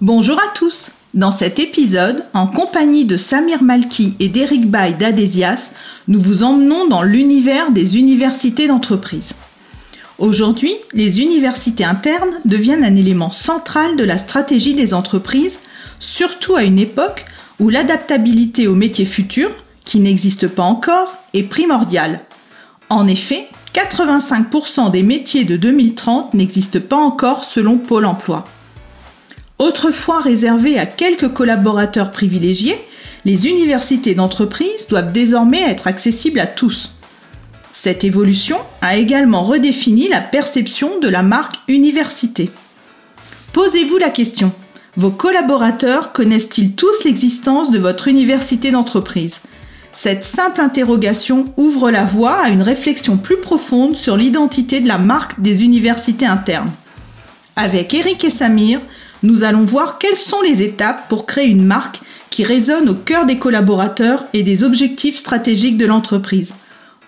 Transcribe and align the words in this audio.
Bonjour 0.00 0.38
à 0.38 0.54
tous 0.54 0.92
Dans 1.12 1.32
cet 1.32 1.58
épisode, 1.58 2.24
en 2.32 2.46
compagnie 2.46 3.04
de 3.04 3.16
Samir 3.16 3.64
Malki 3.64 4.14
et 4.20 4.28
d'Eric 4.28 4.70
Bay 4.70 4.92
d'Adesias, 4.92 5.72
nous 6.06 6.20
vous 6.20 6.44
emmenons 6.44 6.86
dans 6.86 7.02
l'univers 7.02 7.72
des 7.72 7.98
universités 7.98 8.68
d'entreprise. 8.68 9.32
Aujourd'hui, 10.20 10.72
les 10.92 11.20
universités 11.20 11.82
internes 11.82 12.30
deviennent 12.44 12.84
un 12.84 12.94
élément 12.94 13.32
central 13.32 13.96
de 13.96 14.04
la 14.04 14.18
stratégie 14.18 14.74
des 14.74 14.94
entreprises, 14.94 15.58
surtout 15.98 16.54
à 16.54 16.62
une 16.62 16.78
époque 16.78 17.24
où 17.58 17.68
l'adaptabilité 17.68 18.68
aux 18.68 18.76
métiers 18.76 19.04
futurs, 19.04 19.50
qui 19.84 19.98
n'existent 19.98 20.46
pas 20.46 20.62
encore, 20.62 21.16
est 21.34 21.42
primordiale. 21.42 22.20
En 22.88 23.08
effet, 23.08 23.48
85% 23.74 24.92
des 24.92 25.02
métiers 25.02 25.44
de 25.44 25.56
2030 25.56 26.34
n'existent 26.34 26.78
pas 26.88 26.96
encore 26.96 27.44
selon 27.44 27.78
Pôle 27.78 28.06
Emploi. 28.06 28.44
Autrefois 29.58 30.20
réservées 30.20 30.78
à 30.78 30.86
quelques 30.86 31.32
collaborateurs 31.32 32.10
privilégiés, 32.12 32.78
les 33.24 33.48
universités 33.48 34.14
d'entreprise 34.14 34.86
doivent 34.88 35.12
désormais 35.12 35.62
être 35.62 35.88
accessibles 35.88 36.40
à 36.40 36.46
tous. 36.46 36.92
Cette 37.72 38.04
évolution 38.04 38.56
a 38.80 38.96
également 38.96 39.42
redéfini 39.42 40.08
la 40.08 40.20
perception 40.20 41.00
de 41.00 41.08
la 41.08 41.22
marque 41.22 41.56
université. 41.66 42.50
Posez-vous 43.52 43.98
la 43.98 44.10
question, 44.10 44.52
vos 44.96 45.10
collaborateurs 45.10 46.12
connaissent-ils 46.12 46.74
tous 46.74 47.04
l'existence 47.04 47.70
de 47.70 47.78
votre 47.78 48.08
université 48.08 48.70
d'entreprise? 48.70 49.40
Cette 49.92 50.24
simple 50.24 50.60
interrogation 50.60 51.44
ouvre 51.56 51.90
la 51.90 52.04
voie 52.04 52.34
à 52.34 52.48
une 52.50 52.62
réflexion 52.62 53.16
plus 53.16 53.38
profonde 53.38 53.96
sur 53.96 54.16
l'identité 54.16 54.80
de 54.80 54.88
la 54.88 54.98
marque 54.98 55.40
des 55.40 55.64
universités 55.64 56.26
internes. 56.26 56.70
Avec 57.56 57.94
Eric 57.94 58.22
et 58.24 58.30
Samir, 58.30 58.80
nous 59.22 59.42
allons 59.44 59.64
voir 59.64 59.98
quelles 59.98 60.16
sont 60.16 60.42
les 60.42 60.62
étapes 60.62 61.08
pour 61.08 61.26
créer 61.26 61.48
une 61.48 61.64
marque 61.64 62.00
qui 62.30 62.44
résonne 62.44 62.88
au 62.88 62.94
cœur 62.94 63.26
des 63.26 63.38
collaborateurs 63.38 64.24
et 64.32 64.42
des 64.42 64.62
objectifs 64.62 65.16
stratégiques 65.16 65.76
de 65.76 65.86
l'entreprise. 65.86 66.54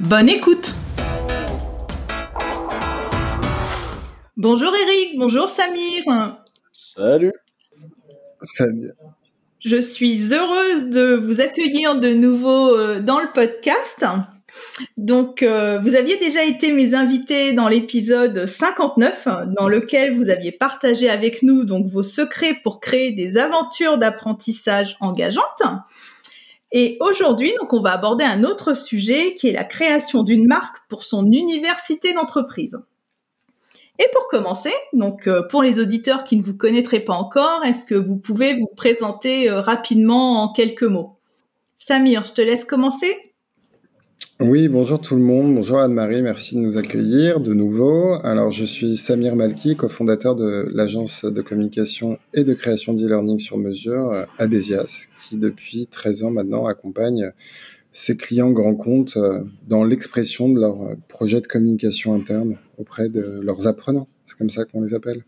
Bonne 0.00 0.28
écoute 0.28 0.74
Bonjour 4.36 4.72
Eric, 4.74 5.18
bonjour 5.18 5.48
Samir. 5.48 6.36
Salut. 6.72 7.32
Salut. 8.42 8.90
Je 9.62 9.80
suis 9.80 10.32
heureuse 10.32 10.88
de 10.88 11.14
vous 11.14 11.42
accueillir 11.42 12.00
de 12.00 12.14
nouveau 12.14 12.74
euh, 12.74 13.00
dans 13.00 13.20
le 13.20 13.30
podcast. 13.34 14.06
Donc, 14.96 15.42
euh, 15.42 15.78
vous 15.80 15.94
aviez 15.94 16.16
déjà 16.18 16.44
été 16.44 16.72
mes 16.72 16.94
invités 16.94 17.52
dans 17.52 17.68
l'épisode 17.68 18.46
59, 18.46 19.28
dans 19.58 19.68
lequel 19.68 20.14
vous 20.14 20.30
aviez 20.30 20.52
partagé 20.52 21.08
avec 21.08 21.42
nous 21.42 21.64
donc 21.64 21.86
vos 21.86 22.02
secrets 22.02 22.58
pour 22.62 22.80
créer 22.80 23.12
des 23.12 23.38
aventures 23.38 23.98
d'apprentissage 23.98 24.96
engageantes. 25.00 25.62
Et 26.72 26.96
aujourd'hui, 27.00 27.52
donc, 27.60 27.72
on 27.72 27.80
va 27.80 27.92
aborder 27.92 28.24
un 28.24 28.44
autre 28.44 28.74
sujet 28.74 29.34
qui 29.34 29.48
est 29.48 29.52
la 29.52 29.64
création 29.64 30.22
d'une 30.22 30.46
marque 30.46 30.78
pour 30.88 31.02
son 31.02 31.26
université 31.26 32.14
d'entreprise. 32.14 32.76
Et 33.98 34.06
pour 34.14 34.28
commencer, 34.28 34.72
donc 34.94 35.26
euh, 35.26 35.42
pour 35.42 35.62
les 35.62 35.78
auditeurs 35.78 36.24
qui 36.24 36.38
ne 36.38 36.42
vous 36.42 36.56
connaîtraient 36.56 37.00
pas 37.00 37.12
encore, 37.12 37.64
est-ce 37.64 37.84
que 37.84 37.94
vous 37.94 38.16
pouvez 38.16 38.54
vous 38.54 38.70
présenter 38.74 39.50
euh, 39.50 39.60
rapidement 39.60 40.42
en 40.42 40.52
quelques 40.52 40.84
mots? 40.84 41.18
Samir, 41.76 42.24
je 42.24 42.32
te 42.32 42.40
laisse 42.40 42.64
commencer. 42.64 43.29
Oui, 44.40 44.68
bonjour 44.68 44.98
tout 44.98 45.16
le 45.16 45.20
monde. 45.20 45.54
Bonjour 45.54 45.80
Anne-Marie, 45.80 46.22
merci 46.22 46.54
de 46.54 46.60
nous 46.60 46.78
accueillir 46.78 47.40
de 47.40 47.52
nouveau. 47.52 48.14
Alors, 48.24 48.50
je 48.50 48.64
suis 48.64 48.96
Samir 48.96 49.36
Malki, 49.36 49.76
cofondateur 49.76 50.34
de 50.34 50.66
l'agence 50.72 51.26
de 51.26 51.42
communication 51.42 52.18
et 52.32 52.42
de 52.42 52.54
création 52.54 52.94
d'e-learning 52.94 53.38
sur 53.38 53.58
mesure, 53.58 54.10
euh, 54.12 54.24
Adesias, 54.38 55.08
qui 55.28 55.36
depuis 55.36 55.88
13 55.88 56.24
ans 56.24 56.30
maintenant 56.30 56.64
accompagne 56.64 57.32
ses 57.92 58.16
clients 58.16 58.50
grands 58.50 58.76
comptes 58.76 59.18
euh, 59.18 59.42
dans 59.68 59.84
l'expression 59.84 60.48
de 60.48 60.58
leurs 60.58 60.80
euh, 60.84 60.94
projets 61.08 61.42
de 61.42 61.46
communication 61.46 62.14
interne 62.14 62.56
auprès 62.78 63.10
de 63.10 63.40
leurs 63.42 63.66
apprenants. 63.66 64.08
C'est 64.24 64.38
comme 64.38 64.48
ça 64.48 64.64
qu'on 64.64 64.80
les 64.80 64.94
appelle. 64.94 65.22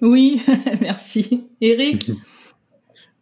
Oui, 0.00 0.40
merci. 0.80 1.48
Eric 1.60 2.10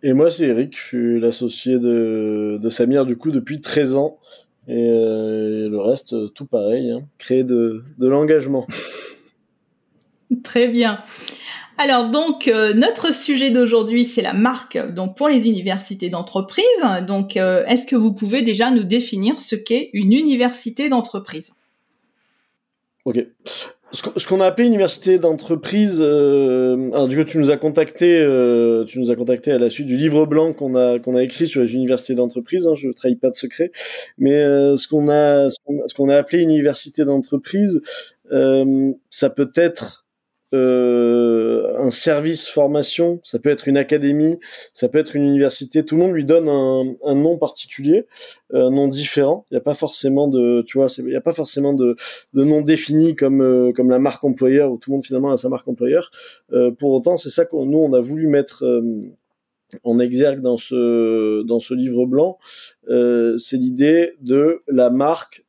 Et 0.04 0.12
moi, 0.12 0.30
c'est 0.30 0.46
Eric, 0.46 0.76
je 0.76 0.82
suis 0.82 1.20
l'associé 1.20 1.80
de, 1.80 2.58
de 2.62 2.68
Samir, 2.68 3.06
du 3.06 3.16
coup, 3.16 3.32
depuis 3.32 3.60
13 3.60 3.96
ans. 3.96 4.20
Et, 4.70 5.68
le 5.68 5.80
reste, 5.80 6.32
tout 6.34 6.46
pareil, 6.46 6.92
hein. 6.92 7.02
créer 7.18 7.42
de, 7.42 7.82
de 7.98 8.06
l'engagement. 8.06 8.66
Très 10.44 10.68
bien. 10.68 11.02
Alors 11.76 12.10
donc 12.10 12.46
euh, 12.46 12.74
notre 12.74 13.12
sujet 13.14 13.50
d'aujourd'hui 13.50 14.04
c'est 14.04 14.20
la 14.20 14.34
marque 14.34 14.76
donc 14.92 15.16
pour 15.16 15.28
les 15.28 15.48
universités 15.48 16.10
d'entreprise. 16.10 16.64
Donc 17.08 17.36
euh, 17.36 17.64
est-ce 17.66 17.86
que 17.86 17.96
vous 17.96 18.12
pouvez 18.12 18.42
déjà 18.42 18.70
nous 18.70 18.84
définir 18.84 19.40
ce 19.40 19.56
qu'est 19.56 19.88
une 19.94 20.12
université 20.12 20.90
d'entreprise? 20.90 21.54
Ok 23.06 23.26
ce 23.92 24.28
qu'on 24.28 24.40
a 24.40 24.46
appelé 24.46 24.66
université 24.66 25.18
d'entreprise, 25.18 25.98
euh, 26.00 26.90
alors 26.92 27.08
du 27.08 27.16
coup 27.16 27.24
tu 27.24 27.38
nous 27.38 27.50
as 27.50 27.56
contacté, 27.56 28.20
euh, 28.20 28.84
tu 28.84 29.00
nous 29.00 29.10
as 29.10 29.16
contacté 29.16 29.50
à 29.50 29.58
la 29.58 29.68
suite 29.68 29.86
du 29.86 29.96
livre 29.96 30.26
blanc 30.26 30.52
qu'on 30.52 30.76
a 30.76 30.98
qu'on 30.98 31.16
a 31.16 31.22
écrit 31.22 31.46
sur 31.48 31.60
les 31.60 31.74
universités 31.74 32.14
d'entreprise. 32.14 32.66
Hein, 32.66 32.74
je 32.76 32.88
ne 32.88 32.92
trahis 32.92 33.16
pas 33.16 33.30
de 33.30 33.34
secret, 33.34 33.72
mais 34.16 34.34
euh, 34.34 34.76
ce 34.76 34.86
qu'on 34.86 35.08
a 35.08 35.50
ce 35.50 35.94
qu'on 35.94 36.08
a 36.08 36.16
appelé 36.16 36.42
université 36.42 37.04
d'entreprise, 37.04 37.80
euh, 38.32 38.92
ça 39.10 39.28
peut 39.28 39.50
être 39.56 40.06
euh, 40.54 41.49
un 41.80 41.90
service 41.90 42.48
formation, 42.48 43.20
ça 43.24 43.38
peut 43.38 43.48
être 43.50 43.68
une 43.68 43.76
académie, 43.76 44.38
ça 44.72 44.88
peut 44.88 44.98
être 44.98 45.16
une 45.16 45.24
université. 45.24 45.84
Tout 45.84 45.96
le 45.96 46.02
monde 46.02 46.12
lui 46.12 46.24
donne 46.24 46.48
un, 46.48 47.14
nom 47.14 47.38
particulier, 47.38 48.06
euh, 48.54 48.66
un 48.66 48.70
nom 48.70 48.88
différent. 48.88 49.46
Il 49.50 49.54
n'y 49.54 49.58
a 49.58 49.62
pas 49.62 49.74
forcément 49.74 50.28
de, 50.28 50.62
tu 50.62 50.78
vois, 50.78 50.86
il 50.98 51.06
n'y 51.06 51.16
a 51.16 51.20
pas 51.20 51.32
forcément 51.32 51.72
de, 51.72 51.96
nom 52.34 52.60
défini 52.60 53.16
comme 53.16 53.42
euh, 53.42 53.72
comme 53.72 53.90
la 53.90 53.98
marque 53.98 54.24
employeur 54.24 54.72
où 54.72 54.78
tout 54.78 54.90
le 54.90 54.96
monde 54.96 55.04
finalement 55.04 55.30
a 55.30 55.36
sa 55.36 55.48
marque 55.48 55.68
employeur. 55.68 56.10
Euh, 56.52 56.70
pour 56.70 56.92
autant, 56.92 57.16
c'est 57.16 57.30
ça 57.30 57.44
qu'on 57.44 57.66
nous 57.66 57.78
on 57.78 57.92
a 57.92 58.00
voulu 58.00 58.26
mettre 58.26 58.64
en 59.84 59.98
exergue 59.98 60.40
dans 60.40 60.56
ce 60.56 61.74
livre 61.74 62.06
blanc. 62.06 62.38
c'est 62.88 63.56
l'idée 63.56 64.12
de 64.20 64.62
la 64.68 64.90
marque 64.90 65.44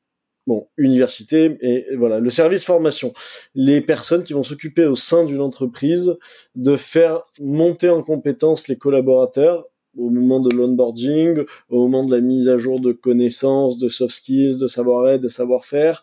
bon, 0.48 0.68
université 0.78 1.58
et, 1.62 1.86
voilà, 1.96 2.20
le 2.20 2.30
service 2.30 2.66
formation, 2.66 3.14
les 3.56 3.82
personnes 3.82 4.24
qui 4.24 4.34
vont 4.34 4.44
s'occuper 4.44 4.86
au 4.86 4.96
sein 4.96 5.24
d'une 5.24 5.42
entreprise 5.42 6.18
de 6.56 6.76
faire 6.76 7.22
monter 7.40 7.90
en 7.90 8.04
compétence 8.04 8.68
les 8.68 8.78
collaborateurs 8.78 9.66
au 9.98 10.10
moment 10.10 10.40
de 10.40 10.56
l'onboarding, 10.56 11.44
au 11.70 11.84
moment 11.84 12.06
de 12.06 12.16
la 12.16 12.22
mise 12.22 12.48
à 12.48 12.58
jour 12.58 12.80
de 12.80 12.94
connaissances, 12.94 13.78
de 13.78 13.90
soft 13.90 14.16
skills, 14.16 14.58
de 14.60 14.68
savoir-être, 14.68 15.22
de 15.22 15.28
savoir-faire, 15.28 16.02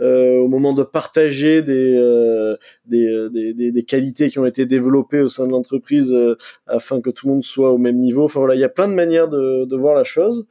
euh, 0.00 0.36
au 0.38 0.48
moment 0.48 0.72
de 0.74 0.82
partager 0.82 1.62
des, 1.62 1.94
euh, 1.94 2.56
des, 2.86 3.28
des, 3.32 3.72
des, 3.72 3.82
qualités 3.82 4.28
qui 4.28 4.38
ont 4.38 4.46
été 4.46 4.66
développées 4.66 5.20
au 5.20 5.28
sein 5.28 5.46
de 5.46 5.52
l'entreprise 5.52 6.12
euh, 6.12 6.36
afin 6.66 7.00
que 7.00 7.10
tout 7.10 7.26
le 7.26 7.34
monde 7.34 7.42
soit 7.42 7.72
au 7.72 7.78
même 7.78 7.98
niveau. 7.98 8.24
Enfin 8.24 8.40
voilà, 8.40 8.54
il 8.54 8.60
y 8.60 8.64
a 8.64 8.68
plein 8.68 8.88
de 8.88 8.94
manières 8.94 9.28
de, 9.28 9.64
de 9.64 9.76
voir 9.76 9.94
la 9.94 10.04
chose, 10.04 10.46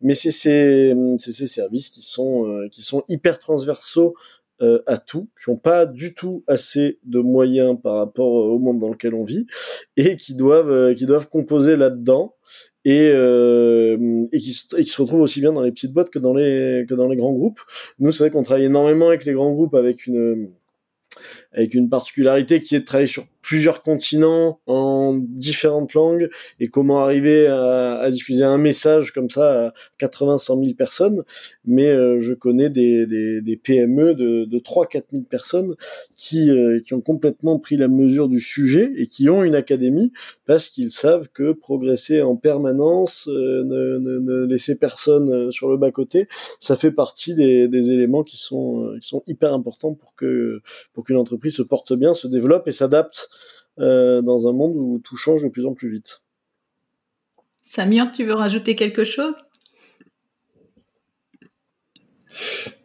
mais 0.00 0.14
c'est 0.14 0.30
ces, 0.30 0.94
ces 1.18 1.46
services 1.46 1.90
qui 1.90 2.02
sont, 2.02 2.48
euh, 2.48 2.68
qui 2.68 2.82
sont 2.82 3.02
hyper 3.08 3.38
transversaux 3.38 4.14
euh, 4.62 4.80
à 4.86 4.96
tout, 4.96 5.28
qui 5.42 5.50
n'ont 5.50 5.58
pas 5.58 5.84
du 5.84 6.14
tout 6.14 6.42
assez 6.46 6.98
de 7.04 7.20
moyens 7.20 7.78
par 7.82 7.96
rapport 7.96 8.32
au 8.32 8.58
monde 8.58 8.78
dans 8.78 8.88
lequel 8.88 9.14
on 9.14 9.24
vit, 9.24 9.46
et 9.98 10.16
qui 10.16 10.34
doivent, 10.34 10.94
qui 10.94 11.04
doivent 11.04 11.28
composer 11.28 11.76
là-dedans 11.76 12.34
et, 12.86 13.10
euh, 13.12 14.28
et, 14.30 14.38
qui, 14.38 14.52
se 14.52 15.02
retrouvent 15.02 15.22
aussi 15.22 15.40
bien 15.40 15.52
dans 15.52 15.62
les 15.62 15.72
petites 15.72 15.92
boîtes 15.92 16.08
que 16.08 16.20
dans 16.20 16.32
les 16.32 16.86
que 16.88 16.94
dans 16.94 17.08
les 17.08 17.16
grands 17.16 17.32
groupes. 17.32 17.60
Nous, 17.98 18.12
c'est 18.12 18.22
vrai 18.22 18.30
qu'on 18.30 18.44
travaille 18.44 18.66
énormément 18.66 19.08
avec 19.08 19.24
les 19.24 19.32
grands 19.32 19.52
groupes 19.52 19.74
avec 19.74 20.06
une 20.06 20.50
avec 21.52 21.74
une 21.74 21.88
particularité 21.88 22.60
qui 22.60 22.76
est 22.76 22.80
de 22.80 22.84
travailler 22.84 23.08
sur 23.08 23.24
plusieurs 23.46 23.80
continents 23.80 24.58
en 24.66 25.14
différentes 25.16 25.94
langues 25.94 26.28
et 26.58 26.66
comment 26.66 27.04
arriver 27.04 27.46
à, 27.46 27.98
à 27.98 28.10
diffuser 28.10 28.42
un 28.42 28.58
message 28.58 29.12
comme 29.12 29.30
ça 29.30 29.66
à 29.66 29.72
80 29.98 30.38
100 30.38 30.64
000 30.64 30.74
personnes. 30.74 31.22
Mais 31.64 31.86
euh, 31.86 32.18
je 32.18 32.34
connais 32.34 32.70
des, 32.70 33.06
des, 33.06 33.40
des 33.42 33.56
PME 33.56 34.14
de, 34.14 34.46
de 34.46 34.58
3 34.58 34.86
4 34.86 35.06
000 35.12 35.22
personnes 35.30 35.76
qui 36.16 36.50
euh, 36.50 36.80
qui 36.80 36.94
ont 36.94 37.00
complètement 37.00 37.60
pris 37.60 37.76
la 37.76 37.86
mesure 37.86 38.28
du 38.28 38.40
sujet 38.40 38.90
et 38.96 39.06
qui 39.06 39.30
ont 39.30 39.44
une 39.44 39.54
académie 39.54 40.12
parce 40.46 40.68
qu'ils 40.68 40.90
savent 40.90 41.28
que 41.32 41.52
progresser 41.52 42.22
en 42.22 42.34
permanence 42.34 43.28
euh, 43.28 43.62
ne, 43.62 43.98
ne, 43.98 44.18
ne, 44.18 44.46
laisser 44.46 44.74
personne 44.74 45.52
sur 45.52 45.70
le 45.70 45.76
bas 45.76 45.92
côté 45.92 46.26
ça 46.58 46.74
fait 46.74 46.90
partie 46.90 47.36
des, 47.36 47.68
des 47.68 47.92
éléments 47.92 48.24
qui 48.24 48.38
sont 48.38 48.96
qui 49.00 49.06
sont 49.06 49.22
hyper 49.28 49.54
importants 49.54 49.94
pour 49.94 50.16
que 50.16 50.60
pour 50.94 51.04
qu'une 51.04 51.16
entreprise 51.16 51.54
se 51.54 51.62
porte 51.62 51.92
bien 51.92 52.14
se 52.14 52.26
développe 52.26 52.66
et 52.66 52.72
s'adapte 52.72 53.28
euh, 53.78 54.22
dans 54.22 54.48
un 54.48 54.52
monde 54.52 54.76
où 54.76 55.00
tout 55.02 55.16
change 55.16 55.42
de 55.42 55.48
plus 55.48 55.66
en 55.66 55.74
plus 55.74 55.90
vite. 55.90 56.22
Samir, 57.62 58.12
tu 58.12 58.24
veux 58.24 58.34
rajouter 58.34 58.76
quelque 58.76 59.04
chose? 59.04 59.34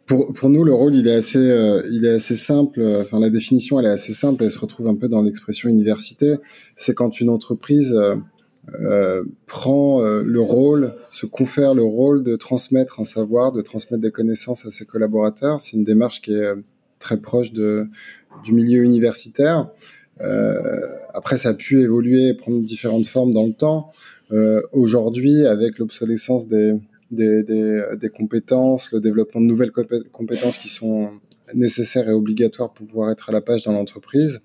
Pour, 0.06 0.34
pour, 0.34 0.50
nous, 0.50 0.64
le 0.64 0.74
rôle, 0.74 0.94
il 0.96 1.06
est 1.06 1.14
assez, 1.14 1.38
euh, 1.38 1.82
il 1.90 2.04
est 2.04 2.14
assez 2.14 2.36
simple. 2.36 2.82
Enfin, 3.00 3.20
la 3.20 3.30
définition, 3.30 3.78
elle 3.78 3.86
est 3.86 3.90
assez 3.90 4.12
simple. 4.12 4.44
Elle 4.44 4.50
se 4.50 4.58
retrouve 4.58 4.88
un 4.88 4.96
peu 4.96 5.08
dans 5.08 5.22
l'expression 5.22 5.68
université. 5.68 6.36
C'est 6.74 6.94
quand 6.94 7.20
une 7.20 7.30
entreprise 7.30 7.92
euh, 7.92 8.16
euh 8.80 9.22
prend 9.46 10.02
euh, 10.02 10.22
le 10.22 10.40
rôle, 10.40 10.96
se 11.10 11.26
confère 11.26 11.74
le 11.74 11.84
rôle 11.84 12.24
de 12.24 12.36
transmettre 12.36 13.00
un 13.00 13.04
savoir, 13.04 13.52
de 13.52 13.62
transmettre 13.62 14.02
des 14.02 14.10
connaissances 14.10 14.66
à 14.66 14.70
ses 14.70 14.84
collaborateurs. 14.84 15.60
C'est 15.60 15.76
une 15.76 15.84
démarche 15.84 16.20
qui 16.20 16.34
est 16.34 16.52
très 16.98 17.18
proche 17.18 17.52
de, 17.52 17.86
du 18.44 18.52
milieu 18.52 18.82
universitaire. 18.82 19.70
Euh, 20.22 20.80
après, 21.14 21.38
ça 21.38 21.50
a 21.50 21.54
pu 21.54 21.82
évoluer 21.82 22.28
et 22.28 22.34
prendre 22.34 22.60
différentes 22.62 23.06
formes 23.06 23.32
dans 23.32 23.46
le 23.46 23.52
temps. 23.52 23.90
Euh, 24.32 24.62
Aujourd'hui, 24.72 25.46
avec 25.46 25.78
l'obsolescence 25.78 26.48
des, 26.48 26.74
des, 27.10 27.42
des, 27.42 27.82
des, 27.98 28.08
compétences, 28.08 28.90
le 28.92 29.00
développement 29.00 29.40
de 29.40 29.46
nouvelles 29.46 29.72
compétences 30.12 30.58
qui 30.58 30.68
sont 30.68 31.10
nécessaires 31.54 32.08
et 32.08 32.12
obligatoires 32.12 32.72
pour 32.72 32.86
pouvoir 32.86 33.10
être 33.10 33.28
à 33.28 33.32
la 33.32 33.40
page 33.40 33.64
dans 33.64 33.72
l'entreprise, 33.72 34.40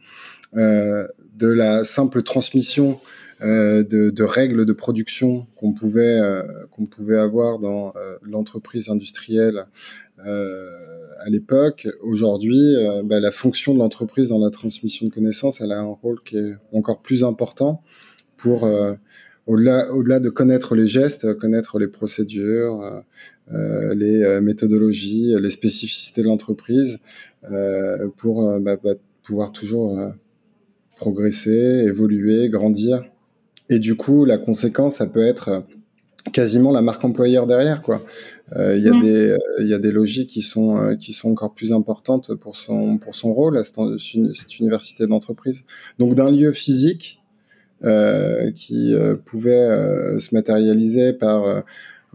euh, 0.56 1.07
de 1.38 1.47
la 1.47 1.85
simple 1.85 2.24
transmission 2.24 2.97
euh, 3.44 3.84
de, 3.84 4.10
de, 4.10 4.24
règles 4.24 4.66
de 4.66 4.74
production 4.74 5.45
qu'on 5.56 5.72
pouvait 5.72 6.19
euh, 6.19 6.42
qu'on 6.72 6.88
pouvait 6.88 7.19
avoir 7.19 7.60
dans 7.60 7.94
euh, 7.95 8.18
l'entreprise 8.24 8.89
industrielle 8.89 9.68
à 10.19 11.30
l'époque. 11.30 11.88
Aujourd'hui, 12.01 12.74
bah, 13.04 13.19
la 13.19 13.30
fonction 13.30 13.75
de 13.75 13.80
l'entreprise 13.80 14.30
dans 14.30 14.39
la 14.39 14.50
transmission 14.50 15.06
de 15.06 15.12
connaissances, 15.12 15.62
elle 15.62 15.72
a 15.72 15.80
un 15.80 15.86
rôle 15.86 16.19
qui 16.24 16.38
est 16.38 16.56
encore 16.74 17.04
plus 17.04 17.24
important 17.24 17.84
pour 18.36 18.68
au-delà 19.45 19.94
au-delà 19.94 20.19
de 20.19 20.30
connaître 20.30 20.75
les 20.75 20.88
gestes, 20.88 21.36
connaître 21.36 21.78
les 21.78 21.88
procédures, 21.88 23.04
les 23.51 24.39
méthodologies, 24.42 25.36
les 25.39 25.51
spécificités 25.51 26.24
de 26.24 26.28
l'entreprise, 26.28 26.98
pour 28.18 28.60
bah, 28.60 28.78
bah, 28.84 28.95
pouvoir 29.22 29.51
toujours 29.51 30.00
progresser, 30.98 31.84
évoluer, 31.86 32.50
grandir 32.50 33.04
et 33.69 33.80
du 33.80 33.96
coup, 33.96 34.25
la 34.25 34.38
conséquence, 34.38 34.96
ça 34.96 35.08
peut 35.08 35.25
être 35.25 35.50
euh, 35.50 35.60
quasiment 36.31 36.72
la 36.72 36.81
marque 36.81 37.04
employeur 37.04 37.48
derrière, 37.48 37.81
quoi. 37.81 38.02
Euh, 38.56 38.78
il 38.78 38.84
y 38.84 38.88
a 38.88 39.00
des 39.00 39.31
euh, 39.31 39.38
il 39.60 39.68
y 39.68 39.74
a 39.74 39.80
des 39.80 39.92
logiques 39.92 40.30
qui 40.30 40.42
sont 40.42 40.96
qui 41.00 41.14
sont 41.14 41.30
encore 41.30 41.54
plus 41.54 41.74
importantes 41.74 42.34
pour 42.36 42.56
son 42.56 42.98
pour 42.98 43.16
son 43.16 43.34
rôle 43.34 43.58
à 43.58 43.64
cette, 43.64 43.75
cette 44.34 44.60
université 44.60 45.08
d'entreprise. 45.08 45.64
Donc 46.00 46.16
d'un 46.16 46.31
lieu 46.31 46.52
physique 46.52 47.22
euh, 47.84 48.52
qui 48.52 48.96
pouvait 49.25 50.18
se 50.18 50.34
matérialiser 50.34 51.13
par 51.13 51.63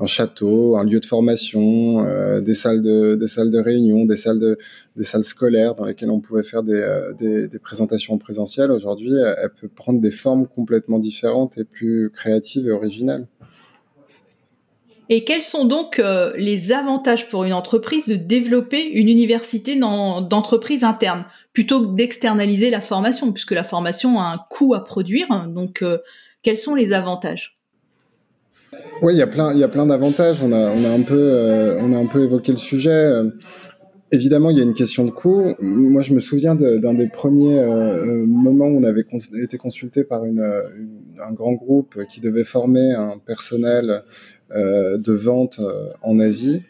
un 0.03 0.07
château, 0.07 0.77
un 0.77 0.85
lieu 0.85 0.99
de 0.99 1.07
formation, 1.07 2.05
euh, 2.05 2.41
des 2.41 2.55
salles 2.55 2.83
de 2.83 3.15
des 3.15 3.61
réunion, 3.61 4.05
des 4.05 4.17
salles 4.17 5.25
scolaires 5.25 5.75
dans 5.77 5.85
lesquelles 5.85 6.11
on 6.11 6.21
pouvait 6.21 6.43
faire 6.43 6.65
des 6.65 6.75
euh, 6.75 7.13
des, 7.15 7.47
des, 7.47 7.59
présentations 7.61 8.19
présentielles. 8.19 8.73
Aujourd'hui, 8.73 9.13
elle 9.15 9.51
peut 9.61 9.69
prendre 9.69 10.01
des 10.01 10.11
formes 10.11 10.49
complètement 10.49 10.99
différentes 10.99 11.57
et 11.59 11.65
plus 11.65 12.11
créatives 12.11 12.67
et 12.67 12.73
originales. 12.73 13.27
Et 15.09 15.25
quels 15.25 15.43
sont 15.43 15.67
donc 15.67 15.99
euh, 15.99 16.33
les 16.37 16.73
avantages 16.73 17.29
pour 17.29 17.45
une 17.45 17.53
entreprise 17.53 18.07
de 18.07 18.17
développer 18.17 18.83
une 18.83 19.09
université 19.09 19.79
d'entreprise 19.79 20.85
interne 20.85 21.27
plutôt 21.53 21.87
que 21.87 21.95
d'externaliser 21.95 22.71
la 22.71 22.81
formation, 22.81 23.31
puisque 23.33 23.53
la 23.53 23.65
formation 23.65 24.19
a 24.19 24.25
un 24.25 24.41
coût 24.51 24.75
à 24.75 24.83
produire. 24.83 25.29
Donc, 25.49 25.85
quels 26.43 26.57
sont 26.57 26.75
les 26.75 26.95
avantages? 26.95 27.62
Oui, 29.03 29.15
il 29.15 29.19
y 29.19 29.23
a 29.23 29.27
plein, 29.27 29.53
il 29.53 29.59
y 29.59 29.65
a 29.65 29.69
plein 29.69 29.87
d'avantages. 29.87 30.43
On 30.43 30.53
a, 30.53 30.71
on 30.71 30.85
a 30.85 30.91
un 30.91 31.03
peu, 31.03 31.19
euh, 31.19 31.77
on 31.81 31.93
a 31.93 31.99
un 31.99 32.07
peu 32.07 32.23
évoqué 32.23 32.53
le 32.53 32.59
sujet. 32.59 32.91
Euh, 32.91 33.31
évidemment, 34.13 34.51
il 34.51 34.59
y 34.59 34.61
a 34.61 34.63
une 34.63 34.75
question 34.75 35.05
de 35.05 35.11
coût. 35.11 35.55
Moi, 35.61 36.03
je 36.03 36.15
me 36.15 36.21
souviens 36.21 36.55
d'un 36.55 36.95
des 36.95 37.09
premiers 37.09 37.59
euh, 37.59 38.25
moments 38.25 38.67
où 38.67 38.79
on 38.79 38.85
avait 38.85 39.05
été 39.43 39.59
consulté 39.59 40.05
par 40.05 40.25
une, 40.25 40.41
un 41.21 41.33
grand 41.33 41.55
groupe 41.55 41.99
qui 42.09 42.21
devait 42.21 42.45
former 42.45 42.93
un 42.93 43.19
personnel 43.19 44.05
de 44.55 45.13
vente 45.13 45.61
en 46.03 46.19
Asie. 46.19 46.63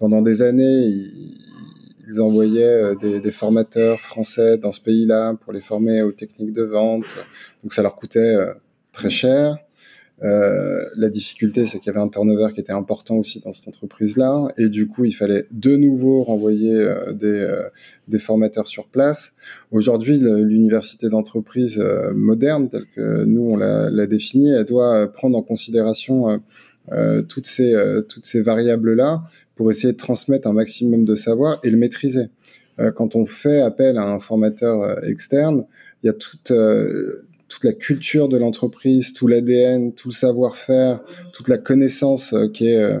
Pendant 0.00 0.22
des 0.22 0.40
années, 0.40 0.86
ils, 0.86 2.20
envoyaient 2.20 2.94
des, 2.96 3.30
formateurs 3.30 4.00
français 4.00 4.56
dans 4.56 4.72
ce 4.72 4.80
pays-là 4.80 5.34
pour 5.34 5.52
les 5.52 5.60
former 5.60 6.00
aux 6.00 6.12
techniques 6.12 6.52
de 6.52 6.62
vente. 6.62 7.14
Donc, 7.62 7.74
ça 7.74 7.82
leur 7.82 7.94
coûtait 7.94 8.36
très 8.92 9.10
cher. 9.10 9.58
Euh, 10.22 10.84
la 10.96 11.10
difficulté, 11.10 11.66
c'est 11.66 11.78
qu'il 11.78 11.88
y 11.88 11.90
avait 11.90 12.04
un 12.04 12.08
turnover 12.08 12.52
qui 12.54 12.60
était 12.60 12.72
important 12.72 13.16
aussi 13.16 13.40
dans 13.40 13.52
cette 13.52 13.68
entreprise-là, 13.68 14.48
et 14.56 14.68
du 14.68 14.88
coup, 14.88 15.04
il 15.04 15.12
fallait 15.12 15.46
de 15.50 15.76
nouveau 15.76 16.22
renvoyer 16.22 16.72
euh, 16.72 17.12
des, 17.12 17.26
euh, 17.26 17.64
des, 18.08 18.18
formateurs 18.18 18.66
sur 18.66 18.86
place. 18.86 19.32
Aujourd'hui, 19.70 20.18
l'université 20.18 21.10
d'entreprise 21.10 21.78
euh, 21.78 22.12
moderne, 22.14 22.70
telle 22.70 22.86
que 22.94 23.24
nous 23.24 23.42
on 23.42 23.56
l'a 23.56 24.06
définie, 24.06 24.52
elle 24.52 24.64
doit 24.64 25.10
prendre 25.12 25.36
en 25.36 25.42
considération 25.42 26.40
toutes 27.28 27.46
ces 27.46 27.74
toutes 28.08 28.24
ces 28.24 28.40
variables-là 28.40 29.24
pour 29.56 29.70
essayer 29.70 29.92
de 29.92 29.98
transmettre 29.98 30.46
un 30.48 30.52
maximum 30.52 31.04
de 31.04 31.14
savoir 31.16 31.58
et 31.64 31.70
le 31.70 31.76
maîtriser. 31.76 32.28
quand 32.94 33.16
on 33.16 33.26
fait 33.26 33.60
appel 33.60 33.98
à 33.98 34.08
un 34.08 34.20
formateur 34.20 35.04
externe, 35.04 35.66
il 36.02 36.06
y 36.06 36.10
a 36.10 36.12
toute 36.12 36.52
toute 37.48 37.64
la 37.64 37.72
culture 37.72 38.28
de 38.28 38.36
l'entreprise, 38.38 39.12
tout 39.12 39.26
l'ADN, 39.26 39.92
tout 39.92 40.08
le 40.08 40.14
savoir-faire, 40.14 41.00
toute 41.32 41.48
la 41.48 41.58
connaissance 41.58 42.32
euh, 42.32 42.48
qui 42.48 42.68
est 42.68 42.82
euh, 42.82 43.00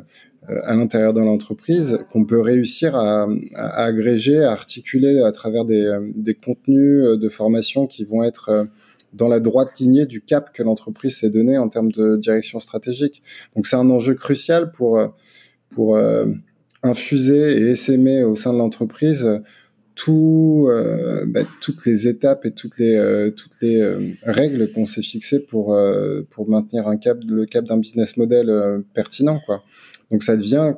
à 0.64 0.76
l'intérieur 0.76 1.12
de 1.12 1.20
l'entreprise 1.20 1.98
qu'on 2.12 2.24
peut 2.24 2.40
réussir 2.40 2.94
à, 2.94 3.26
agréger, 3.56 4.44
à 4.44 4.52
articuler 4.52 5.20
à 5.20 5.32
travers 5.32 5.64
des, 5.64 5.80
euh, 5.80 6.00
des, 6.14 6.34
contenus 6.34 7.18
de 7.18 7.28
formation 7.28 7.88
qui 7.88 8.04
vont 8.04 8.22
être 8.22 8.68
dans 9.12 9.26
la 9.26 9.40
droite 9.40 9.80
lignée 9.80 10.06
du 10.06 10.20
cap 10.20 10.52
que 10.52 10.62
l'entreprise 10.62 11.18
s'est 11.18 11.30
donné 11.30 11.58
en 11.58 11.68
termes 11.68 11.90
de 11.90 12.16
direction 12.16 12.60
stratégique. 12.60 13.22
Donc 13.56 13.66
c'est 13.66 13.76
un 13.76 13.90
enjeu 13.90 14.14
crucial 14.14 14.70
pour, 14.70 15.00
pour 15.70 15.98
infuser 16.82 17.58
et 17.58 17.70
essaimer 17.70 18.22
au 18.24 18.34
sein 18.34 18.52
de 18.52 18.58
l'entreprise 18.58 19.40
tout, 19.96 20.66
euh, 20.68 21.24
bah, 21.26 21.40
toutes 21.60 21.84
les 21.86 22.06
étapes 22.06 22.44
et 22.44 22.52
toutes 22.52 22.78
les, 22.78 22.94
euh, 22.94 23.30
toutes 23.30 23.60
les 23.62 23.80
euh, 23.80 24.12
règles 24.24 24.70
qu'on 24.70 24.86
s'est 24.86 25.02
fixées 25.02 25.40
pour, 25.40 25.76
pour 26.30 26.48
maintenir 26.48 26.86
un 26.86 26.98
cap, 26.98 27.18
le 27.26 27.46
cap 27.46 27.64
d'un 27.64 27.78
business 27.78 28.16
model 28.16 28.84
pertinent. 28.94 29.40
Quoi. 29.44 29.64
Donc 30.12 30.22
ça 30.22 30.36
devient, 30.36 30.74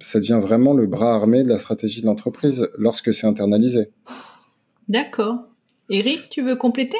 ça 0.00 0.18
devient 0.18 0.40
vraiment 0.42 0.72
le 0.72 0.86
bras 0.86 1.14
armé 1.14 1.44
de 1.44 1.48
la 1.48 1.58
stratégie 1.58 2.00
de 2.00 2.06
l'entreprise 2.06 2.68
lorsque 2.78 3.12
c'est 3.14 3.26
internalisé. 3.26 3.90
D'accord. 4.88 5.36
Eric, 5.90 6.30
tu 6.30 6.42
veux 6.42 6.56
compléter? 6.56 6.98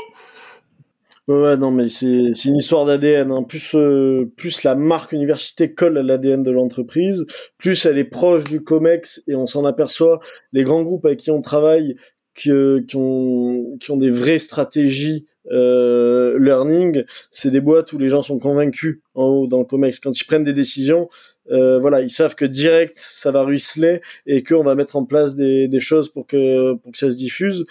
Ouais, 1.26 1.56
non, 1.56 1.70
mais 1.70 1.88
c'est 1.88 2.34
c'est 2.34 2.50
une 2.50 2.56
histoire 2.56 2.84
d'ADN. 2.84 3.30
Hein. 3.30 3.42
Plus 3.44 3.74
euh, 3.74 4.30
plus 4.36 4.62
la 4.62 4.74
marque 4.74 5.12
université 5.12 5.72
colle 5.72 5.96
à 5.96 6.02
l'ADN 6.02 6.42
de 6.42 6.50
l'entreprise, 6.50 7.24
plus 7.56 7.86
elle 7.86 7.96
est 7.96 8.04
proche 8.04 8.44
du 8.44 8.62
Comex 8.62 9.22
et 9.26 9.34
on 9.34 9.46
s'en 9.46 9.64
aperçoit. 9.64 10.20
Les 10.52 10.64
grands 10.64 10.82
groupes 10.82 11.06
avec 11.06 11.20
qui 11.20 11.30
on 11.30 11.40
travaille, 11.40 11.96
qui, 12.34 12.50
euh, 12.50 12.82
qui 12.86 12.96
ont 12.96 13.78
qui 13.80 13.90
ont 13.90 13.96
des 13.96 14.10
vraies 14.10 14.38
stratégies 14.38 15.26
euh, 15.50 16.38
learning, 16.38 17.04
c'est 17.30 17.50
des 17.50 17.60
boîtes 17.60 17.92
où 17.94 17.98
les 17.98 18.08
gens 18.08 18.22
sont 18.22 18.38
convaincus 18.38 19.00
en 19.14 19.24
haut 19.24 19.46
dans 19.46 19.60
le 19.60 19.64
Comex. 19.64 20.00
Quand 20.00 20.18
ils 20.20 20.24
prennent 20.24 20.44
des 20.44 20.52
décisions, 20.52 21.08
euh, 21.50 21.78
voilà, 21.78 22.02
ils 22.02 22.10
savent 22.10 22.34
que 22.34 22.44
direct 22.44 22.96
ça 22.96 23.30
va 23.30 23.44
ruisseler 23.44 24.00
et 24.26 24.42
qu'on 24.42 24.62
va 24.62 24.74
mettre 24.74 24.96
en 24.96 25.06
place 25.06 25.34
des, 25.34 25.68
des 25.68 25.80
choses 25.80 26.10
pour 26.10 26.26
que 26.26 26.74
pour 26.74 26.92
que 26.92 26.98
ça 26.98 27.10
se 27.10 27.16
diffuse 27.16 27.64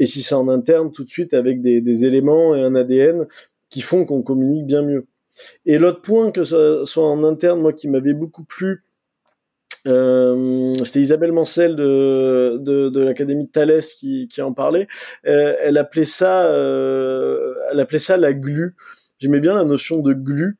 et 0.00 0.06
si 0.06 0.22
c'est 0.22 0.34
en 0.34 0.48
interne, 0.48 0.90
tout 0.90 1.04
de 1.04 1.10
suite 1.10 1.34
avec 1.34 1.60
des, 1.60 2.06
éléments 2.06 2.56
et 2.56 2.62
un 2.62 2.74
ADN 2.74 3.26
qui 3.70 3.82
font 3.82 4.06
qu'on 4.06 4.22
communique 4.22 4.66
bien 4.66 4.82
mieux. 4.82 5.06
Et 5.66 5.78
l'autre 5.78 6.00
point, 6.00 6.32
que 6.32 6.42
ça 6.42 6.84
soit 6.86 7.06
en 7.06 7.22
interne, 7.22 7.60
moi 7.60 7.74
qui 7.74 7.86
m'avait 7.86 8.14
beaucoup 8.14 8.42
plu, 8.42 8.82
euh, 9.86 10.72
c'était 10.84 11.00
Isabelle 11.00 11.32
Mancel 11.32 11.76
de, 11.76 12.58
de, 12.60 12.88
de 12.88 13.00
l'académie 13.00 13.44
de 13.44 13.50
Thalès 13.50 13.94
qui, 13.94 14.26
qui 14.28 14.40
en 14.40 14.54
parlait. 14.54 14.88
Euh, 15.26 15.54
elle 15.60 15.76
appelait 15.76 16.04
ça, 16.04 16.46
euh, 16.46 17.54
elle 17.70 17.80
appelait 17.80 17.98
ça 17.98 18.16
la 18.16 18.32
glu. 18.32 18.74
J'aimais 19.18 19.40
bien 19.40 19.54
la 19.54 19.64
notion 19.64 20.00
de 20.00 20.14
glu 20.14 20.56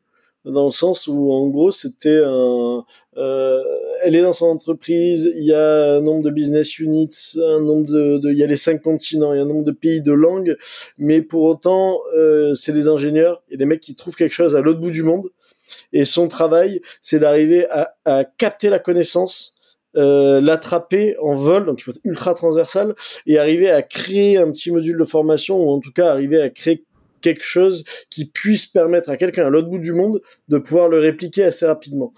dans 0.51 0.67
le 0.67 0.71
sens 0.71 1.07
où 1.07 1.33
en 1.33 1.49
gros 1.49 1.71
c'était 1.71 2.23
un, 2.25 2.85
euh, 3.17 3.63
elle 4.03 4.17
est 4.17 4.23
dans 4.23 4.33
son 4.33 4.47
entreprise, 4.47 5.31
il 5.37 5.45
y 5.45 5.53
a 5.53 5.97
un 5.97 6.01
nombre 6.01 6.23
de 6.23 6.31
business 6.31 6.79
units, 6.79 7.37
un 7.37 7.61
nombre 7.61 7.87
de, 7.87 8.21
il 8.31 8.39
y 8.39 8.43
a 8.43 8.47
les 8.47 8.57
cinq 8.57 8.83
continents, 8.83 9.33
il 9.33 9.37
y 9.37 9.41
a 9.41 9.43
un 9.43 9.47
nombre 9.47 9.65
de 9.65 9.73
pays, 9.73 10.01
de 10.03 10.13
langues, 10.13 10.57
mais 10.99 11.23
pour 11.23 11.43
autant 11.43 11.99
euh, 12.17 12.55
c'est 12.55 12.73
des 12.73 12.89
ingénieurs 12.89 13.43
et 13.51 13.57
des 13.57 13.67
mecs 13.67 13.81
qui 13.81 13.95
trouvent 13.95 14.17
quelque 14.17 14.33
chose 14.33 14.57
à 14.57 14.61
l'autre 14.61 14.81
bout 14.81 14.91
du 14.91 15.03
monde. 15.03 15.29
Et 15.93 16.05
son 16.05 16.29
travail, 16.29 16.81
c'est 17.03 17.19
d'arriver 17.19 17.69
à, 17.71 17.95
à, 18.05 18.25
capter 18.25 18.71
la 18.71 18.79
connaissance, 18.79 19.55
euh, 19.97 20.41
l'attraper 20.41 21.17
en 21.19 21.35
vol, 21.35 21.65
donc 21.65 21.81
il 21.81 21.85
faut 21.85 21.91
être 21.91 22.01
ultra 22.05 22.35
transversal, 22.35 22.95
et 23.27 23.39
arriver 23.39 23.71
à 23.71 23.83
créer 23.83 24.39
un 24.39 24.51
petit 24.53 24.71
module 24.71 24.99
de 24.99 25.05
formation, 25.05 25.59
ou 25.59 25.71
en 25.71 25.81
tout 25.81 25.93
cas 25.93 26.11
arriver 26.11 26.41
à 26.41 26.49
créer 26.49 26.85
quelque 27.21 27.45
chose 27.45 27.85
qui 28.11 28.27
puisse 28.27 28.67
permettre 28.67 29.11
à 29.11 29.17
quelqu'un 29.17 29.47
à 29.47 29.51
l'autre 29.51 29.69
bout 29.69 29.79
du 29.79 29.93
monde 29.93 30.21
de 30.49 30.59
pouvoir 30.59 30.89
le 30.89 30.99
répliquer 30.99 31.45
assez 31.45 31.67
rapidement. 31.67 32.13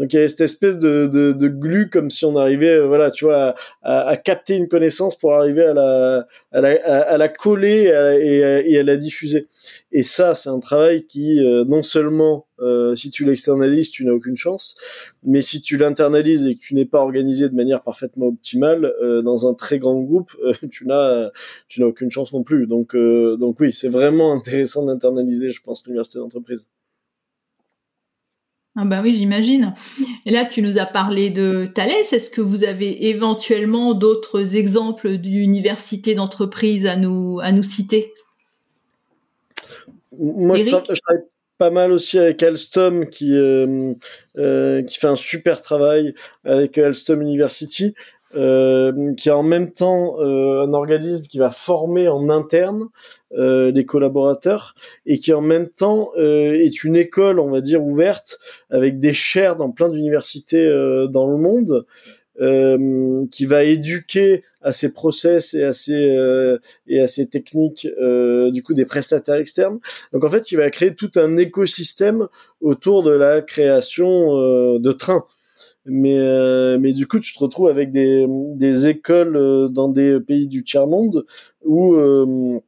Donc 0.00 0.14
il 0.14 0.18
y 0.18 0.22
a 0.22 0.28
cette 0.28 0.40
espèce 0.40 0.78
de, 0.78 1.06
de, 1.06 1.32
de 1.32 1.48
glu 1.48 1.90
comme 1.90 2.08
si 2.08 2.24
on 2.24 2.34
arrivait, 2.34 2.78
euh, 2.78 2.86
voilà, 2.86 3.10
tu 3.10 3.26
vois, 3.26 3.54
à, 3.82 4.08
à, 4.08 4.16
capter 4.16 4.56
une 4.56 4.66
connaissance 4.66 5.14
pour 5.14 5.34
arriver 5.34 5.62
à 5.62 5.74
la, 5.74 6.26
à 6.52 6.60
la, 6.62 6.70
à, 6.86 7.18
la 7.18 7.28
coller 7.28 7.82
et 7.82 7.92
à, 8.42 8.62
et, 8.62 8.78
à, 8.78 8.82
la 8.82 8.96
diffuser. 8.96 9.46
Et 9.92 10.02
ça, 10.02 10.34
c'est 10.34 10.48
un 10.48 10.58
travail 10.58 11.02
qui, 11.02 11.44
euh, 11.44 11.66
non 11.66 11.82
seulement, 11.82 12.46
euh, 12.60 12.94
si 12.94 13.10
tu 13.10 13.26
l'externalises, 13.26 13.90
tu 13.90 14.06
n'as 14.06 14.12
aucune 14.12 14.38
chance, 14.38 14.74
mais 15.22 15.42
si 15.42 15.60
tu 15.60 15.76
l'internalises 15.76 16.46
et 16.46 16.54
que 16.54 16.60
tu 16.60 16.74
n'es 16.74 16.86
pas 16.86 17.00
organisé 17.00 17.50
de 17.50 17.54
manière 17.54 17.82
parfaitement 17.82 18.28
optimale 18.28 18.94
euh, 19.02 19.20
dans 19.20 19.46
un 19.50 19.52
très 19.52 19.78
grand 19.78 20.00
groupe, 20.00 20.34
tu 20.70 20.86
n'as, 20.86 21.30
tu 21.68 21.82
n'as 21.82 21.86
aucune 21.86 22.10
chance 22.10 22.32
non 22.32 22.42
plus. 22.42 22.66
Donc, 22.66 22.96
donc 22.96 23.60
oui, 23.60 23.70
c'est 23.74 23.90
vraiment 23.90 24.32
intéressant 24.32 24.86
d'internaliser, 24.86 25.50
je 25.50 25.60
pense, 25.60 25.84
l'université 25.84 26.20
d'entreprise. 26.20 26.70
Ah 28.76 28.84
bah 28.84 29.00
oui, 29.02 29.16
j'imagine. 29.16 29.74
Et 30.26 30.30
là, 30.30 30.44
tu 30.44 30.62
nous 30.62 30.78
as 30.78 30.86
parlé 30.86 31.30
de 31.30 31.66
Thalès. 31.74 32.12
Est-ce 32.12 32.30
que 32.30 32.40
vous 32.40 32.64
avez 32.64 33.08
éventuellement 33.08 33.94
d'autres 33.94 34.56
exemples 34.56 35.16
d'universités 35.16 36.14
d'entreprise 36.14 36.86
à 36.86 36.96
nous, 36.96 37.40
à 37.42 37.50
nous 37.50 37.64
citer? 37.64 38.12
Moi, 40.16 40.56
je, 40.56 40.64
travaille 40.64 41.24
pas 41.58 41.70
mal 41.70 41.90
aussi 41.92 42.18
avec 42.18 42.42
Alstom 42.42 43.08
qui, 43.08 43.34
euh, 43.34 43.92
euh, 44.38 44.82
qui 44.82 44.98
fait 44.98 45.08
un 45.08 45.16
super 45.16 45.62
travail 45.62 46.14
avec 46.44 46.78
Alstom 46.78 47.22
University. 47.22 47.94
Euh, 48.36 49.12
qui 49.14 49.28
est 49.28 49.32
en 49.32 49.42
même 49.42 49.72
temps 49.72 50.20
euh, 50.20 50.62
un 50.62 50.72
organisme 50.72 51.24
qui 51.24 51.38
va 51.38 51.50
former 51.50 52.06
en 52.06 52.28
interne 52.28 52.86
euh, 53.32 53.72
des 53.72 53.84
collaborateurs 53.84 54.76
et 55.04 55.18
qui 55.18 55.32
en 55.32 55.40
même 55.40 55.68
temps 55.68 56.12
euh, 56.16 56.52
est 56.52 56.84
une 56.84 56.94
école, 56.94 57.40
on 57.40 57.50
va 57.50 57.60
dire, 57.60 57.82
ouverte 57.82 58.38
avec 58.70 59.00
des 59.00 59.12
chaires 59.12 59.56
dans 59.56 59.72
plein 59.72 59.88
d'universités 59.88 60.64
dans 61.10 61.26
le 61.26 61.38
monde. 61.38 61.86
qui 63.30 63.46
va 63.46 63.64
éduquer 63.64 64.44
à 64.62 64.72
ces 64.72 64.92
process 64.92 65.52
et 65.52 65.64
à 65.64 65.72
ces 65.72 66.56
et 66.86 67.00
à 67.00 67.06
ces 67.06 67.28
techniques 67.28 67.86
du 68.52 68.62
coup 68.62 68.74
des 68.74 68.86
prestataires 68.86 69.34
externes. 69.34 69.78
Donc 70.12 70.24
en 70.24 70.30
fait, 70.30 70.50
il 70.52 70.56
va 70.56 70.70
créer 70.70 70.94
tout 70.94 71.12
un 71.16 71.36
écosystème 71.36 72.28
autour 72.60 73.02
de 73.02 73.10
la 73.10 73.42
création 73.42 74.78
de 74.78 74.92
trains 74.92 75.26
mais 75.86 76.18
euh, 76.18 76.78
mais 76.78 76.92
du 76.92 77.06
coup 77.06 77.20
tu 77.20 77.32
te 77.34 77.38
retrouves 77.38 77.68
avec 77.68 77.90
des 77.90 78.26
des 78.56 78.88
écoles 78.88 79.36
euh, 79.36 79.68
dans 79.68 79.88
des 79.88 80.20
pays 80.20 80.46
du 80.46 80.62
tiers 80.64 80.86
monde 80.86 81.24
où 81.64 81.94
euh, 81.94 82.60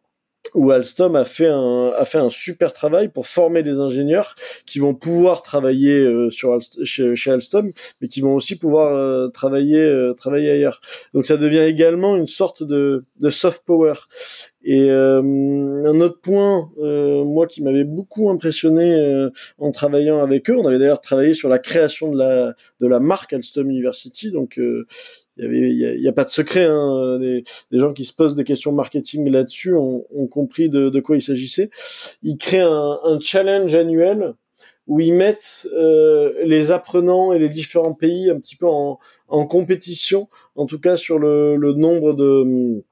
où 0.55 0.71
Alstom 0.71 1.17
a 1.17 1.25
fait 1.25 1.49
un 1.49 1.93
a 1.97 2.05
fait 2.05 2.19
un 2.19 2.31
super 2.31 2.73
travail 2.73 3.09
pour 3.09 3.27
former 3.27 3.63
des 3.63 3.79
ingénieurs 3.79 4.35
qui 4.67 4.79
vont 4.79 4.95
pouvoir 4.95 5.43
travailler 5.43 6.01
euh, 6.01 6.31
sur 6.31 6.59
chez, 6.85 7.17
chez, 7.17 7.31
Alstom, 7.31 7.73
mais 8.01 8.09
qui 8.09 8.21
vont 8.21 8.35
aussi 8.35 8.57
pouvoir 8.57 8.95
euh, 8.95 9.29
travailler 9.29 9.81
euh, 9.81 10.13
travailler 10.15 10.51
ailleurs. 10.51 10.81
Donc 11.15 11.27
ça 11.27 11.37
devient 11.37 11.59
également 11.61 12.17
une 12.17 12.27
sorte 12.27 12.63
de 12.63 13.05
de 13.21 13.31
soft 13.31 13.65
power. 13.67 13.95
Et 14.65 14.91
un 14.91 16.01
autre 16.01 16.21
point, 16.21 16.71
moi 16.77 17.49
qui 17.49 17.65
m'avait 17.65 17.83
beaucoup 17.83 18.31
impressionné 18.31 19.27
en 19.59 19.73
travaillant 19.73 20.23
avec 20.23 20.49
eux, 20.51 20.57
on 20.57 20.65
avait 20.65 20.79
d'ailleurs 20.79 21.01
travaillé 21.01 21.35
sur 21.35 21.49
la 21.49 21.59
création 21.59 22.13
de 22.13 22.19
la 22.19 22.55
de 22.79 22.87
la 22.87 23.01
marque 23.01 23.33
Alstom 23.33 23.69
University, 23.69 24.31
donc 24.31 24.61
il 25.37 25.45
y 25.45 25.47
avait 25.47 25.71
il 25.71 26.03
y 26.03 26.09
a, 26.09 26.13
pas 26.13 26.25
de 26.25 26.29
secret 26.29 26.65
hein, 26.65 27.19
des, 27.19 27.45
gens 27.73 27.93
qui 27.93 28.05
se 28.05 28.13
posent 28.13 28.35
des 28.35 28.45
questions 28.45 28.73
marketing 28.73 29.31
là-dessus 29.31 29.75
ont, 29.75 30.05
ont, 30.11 30.27
compris 30.27 30.69
de, 30.69 30.91
de 30.91 31.01
quoi 31.01 31.17
il 31.17 31.23
s'agissait. 31.23 31.71
Ils 32.23 32.37
créent 32.37 32.61
un, 32.61 32.99
un, 33.03 33.19
challenge 33.21 33.75
annuel 33.75 34.35
où 34.87 35.01
ils 35.01 35.15
mettent 35.15 35.67
euh, 35.73 36.33
les 36.45 36.71
apprenants 36.71 37.33
et 37.33 37.39
les 37.39 37.49
différents 37.49 37.95
pays 37.95 38.31
un 38.31 38.39
petit 38.39 38.57
peu 38.57 38.67
en, 38.67 38.99
en 39.29 39.47
compétition 39.47 40.29
en 40.57 40.67
tout 40.67 40.81
cas 40.81 40.97
sur 40.97 41.19
le, 41.19 41.57
le 41.57 41.73
nombre 41.73 42.13
de 42.13 42.85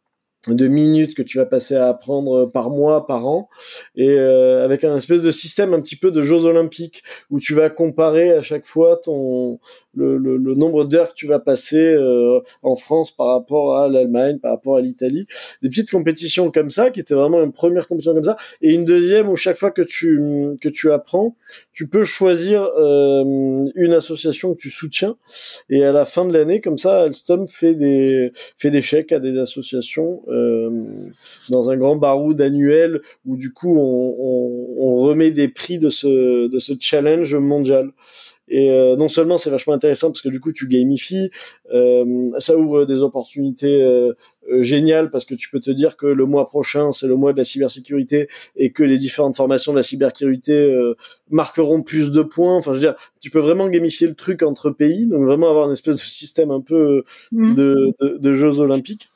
de 0.49 0.67
minutes 0.69 1.15
que 1.15 1.23
tu 1.23 1.39
vas 1.39 1.47
passer 1.47 1.75
à 1.77 1.89
apprendre 1.89 2.47
par 2.47 2.71
mois, 2.71 3.07
par 3.07 3.27
an, 3.27 3.49
et 3.95 4.09
euh, 4.09 4.65
avec 4.65 4.85
un 4.85 4.97
espèce 4.97 5.21
de 5.21 5.31
système 5.31 5.75
un 5.75 5.81
petit 5.81 5.97
peu 5.97 6.11
de 6.11 6.23
Jeux 6.23 6.45
olympiques 6.45 7.03
où 7.31 7.39
tu 7.39 7.55
vas 7.55 7.69
comparer 7.69 8.33
à 8.33 8.43
chaque 8.43 8.67
fois 8.67 8.97
ton 8.97 9.59
le, 9.95 10.17
le, 10.17 10.37
le 10.37 10.55
nombre 10.55 10.85
d'heures 10.85 11.09
que 11.09 11.15
tu 11.15 11.27
vas 11.27 11.41
passer 11.41 11.95
euh, 11.95 12.41
en 12.63 12.77
France 12.77 13.11
par 13.11 13.27
rapport 13.27 13.77
à 13.77 13.89
l'Allemagne, 13.89 14.39
par 14.39 14.53
rapport 14.53 14.77
à 14.77 14.81
l'Italie, 14.81 15.27
des 15.63 15.69
petites 15.69 15.91
compétitions 15.91 16.51
comme 16.51 16.71
ça 16.71 16.91
qui 16.91 17.01
étaient 17.01 17.15
vraiment 17.15 17.43
une 17.43 17.53
première 17.53 17.89
compétition 17.89 18.15
comme 18.15 18.25
ça. 18.25 18.37
Et 18.63 18.73
une 18.73 18.85
deuxième 18.85 19.29
où 19.29 19.37
chaque 19.37 19.57
fois 19.57 19.71
que 19.71 19.83
tu 19.83 20.21
que 20.61 20.69
tu 20.69 20.93
apprends, 20.93 21.37
tu 21.73 21.89
peux 21.89 22.05
choisir 22.05 22.63
euh, 22.63 23.67
une 23.75 23.93
association 23.93 24.55
que 24.55 24.61
tu 24.61 24.71
soutiens. 24.71 25.17
Et 25.69 25.85
à 25.85 25.93
la 25.93 26.05
fin 26.05 26.25
de 26.25 26.33
l'année 26.33 26.61
comme 26.61 26.79
ça, 26.79 27.03
Alstom 27.03 27.49
fait 27.49 27.75
des 27.75 28.31
fait 28.59 28.71
des 28.71 28.83
chèques 28.83 29.13
à 29.13 29.19
des 29.19 29.39
associations 29.39 30.23
euh, 30.31 30.71
dans 31.51 31.71
un 31.71 31.77
grand 31.77 31.97
baroud 31.97 32.41
annuel 32.41 33.01
où 33.27 33.37
du 33.37 33.53
coup 33.53 33.77
on, 33.77 34.15
on, 34.19 34.75
on, 34.79 34.97
remet 34.97 35.31
des 35.31 35.49
prix 35.49 35.79
de 35.79 35.91
ce 35.91 36.47
de 36.49 36.59
ce 36.59 36.75
challenge 36.79 37.35
mondial. 37.35 37.93
Et 38.51 38.71
euh, 38.71 38.97
non 38.97 39.09
seulement 39.09 39.39
c'est 39.39 39.49
vachement 39.49 39.73
intéressant 39.73 40.09
parce 40.09 40.23
que 40.23 40.29
du 40.29 40.41
coup 40.41 40.51
tu 40.51 40.67
gamifies, 40.67 41.31
euh, 41.73 42.31
ça 42.39 42.57
ouvre 42.57 42.85
des 42.85 43.01
opportunités 43.01 43.81
euh, 43.83 44.13
géniales 44.59 45.11
parce 45.11 45.25
que 45.25 45.37
tu 45.37 45.49
peux 45.51 45.61
te 45.61 45.71
dire 45.71 45.97
que 45.97 46.07
le 46.07 46.25
mois 46.27 46.47
prochain 46.47 46.91
c'est 46.91 47.07
le 47.07 47.15
mois 47.15 47.33
de 47.33 47.39
la 47.39 47.45
cybersécurité 47.45 48.27
et 48.57 48.73
que 48.73 48.83
les 48.83 48.99
différentes 48.99 49.37
formations 49.37 49.71
de 49.71 49.77
la 49.77 49.85
cybersécurité 49.85 50.77
marqueront 51.31 51.83
plus 51.83 52.11
de 52.11 52.23
points. 52.23 52.57
Enfin, 52.57 52.73
je 52.73 52.79
veux 52.79 52.83
dire, 52.83 52.97
tu 53.21 53.31
peux 53.31 53.39
vraiment 53.39 53.69
gamifier 53.69 54.09
le 54.09 54.15
truc 54.15 54.43
entre 54.43 54.71
pays, 54.71 55.07
donc 55.07 55.25
vraiment 55.25 55.49
avoir 55.49 55.67
une 55.67 55.73
espèce 55.73 55.95
de 55.95 56.01
système 56.01 56.51
un 56.51 56.61
peu 56.61 57.05
mmh. 57.31 57.55
de, 57.55 57.95
de, 58.01 58.19
de 58.19 58.33
jeux 58.33 58.59
olympiques. 58.59 59.09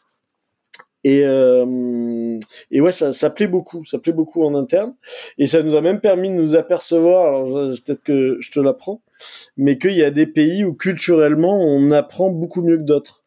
Et, 1.04 1.22
euh, 1.24 2.38
et 2.70 2.80
ouais, 2.80 2.92
ça, 2.92 3.12
ça 3.12 3.28
plaît 3.28 3.46
beaucoup, 3.46 3.84
ça 3.84 3.98
plaît 3.98 4.14
beaucoup 4.14 4.42
en 4.42 4.54
interne. 4.54 4.94
Et 5.38 5.46
ça 5.46 5.62
nous 5.62 5.76
a 5.76 5.82
même 5.82 6.00
permis 6.00 6.30
de 6.30 6.34
nous 6.34 6.56
apercevoir, 6.56 7.26
alors 7.26 7.70
peut-être 7.84 8.02
que 8.02 8.38
je 8.40 8.50
te 8.50 8.58
l'apprends, 8.58 9.02
mais 9.56 9.76
qu'il 9.78 9.92
y 9.92 10.02
a 10.02 10.10
des 10.10 10.26
pays 10.26 10.64
où 10.64 10.72
culturellement 10.72 11.60
on 11.60 11.90
apprend 11.90 12.30
beaucoup 12.30 12.62
mieux 12.62 12.78
que 12.78 12.84
d'autres. 12.84 13.22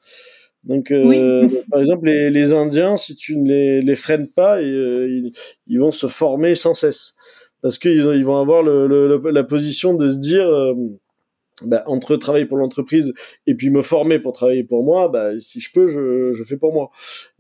Donc, 0.64 0.92
euh, 0.92 1.48
par 1.72 1.80
exemple, 1.80 2.08
les, 2.08 2.30
les, 2.30 2.54
Indiens, 2.54 2.98
si 2.98 3.16
tu 3.16 3.38
ne 3.38 3.48
les, 3.48 3.82
les 3.82 3.96
freines 3.96 4.28
pas, 4.28 4.58
euh, 4.58 5.08
ils, 5.10 5.32
ils, 5.68 5.80
vont 5.80 5.92
se 5.92 6.08
former 6.08 6.56
sans 6.56 6.74
cesse. 6.74 7.16
Parce 7.62 7.78
qu'ils 7.78 7.92
ils 7.92 8.26
vont 8.26 8.40
avoir 8.40 8.62
le, 8.64 8.88
le, 8.88 9.32
la 9.32 9.44
position 9.44 9.94
de 9.94 10.08
se 10.08 10.18
dire 10.18 10.48
euh, 10.48 10.74
bah, 11.66 11.82
entre 11.88 12.16
travailler 12.18 12.46
pour 12.46 12.60
l'entreprise 12.60 13.14
et 13.48 13.56
puis 13.56 13.72
me 13.72 13.82
former 13.82 14.20
pour 14.20 14.32
travailler 14.32 14.64
pour 14.64 14.84
moi, 14.84 15.10
bah, 15.10 15.40
si 15.40 15.60
je 15.60 15.72
peux, 15.72 15.88
je, 15.88 16.32
je 16.32 16.44
fais 16.44 16.58
pour 16.58 16.72
moi. 16.72 16.92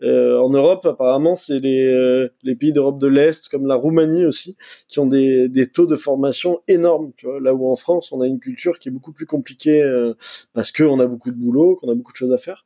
Euh, 0.01 0.39
en 0.39 0.49
Europe, 0.49 0.85
apparemment, 0.87 1.35
c'est 1.35 1.59
les, 1.59 1.85
euh, 1.85 2.27
les 2.41 2.55
pays 2.55 2.73
d'Europe 2.73 2.99
de 2.99 3.05
l'Est, 3.05 3.47
comme 3.47 3.67
la 3.67 3.75
Roumanie 3.75 4.25
aussi, 4.25 4.57
qui 4.87 4.99
ont 4.99 5.05
des, 5.05 5.49
des 5.49 5.69
taux 5.69 5.85
de 5.85 5.95
formation 5.95 6.61
énormes. 6.67 7.11
Tu 7.15 7.27
vois, 7.27 7.39
là 7.39 7.53
où 7.53 7.69
en 7.69 7.75
France, 7.75 8.11
on 8.11 8.21
a 8.21 8.25
une 8.25 8.39
culture 8.39 8.79
qui 8.79 8.89
est 8.89 8.91
beaucoup 8.91 9.13
plus 9.13 9.27
compliquée 9.27 9.83
euh, 9.83 10.15
parce 10.53 10.71
qu'on 10.71 10.99
a 10.99 11.05
beaucoup 11.05 11.29
de 11.29 11.37
boulot, 11.37 11.75
qu'on 11.75 11.91
a 11.91 11.95
beaucoup 11.95 12.11
de 12.11 12.17
choses 12.17 12.33
à 12.33 12.39
faire. 12.39 12.65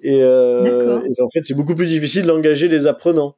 Et, 0.00 0.20
euh, 0.20 1.00
et 1.04 1.22
en 1.22 1.28
fait, 1.28 1.42
c'est 1.42 1.54
beaucoup 1.54 1.76
plus 1.76 1.86
difficile 1.86 2.24
d'engager 2.26 2.66
les 2.66 2.88
apprenants. 2.88 3.36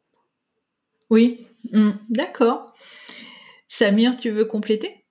Oui, 1.10 1.46
mmh. 1.72 1.90
d'accord. 2.08 2.72
Samir, 3.68 4.16
tu 4.16 4.30
veux 4.30 4.46
compléter? 4.46 5.03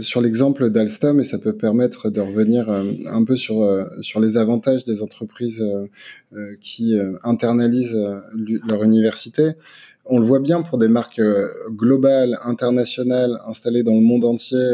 Sur 0.00 0.20
l'exemple 0.20 0.70
d'Alstom, 0.70 1.18
et 1.18 1.24
ça 1.24 1.36
peut 1.38 1.56
permettre 1.56 2.08
de 2.08 2.20
revenir 2.20 2.70
euh, 2.70 2.92
un 3.06 3.24
peu 3.24 3.34
sur, 3.34 3.62
euh, 3.62 3.84
sur 4.00 4.20
les 4.20 4.36
avantages 4.36 4.84
des 4.84 5.02
entreprises 5.02 5.60
euh, 6.32 6.54
qui 6.60 6.96
internalisent 7.24 7.98
leur 8.68 8.84
université. 8.84 9.52
On 10.04 10.20
le 10.20 10.24
voit 10.24 10.38
bien 10.38 10.62
pour 10.62 10.78
des 10.78 10.86
marques 10.86 11.20
globales, 11.70 12.38
internationales, 12.44 13.40
installées 13.44 13.82
dans 13.82 13.94
le 13.94 14.00
monde 14.00 14.24
entier, 14.24 14.64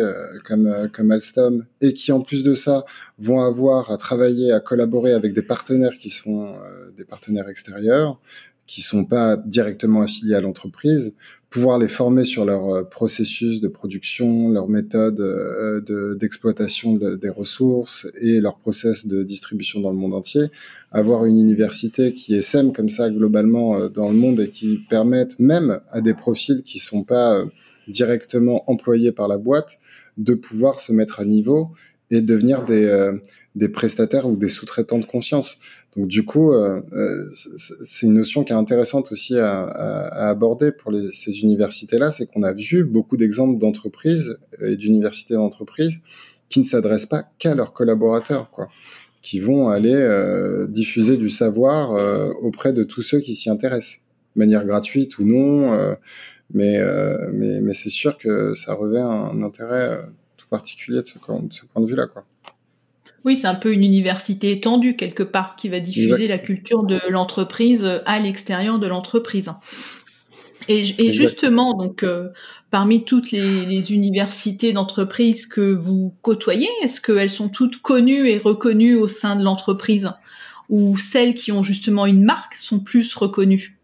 comme, 0.45 0.88
comme 0.92 1.11
Alstom, 1.11 1.64
et 1.80 1.95
qui 1.95 2.12
en 2.12 2.21
plus 2.21 2.42
de 2.42 2.54
ça 2.54 2.85
vont 3.18 3.40
avoir 3.40 3.90
à 3.90 3.97
travailler, 3.97 4.52
à 4.52 4.61
collaborer 4.61 5.12
avec 5.12 5.33
des 5.33 5.42
partenaires 5.42 5.97
qui 5.99 6.11
sont 6.11 6.54
des 6.97 7.04
partenaires 7.04 7.49
extérieurs, 7.49 8.18
qui 8.66 8.83
sont 8.83 9.04
pas 9.04 9.37
directement 9.37 10.02
affiliés 10.02 10.35
à 10.35 10.40
l'entreprise 10.40 11.14
pouvoir 11.56 11.78
les 11.78 11.88
former 11.88 12.25
sur 12.25 12.44
leur 12.44 12.66
euh, 12.66 12.84
processus 12.84 13.62
de 13.62 13.68
production, 13.68 14.50
leur 14.50 14.68
méthode 14.68 15.20
euh, 15.20 16.14
d'exploitation 16.14 16.98
des 16.98 17.30
ressources 17.30 18.06
et 18.20 18.40
leur 18.40 18.58
process 18.58 19.06
de 19.06 19.22
distribution 19.22 19.80
dans 19.80 19.90
le 19.90 19.96
monde 19.96 20.12
entier. 20.12 20.48
Avoir 20.92 21.25
une 21.25 21.38
université 21.38 22.12
qui 22.12 22.42
SEM 22.42 22.75
comme 22.75 22.90
ça 22.90 23.08
globalement 23.08 23.78
euh, 23.78 23.88
dans 23.88 24.10
le 24.10 24.16
monde 24.16 24.38
et 24.40 24.50
qui 24.50 24.80
permette 24.90 25.40
même 25.40 25.80
à 25.90 26.02
des 26.02 26.12
profils 26.12 26.62
qui 26.62 26.78
sont 26.78 27.04
pas 27.04 27.42
directement 27.88 28.70
employés 28.70 29.12
par 29.12 29.26
la 29.26 29.38
boîte 29.38 29.78
de 30.18 30.34
pouvoir 30.34 30.78
se 30.78 30.92
mettre 30.92 31.20
à 31.20 31.25
niveau 31.25 31.70
et 32.10 32.20
devenir 32.20 32.66
des, 32.66 33.12
des 33.54 33.70
prestataires 33.70 34.26
ou 34.28 34.36
des 34.36 34.50
sous-traitants 34.50 34.98
de 34.98 35.06
confiance. 35.06 35.56
Donc 35.97 36.09
du 36.09 36.25
coup, 36.25 36.53
euh, 36.53 36.83
euh, 36.93 37.31
c'est 37.35 38.07
une 38.07 38.15
notion 38.15 38.45
qui 38.45 38.53
est 38.53 38.57
intéressante 38.57 39.12
aussi 39.12 39.38
à, 39.38 39.65
aborder 40.29 40.71
pour 40.71 40.93
les, 40.93 41.09
ces 41.12 41.41
universités-là, 41.41 42.11
c'est 42.11 42.26
qu'on 42.26 42.43
a 42.43 42.53
vu 42.53 42.85
beaucoup 42.85 43.17
d'exemples 43.17 43.59
d'entreprises 43.59 44.38
et 44.61 44.76
d'universités 44.76 45.35
d'entreprises 45.35 46.00
qui 46.50 46.61
ne 46.61 46.65
s'adressent 46.65 47.07
pas 47.07 47.25
qu'à 47.38 47.55
leurs 47.55 47.73
collaborateurs, 47.73 48.50
quoi, 48.50 48.69
qui 49.23 49.41
vont 49.41 49.69
aller 49.69 49.95
euh, 49.95 50.67
diffuser 50.67 51.17
du 51.17 51.31
savoir 51.31 51.93
auprès 52.43 52.75
de 52.75 52.85
tous 52.85 53.03
ceux 53.03 53.21
qui 53.21 53.35
s'y 53.35 53.49
intéressent, 53.49 54.00
de 54.37 54.41
manière 54.41 54.67
gratuite 54.67 55.19
ou 55.19 55.25
non, 55.25 55.97
mais, 56.53 56.79
mais, 57.33 57.61
mais 57.62 57.73
c'est 57.73 57.91
sûr 57.91 58.19
que 58.19 58.55
ça 58.55 58.75
revêt 58.75 59.00
un, 59.00 59.43
intérêt 59.43 59.99
tout 60.37 60.47
particulier 60.49 61.00
de 61.00 61.07
ce, 61.07 61.15
de 61.19 61.53
ce 61.53 61.65
point 61.65 61.83
de 61.83 61.87
vue-là, 61.88 62.07
quoi. 62.07 62.26
Oui, 63.26 63.37
c'est 63.37 63.49
un 63.49 63.56
peu 63.56 63.73
une 63.73 63.83
université 63.83 64.52
étendue 64.52 64.95
quelque 64.95 65.25
part 65.25 65.56
qui 65.56 65.68
va 65.68 65.80
diffuser 65.80 66.28
la 66.28 66.38
culture 66.38 66.85
de 66.85 67.00
l'entreprise 67.11 68.00
à 68.06 68.21
l'extérieur 68.21 68.78
de 68.78 68.87
l'entreprise. 68.87 69.50
Et, 70.68 71.12
justement, 71.12 71.75
donc, 71.75 72.04
euh, 72.04 72.28
parmi 72.71 73.04
toutes 73.04 73.33
les, 73.33 73.92
universités 73.92 74.73
d'entreprise 74.73 75.47
que 75.47 75.61
vous 75.61 76.14
côtoyez, 76.23 76.68
est-ce 76.85 77.00
qu'elles 77.00 77.30
sont 77.30 77.49
toutes 77.49 77.83
connues 77.83 78.28
et 78.28 78.38
reconnues 78.38 78.95
au 78.95 79.09
sein 79.09 79.35
de 79.35 79.42
l'entreprise? 79.42 80.09
Ou 80.68 80.97
celles 80.97 81.35
qui 81.35 81.50
ont 81.50 81.64
justement 81.64 82.06
une 82.06 82.23
marque 82.23 82.54
sont 82.54 82.78
plus 82.78 83.12
reconnues? 83.12 83.76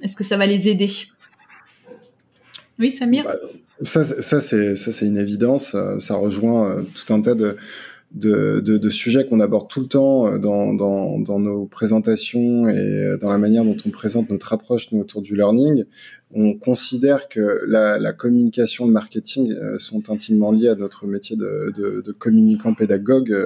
Est-ce 0.00 0.16
que 0.16 0.24
ça 0.24 0.38
va 0.38 0.46
les 0.46 0.70
aider? 0.70 0.90
Oui, 2.78 2.90
Samir? 2.90 3.24
Bah, 3.24 3.34
Ça, 3.82 4.02
ça 4.02 4.40
c'est 4.40 5.06
une 5.06 5.18
évidence. 5.18 5.76
Ça 5.98 6.16
rejoint 6.16 6.70
euh, 6.70 6.82
tout 6.94 7.12
un 7.12 7.20
tas 7.20 7.34
de 7.34 7.58
de, 8.12 8.60
de, 8.60 8.88
sujets 8.88 9.26
qu'on 9.26 9.40
aborde 9.40 9.68
tout 9.68 9.80
le 9.80 9.86
temps 9.86 10.26
euh, 10.26 10.38
dans, 10.38 10.72
dans, 10.72 11.18
dans, 11.18 11.38
nos 11.38 11.66
présentations 11.66 12.68
et 12.68 12.78
euh, 12.78 13.18
dans 13.18 13.28
la 13.28 13.38
manière 13.38 13.64
dont 13.64 13.76
on 13.84 13.90
présente 13.90 14.30
notre 14.30 14.52
approche 14.52 14.88
autour 14.92 15.22
du 15.22 15.36
learning, 15.36 15.84
on 16.32 16.54
considère 16.54 17.28
que 17.28 17.62
la, 17.66 18.12
communication, 18.12 18.86
le 18.86 18.92
marketing 18.92 19.52
euh, 19.52 19.78
sont 19.78 20.10
intimement 20.10 20.52
liés 20.52 20.68
à 20.68 20.76
notre 20.76 21.06
métier 21.06 21.36
de, 21.36 21.72
de, 21.76 22.00
de 22.00 22.12
communicant 22.12 22.74
pédagogue 22.74 23.36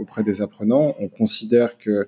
auprès 0.00 0.22
des 0.22 0.40
apprenants. 0.40 0.94
On 0.98 1.08
considère 1.08 1.76
que 1.76 2.06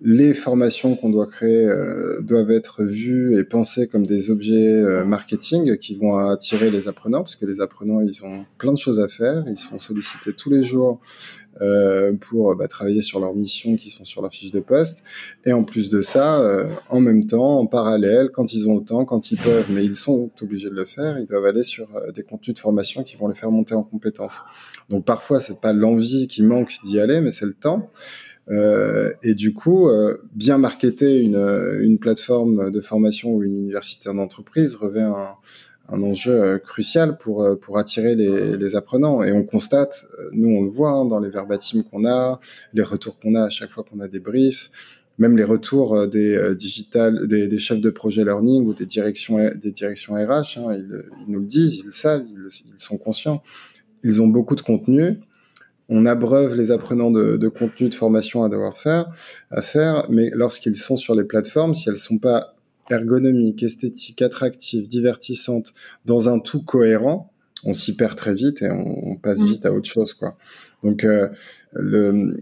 les 0.00 0.32
formations 0.32 0.94
qu'on 0.94 1.10
doit 1.10 1.26
créer 1.26 1.66
euh, 1.66 2.20
doivent 2.20 2.52
être 2.52 2.84
vues 2.84 3.38
et 3.38 3.44
pensées 3.44 3.88
comme 3.88 4.06
des 4.06 4.30
objets 4.30 4.72
euh, 4.72 5.04
marketing 5.04 5.76
qui 5.76 5.96
vont 5.96 6.16
attirer 6.16 6.70
les 6.70 6.86
apprenants, 6.86 7.22
parce 7.22 7.34
que 7.34 7.46
les 7.46 7.60
apprenants, 7.60 8.00
ils 8.00 8.24
ont 8.24 8.44
plein 8.58 8.72
de 8.72 8.78
choses 8.78 9.00
à 9.00 9.08
faire, 9.08 9.42
ils 9.48 9.58
sont 9.58 9.78
sollicités 9.78 10.32
tous 10.32 10.50
les 10.50 10.62
jours 10.62 11.00
euh, 11.60 12.12
pour 12.12 12.54
bah, 12.54 12.68
travailler 12.68 13.00
sur 13.00 13.18
leurs 13.18 13.34
missions 13.34 13.74
qui 13.74 13.90
sont 13.90 14.04
sur 14.04 14.22
leur 14.22 14.30
fiche 14.30 14.52
de 14.52 14.60
poste. 14.60 15.02
Et 15.44 15.52
en 15.52 15.64
plus 15.64 15.90
de 15.90 16.00
ça, 16.00 16.48
en 16.90 17.00
même 17.00 17.26
temps, 17.26 17.58
en 17.58 17.66
parallèle, 17.66 18.30
quand 18.32 18.52
ils 18.52 18.68
ont 18.68 18.78
le 18.78 18.84
temps, 18.84 19.04
quand 19.04 19.32
ils 19.32 19.38
peuvent, 19.38 19.66
mais 19.70 19.84
ils 19.84 19.96
sont 19.96 20.30
obligés 20.40 20.70
de 20.70 20.76
le 20.76 20.84
faire, 20.84 21.18
ils 21.18 21.26
doivent 21.26 21.46
aller 21.46 21.64
sur 21.64 21.88
des 22.14 22.22
contenus 22.22 22.54
de 22.54 22.60
formation 22.60 23.02
qui 23.02 23.16
vont 23.16 23.26
les 23.26 23.34
faire 23.34 23.50
monter 23.50 23.74
en 23.74 23.82
compétences. 23.82 24.42
Donc 24.90 25.04
parfois, 25.04 25.40
c'est 25.40 25.60
pas 25.60 25.72
l'envie 25.72 26.28
qui 26.28 26.44
manque 26.44 26.76
d'y 26.84 27.00
aller, 27.00 27.20
mais 27.20 27.32
c'est 27.32 27.46
le 27.46 27.54
temps. 27.54 27.90
Euh, 28.50 29.12
et 29.22 29.34
du 29.34 29.52
coup, 29.52 29.88
euh, 29.88 30.18
bien 30.34 30.58
marketer 30.58 31.18
une, 31.18 31.36
une 31.80 31.98
plateforme 31.98 32.70
de 32.70 32.80
formation 32.80 33.34
ou 33.34 33.42
une 33.42 33.56
université 33.56 34.12
d'entreprise 34.12 34.74
revêt 34.74 35.02
un, 35.02 35.34
un 35.88 36.02
enjeu 36.02 36.32
euh, 36.32 36.58
crucial 36.58 37.18
pour 37.18 37.46
pour 37.60 37.78
attirer 37.78 38.14
les, 38.14 38.56
les, 38.56 38.76
apprenants. 38.76 39.22
Et 39.22 39.32
on 39.32 39.44
constate, 39.44 40.06
nous 40.32 40.48
on 40.48 40.62
le 40.62 40.70
voit 40.70 40.92
hein, 40.92 41.04
dans 41.04 41.20
les 41.20 41.28
verbatims 41.28 41.82
qu'on 41.82 42.06
a, 42.06 42.40
les 42.72 42.82
retours 42.82 43.18
qu'on 43.18 43.34
a 43.34 43.44
à 43.44 43.50
chaque 43.50 43.70
fois 43.70 43.84
qu'on 43.84 44.00
a 44.00 44.08
des 44.08 44.20
briefs, 44.20 44.70
même 45.18 45.36
les 45.36 45.44
retours 45.44 46.06
des 46.06 46.54
digital, 46.54 47.26
des, 47.26 47.48
des, 47.48 47.58
chefs 47.58 47.80
de 47.80 47.90
projet 47.90 48.24
learning 48.24 48.64
ou 48.64 48.72
des 48.72 48.86
directions 48.86 49.36
des 49.54 49.72
directions 49.72 50.14
RH, 50.14 50.58
hein, 50.58 50.74
ils, 50.74 51.04
ils, 51.26 51.32
nous 51.32 51.40
le 51.40 51.46
disent, 51.46 51.76
ils 51.78 51.86
le 51.86 51.92
savent, 51.92 52.24
ils, 52.26 52.48
ils 52.72 52.80
sont 52.80 52.96
conscients. 52.96 53.42
Ils 54.04 54.22
ont 54.22 54.28
beaucoup 54.28 54.54
de 54.54 54.60
contenu, 54.60 55.18
on 55.88 56.06
abreuve 56.06 56.54
les 56.54 56.70
apprenants 56.70 57.10
de, 57.10 57.36
de 57.36 57.48
contenu 57.48 57.88
de 57.88 57.94
formation 57.94 58.42
à 58.42 58.48
devoir 58.48 58.76
faire, 58.76 59.10
à 59.50 59.62
faire, 59.62 60.06
mais 60.10 60.30
lorsqu'ils 60.34 60.76
sont 60.76 60.96
sur 60.96 61.14
les 61.14 61.24
plateformes, 61.24 61.74
si 61.74 61.88
elles 61.88 61.96
sont 61.96 62.18
pas 62.18 62.54
ergonomiques, 62.90 63.62
esthétiques, 63.62 64.22
attractives, 64.22 64.88
divertissantes, 64.88 65.72
dans 66.04 66.28
un 66.28 66.38
tout 66.38 66.62
cohérent, 66.62 67.32
on 67.64 67.72
s'y 67.72 67.96
perd 67.96 68.16
très 68.16 68.34
vite 68.34 68.62
et 68.62 68.70
on, 68.70 69.16
passe 69.16 69.40
mmh. 69.40 69.46
vite 69.46 69.66
à 69.66 69.72
autre 69.72 69.88
chose, 69.88 70.14
quoi. 70.14 70.36
Donc 70.82 71.04
euh, 71.04 71.28
le, 71.72 72.40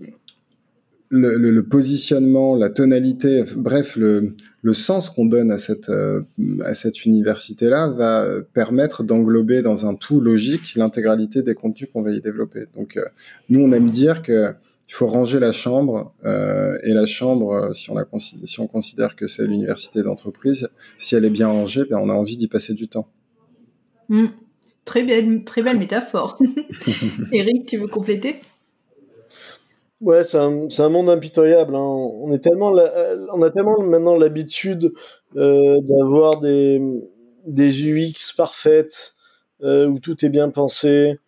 le, 1.08 1.36
le, 1.36 1.62
positionnement, 1.62 2.56
la 2.56 2.70
tonalité, 2.70 3.44
bref, 3.56 3.96
le, 3.96 4.34
le 4.62 4.74
sens 4.74 5.10
qu'on 5.10 5.26
donne 5.26 5.50
à 5.50 5.58
cette, 5.58 5.90
euh, 5.90 6.22
à 6.64 6.74
cette 6.74 7.04
université-là 7.04 7.88
va 7.88 8.26
permettre 8.52 9.04
d'englober 9.04 9.62
dans 9.62 9.86
un 9.86 9.94
tout 9.94 10.20
logique 10.20 10.74
l'intégralité 10.74 11.42
des 11.42 11.54
contenus 11.54 11.88
qu'on 11.92 12.02
va 12.02 12.10
y 12.10 12.20
développer. 12.20 12.66
Donc, 12.76 12.96
euh, 12.96 13.04
nous, 13.48 13.60
on 13.60 13.70
aime 13.72 13.90
dire 13.90 14.22
que 14.22 14.52
il 14.88 14.94
faut 14.94 15.08
ranger 15.08 15.40
la 15.40 15.50
chambre 15.50 16.14
euh, 16.24 16.78
et 16.84 16.92
la 16.92 17.06
chambre, 17.06 17.74
si 17.74 17.90
on, 17.90 17.96
a, 17.96 18.04
si 18.18 18.60
on 18.60 18.68
considère 18.68 19.16
que 19.16 19.26
c'est 19.26 19.44
l'université 19.44 20.02
d'entreprise, 20.02 20.68
si 20.96 21.16
elle 21.16 21.24
est 21.24 21.30
bien 21.30 21.48
rangée, 21.48 21.84
ben 21.90 21.98
on 22.00 22.08
a 22.08 22.12
envie 22.12 22.36
d'y 22.36 22.46
passer 22.46 22.72
du 22.72 22.86
temps. 22.86 23.08
Mmh. 24.08 24.26
Très 24.84 25.02
belle, 25.02 25.42
très 25.42 25.62
belle 25.62 25.78
métaphore. 25.78 26.38
Eric, 27.32 27.66
tu 27.66 27.76
veux 27.76 27.88
compléter? 27.88 28.36
Ouais, 30.02 30.24
c'est 30.24 30.36
un, 30.38 30.68
un, 30.78 30.88
monde 30.90 31.08
impitoyable. 31.08 31.74
Hein. 31.74 31.80
On 31.80 32.30
est 32.32 32.38
tellement, 32.40 32.72
on 33.32 33.42
a 33.42 33.50
tellement 33.50 33.80
maintenant 33.80 34.14
l'habitude 34.16 34.92
euh, 35.36 35.80
d'avoir 35.80 36.38
des, 36.40 36.80
des 37.46 37.88
UX 37.88 38.34
parfaites 38.36 39.14
euh, 39.62 39.86
où 39.86 39.98
tout 39.98 40.22
est 40.24 40.28
bien 40.28 40.50
pensé, 40.50 41.18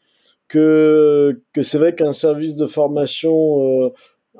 que 0.48 1.42
que 1.54 1.62
c'est 1.62 1.78
vrai 1.78 1.94
qu'un 1.94 2.12
service 2.14 2.56
de 2.56 2.66
formation 2.66 3.86
euh, 3.86 3.90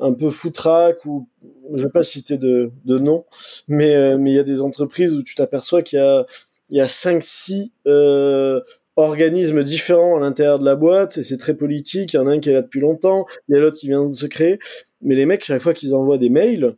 un 0.01 0.13
peu 0.15 0.31
foutraque 0.31 1.05
ou 1.07 1.29
je 1.75 1.85
vais 1.85 1.91
pas 1.93 2.03
citer 2.05 2.39
de, 2.39 2.73
de 2.85 2.99
nom, 2.99 3.25
mais 3.69 3.95
euh, 3.97 4.19
mais 4.19 4.33
il 4.33 4.37
y 4.37 4.41
a 4.41 4.45
des 4.45 4.63
entreprises 4.63 5.15
où 5.17 5.23
tu 5.23 5.35
t'aperçois 5.37 5.83
qu'il 5.83 5.99
y 5.99 6.03
a 6.03 6.27
il 6.71 6.79
y 6.79 6.81
a 6.83 6.89
cinq 6.89 7.23
six 7.23 7.73
euh, 7.87 8.61
organismes 8.99 9.63
différents 9.63 10.17
à 10.17 10.21
l'intérieur 10.21 10.59
de 10.59 10.65
la 10.65 10.77
boîte 10.77 11.19
et 11.19 11.23
c'est 11.23 11.37
très 11.37 11.57
politique. 11.57 12.13
Il 12.13 12.17
y 12.17 12.19
en 12.19 12.27
a 12.27 12.33
un 12.33 12.41
qui 12.41 12.51
est 12.51 12.55
là 12.55 12.63
depuis 12.63 12.81
longtemps, 12.81 13.27
il 13.49 13.55
y 13.55 13.59
a 13.59 13.61
l'autre 13.61 13.79
qui 13.79 13.87
vient 13.87 14.07
de 14.07 14.15
se 14.15 14.27
créer. 14.27 14.59
Mais 15.01 15.15
les 15.15 15.27
mecs, 15.27 15.45
chaque 15.45 15.63
fois 15.63 15.73
qu'ils 15.73 15.95
envoient 15.95 16.19
des 16.19 16.31
mails, 16.31 16.75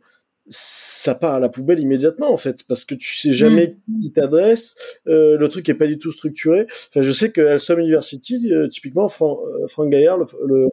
ça 0.47 1.15
part 1.15 1.35
à 1.35 1.39
la 1.39 1.49
poubelle 1.49 1.79
immédiatement 1.79 2.31
en 2.31 2.37
fait 2.37 2.63
parce 2.67 2.83
que 2.83 2.95
tu 2.95 3.15
sais 3.15 3.33
jamais 3.33 3.77
mm. 3.87 3.97
qui 3.97 4.11
t'adresse 4.11 4.75
euh, 5.07 5.37
le 5.37 5.47
truc 5.47 5.69
est 5.69 5.75
pas 5.75 5.87
du 5.87 5.97
tout 5.97 6.11
structuré 6.11 6.65
enfin 6.89 7.01
je 7.01 7.11
sais 7.11 7.31
que 7.31 7.41
Alstom 7.41 7.79
University 7.79 8.51
euh, 8.51 8.67
typiquement 8.67 9.07
Franck 9.07 9.39
euh, 9.79 9.85
Gaillard 9.85 10.17
le, 10.17 10.67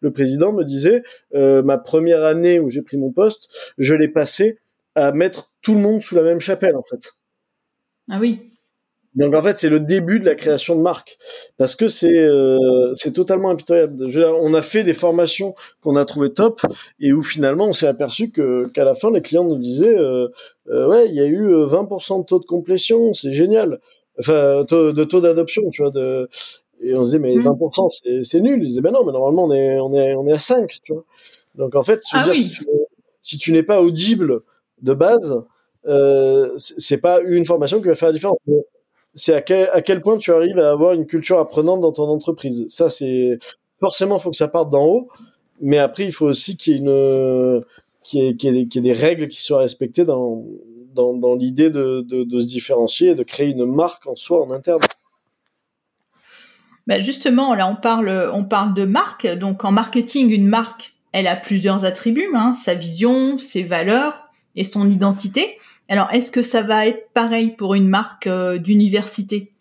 le, 0.00 0.10
président 0.10 0.52
me 0.52 0.64
disait 0.64 1.02
euh, 1.34 1.62
ma 1.62 1.78
première 1.78 2.24
année 2.24 2.58
où 2.58 2.68
j'ai 2.68 2.82
pris 2.82 2.98
mon 2.98 3.12
poste 3.12 3.48
je 3.78 3.94
l'ai 3.94 4.08
passé 4.08 4.58
à 4.96 5.12
mettre 5.12 5.52
tout 5.62 5.74
le 5.74 5.80
monde 5.80 6.02
sous 6.02 6.16
la 6.16 6.22
même 6.22 6.40
chapelle 6.40 6.76
en 6.76 6.82
fait 6.82 7.12
ah 8.10 8.18
oui 8.20 8.51
donc 9.14 9.34
en 9.34 9.42
fait, 9.42 9.56
c'est 9.56 9.68
le 9.68 9.80
début 9.80 10.20
de 10.20 10.24
la 10.24 10.34
création 10.34 10.74
de 10.74 10.80
marque 10.80 11.18
parce 11.58 11.76
que 11.76 11.88
c'est 11.88 12.18
euh, 12.18 12.92
c'est 12.94 13.12
totalement 13.12 13.50
impitoyable. 13.50 13.96
on 14.40 14.54
a 14.54 14.62
fait 14.62 14.84
des 14.84 14.94
formations 14.94 15.54
qu'on 15.80 15.96
a 15.96 16.04
trouvé 16.04 16.32
top 16.32 16.62
et 16.98 17.12
où 17.12 17.22
finalement 17.22 17.66
on 17.66 17.72
s'est 17.72 17.86
aperçu 17.86 18.30
que 18.30 18.68
qu'à 18.72 18.84
la 18.84 18.94
fin 18.94 19.10
les 19.10 19.20
clients 19.20 19.44
nous 19.44 19.56
disaient 19.56 19.98
euh, 19.98 20.28
euh, 20.70 20.88
ouais 20.88 21.08
il 21.08 21.14
y 21.14 21.20
a 21.20 21.26
eu 21.26 21.46
20% 21.46 22.22
de 22.22 22.26
taux 22.26 22.38
de 22.38 22.46
complétion, 22.46 23.12
c'est 23.12 23.32
génial. 23.32 23.80
Enfin 24.18 24.64
de 24.68 25.04
taux 25.04 25.20
d'adoption, 25.20 25.62
tu 25.72 25.82
vois. 25.82 25.90
De... 25.90 26.28
Et 26.84 26.94
on 26.94 27.04
se 27.04 27.16
disait, 27.16 27.18
mais 27.20 27.36
20%, 27.36 28.20
mm. 28.20 28.24
c'est 28.24 28.40
nul. 28.40 28.60
Ils 28.62 28.66
disaient, 28.66 28.80
ben 28.80 28.90
non, 28.90 29.04
mais 29.04 29.12
normalement, 29.12 29.44
on 29.44 29.52
est, 29.52 29.78
on 29.78 29.94
est, 29.94 30.14
on 30.16 30.26
est 30.26 30.32
à 30.32 30.38
5, 30.38 30.80
tu 30.82 30.92
vois. 30.92 31.04
Donc, 31.54 31.76
en 31.76 31.82
fait, 31.82 32.00
ah 32.12 32.24
dire, 32.24 32.34
si 33.22 33.38
tu 33.38 33.52
n'es 33.52 33.62
pas 33.62 33.80
audible 33.80 34.40
de 34.82 34.92
base, 34.92 35.44
euh, 35.86 36.52
c'est 36.56 37.00
pas 37.00 37.20
une 37.20 37.44
formation 37.44 37.80
qui 37.80 37.88
va 37.88 37.94
faire 37.94 38.08
la 38.08 38.14
différence. 38.14 38.38
C'est 39.14 39.34
à 39.34 39.42
quel, 39.82 40.00
point 40.00 40.16
tu 40.16 40.32
arrives 40.32 40.58
à 40.58 40.70
avoir 40.70 40.94
une 40.94 41.06
culture 41.06 41.38
apprenante 41.38 41.80
dans 41.80 41.92
ton 41.92 42.08
entreprise. 42.08 42.64
Ça, 42.68 42.88
c'est 42.88 43.38
forcément, 43.78 44.18
faut 44.18 44.30
que 44.30 44.36
ça 44.36 44.48
parte 44.48 44.70
d'en 44.70 44.86
haut, 44.86 45.08
mais 45.60 45.78
après, 45.78 46.06
il 46.06 46.12
faut 46.12 46.26
aussi 46.26 46.56
qu'il 46.56 46.72
y 46.72 46.76
ait 46.76 46.78
une, 46.80 47.62
qu'il 48.02 48.22
y, 48.22 48.78
ait 48.78 48.80
des 48.80 48.92
règles 48.92 49.28
qui 49.28 49.42
soient 49.42 49.58
respectées 49.58 50.04
dans, 50.04 50.44
dans, 50.94 51.14
dans 51.14 51.34
l'idée 51.34 51.70
de, 51.70 52.04
de, 52.08 52.24
de, 52.24 52.40
se 52.40 52.46
différencier 52.46 53.10
et 53.10 53.14
de 53.14 53.22
créer 53.22 53.50
une 53.50 53.66
marque 53.66 54.06
en 54.06 54.14
soi 54.14 54.44
en 54.44 54.50
interne. 54.50 54.80
Ben 56.86 57.00
justement, 57.00 57.54
là, 57.54 57.68
on 57.68 57.76
parle, 57.76 58.30
on 58.32 58.44
parle 58.44 58.74
de 58.74 58.84
marque. 58.84 59.26
Donc, 59.26 59.64
en 59.64 59.70
marketing, 59.70 60.30
une 60.30 60.48
marque, 60.48 60.94
elle 61.12 61.26
a 61.26 61.36
plusieurs 61.36 61.84
attributs, 61.84 62.32
hein, 62.34 62.54
sa 62.54 62.74
vision, 62.74 63.38
ses 63.38 63.62
valeurs 63.62 64.30
et 64.56 64.64
son 64.64 64.88
identité. 64.90 65.58
Alors, 65.92 66.08
est-ce 66.10 66.30
que 66.30 66.40
ça 66.40 66.62
va 66.62 66.86
être 66.86 67.10
pareil 67.12 67.54
pour 67.54 67.74
une 67.74 67.86
marque 67.86 68.26
euh, 68.26 68.56
d'université? 68.56 69.52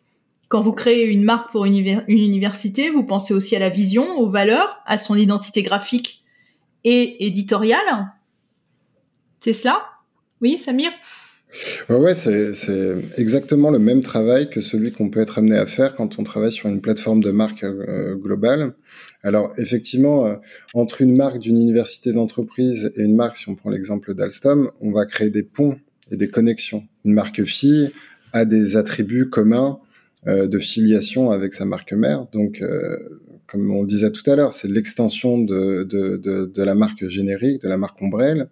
Quand 0.48 0.62
vous 0.62 0.72
créez 0.72 1.04
une 1.08 1.26
marque 1.26 1.52
pour 1.52 1.66
une, 1.66 1.76
université, 2.08 2.90
vous 2.90 3.06
pensez 3.06 3.34
aussi 3.34 3.54
à 3.58 3.60
la 3.60 3.68
vision, 3.68 4.18
aux 4.18 4.30
valeurs, 4.30 4.82
à 4.86 4.98
son 4.98 5.18
identité 5.18 5.62
graphique 5.62 6.24
et 6.86 7.26
éditoriale? 7.28 8.14
C'est 9.42 9.52
cela? 9.52 9.84
Oui, 10.40 10.58
Samir? 10.58 10.92
Ouais, 11.90 12.16
c'est 12.16 12.96
exactement 13.18 13.70
le 13.70 13.80
même 13.80 14.00
travail 14.00 14.50
que 14.50 14.62
celui 14.62 14.94
qu'on 14.94 15.10
peut 15.10 15.20
être 15.20 15.38
amené 15.38 15.58
à 15.58 15.66
faire 15.66 15.98
quand 15.98 16.18
on 16.18 16.24
travaille 16.24 16.54
sur 16.54 16.70
une 16.70 16.80
plateforme 16.80 17.22
de 17.22 17.32
marque 17.32 17.66
euh, 17.66 18.16
globale. 18.16 18.74
Alors 19.22 19.52
effectivement, 19.58 20.28
euh, 20.28 20.36
entre 20.76 21.02
une 21.02 21.14
marque 21.14 21.40
d'une 21.40 21.58
université 21.58 22.14
d'entreprise 22.14 22.94
et 22.96 23.02
une 23.02 23.18
marque, 23.18 23.36
si 23.36 23.50
on 23.50 23.56
prend 23.56 23.70
l'exemple 23.70 24.14
d'Alstom, 24.14 24.72
on 24.80 24.94
va 24.94 25.06
créer 25.06 25.30
des 25.30 25.44
ponts 25.44 25.78
et 26.12 26.18
des 26.18 26.30
connexions. 26.30 26.84
Une 27.06 27.14
marque 27.14 27.44
fille 27.46 27.92
a 28.34 28.46
des 28.46 28.78
attributs 28.78 29.30
communs 29.30 29.80
euh, 30.28 30.48
de 30.48 30.60
filiation 30.60 31.32
avec 31.32 31.54
sa 31.54 31.66
marque 31.66 31.94
mère. 31.94 32.28
Donc, 32.32 32.62
euh, 32.62 33.20
comme 33.48 33.72
on 33.72 33.84
disait 33.84 34.12
tout 34.12 34.30
à 34.30 34.36
l'heure, 34.36 34.54
c'est 34.54 34.68
l'extension 34.68 35.40
de, 35.40 35.84
de, 35.84 36.18
de, 36.18 36.46
de, 36.46 36.64
la 36.64 36.76
marque 36.76 37.08
générique, 37.08 37.64
de 37.64 37.68
la 37.68 37.78
marque 37.78 38.00
ombrelle, 38.04 38.48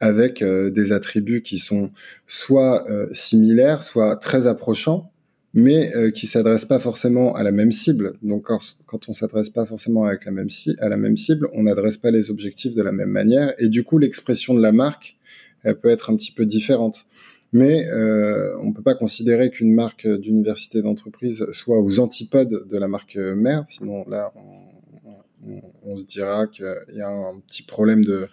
avec 0.00 0.42
euh, 0.42 0.70
des 0.70 0.92
attributs 0.92 1.40
qui 1.40 1.58
sont 1.58 1.90
soit 2.26 2.86
similaires, 3.10 3.82
soit 3.82 4.16
très 4.16 4.46
approchants, 4.46 5.10
mais 5.54 5.90
qui 6.12 6.26
s'adressent 6.26 6.66
pas 6.66 6.78
forcément 6.78 7.34
à 7.34 7.42
la 7.42 7.52
même 7.52 7.72
cible. 7.72 8.12
Donc, 8.22 8.48
quand 8.86 9.08
on 9.08 9.14
s'adresse 9.14 9.48
pas 9.48 9.64
forcément 9.64 10.04
avec 10.04 10.26
la 10.26 10.30
même 10.30 10.48
à 10.78 10.88
la 10.90 10.98
même 10.98 11.16
cible, 11.16 11.48
on 11.54 11.62
n'adresse 11.62 11.96
pas 11.96 12.10
les 12.10 12.30
objectifs 12.30 12.74
de 12.74 12.82
la 12.82 12.92
même 12.92 13.08
manière, 13.08 13.54
et 13.58 13.68
du 13.68 13.82
coup, 13.82 13.96
l'expression 13.96 14.52
de 14.52 14.60
la 14.60 14.72
marque 14.72 15.17
elle 15.64 15.78
peut 15.78 15.88
être 15.88 16.10
un 16.10 16.16
petit 16.16 16.32
peu 16.32 16.46
différente. 16.46 17.06
Mais 17.52 17.86
euh, 17.88 18.54
on 18.60 18.68
ne 18.68 18.74
peut 18.74 18.82
pas 18.82 18.94
considérer 18.94 19.50
qu'une 19.50 19.72
marque 19.72 20.06
d'université 20.06 20.82
d'entreprise 20.82 21.46
soit 21.52 21.80
aux 21.80 21.98
antipodes 21.98 22.68
de 22.68 22.78
la 22.78 22.88
marque 22.88 23.16
mère, 23.16 23.64
sinon 23.68 24.06
là, 24.06 24.32
on, 25.84 25.96
se 25.96 26.04
dira 26.04 26.46
qu'il 26.46 26.66
y 26.92 27.00
a 27.00 27.08
un 27.08 27.40
petit 27.40 27.62
problème 27.62 28.04
de, 28.04 28.28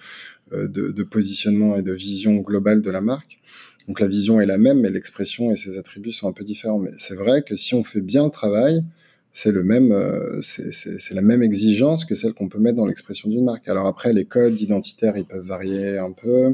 de, 0.51 0.67
de, 0.67 1.03
positionnement 1.03 1.77
et 1.77 1.81
de 1.81 1.93
vision 1.93 2.35
globale 2.41 2.81
de 2.81 2.91
la 2.91 2.99
marque. 2.99 3.39
Donc 3.87 3.99
la 3.99 4.07
vision 4.07 4.41
est 4.41 4.45
la 4.45 4.57
même, 4.57 4.81
mais 4.81 4.89
l'expression 4.89 5.51
et 5.51 5.55
ses 5.55 5.77
attributs 5.77 6.11
sont 6.11 6.27
un 6.27 6.33
peu 6.33 6.43
différents. 6.43 6.79
Mais 6.79 6.91
c'est 6.97 7.15
vrai 7.15 7.43
que 7.43 7.55
si 7.55 7.73
on 7.75 7.83
fait 7.83 8.01
bien 8.01 8.25
le 8.25 8.31
travail, 8.31 8.83
c'est 9.31 9.51
le 9.51 9.63
même, 9.63 9.91
euh, 9.91 10.41
c'est 10.41 11.13
la 11.13 11.21
même 11.21 11.43
exigence 11.43 12.05
que 12.05 12.15
celle 12.15 12.33
qu'on 12.33 12.47
peut 12.47 12.59
mettre 12.59 12.77
dans 12.77 12.85
l'expression 12.85 13.29
d'une 13.29 13.43
marque. 13.43 13.67
Alors 13.67 13.85
après, 13.85 14.13
les 14.13 14.25
codes 14.25 14.59
identitaires, 14.59 15.17
ils 15.17 15.25
peuvent 15.25 15.45
varier 15.45 15.97
un 15.97 16.13
peu 16.13 16.53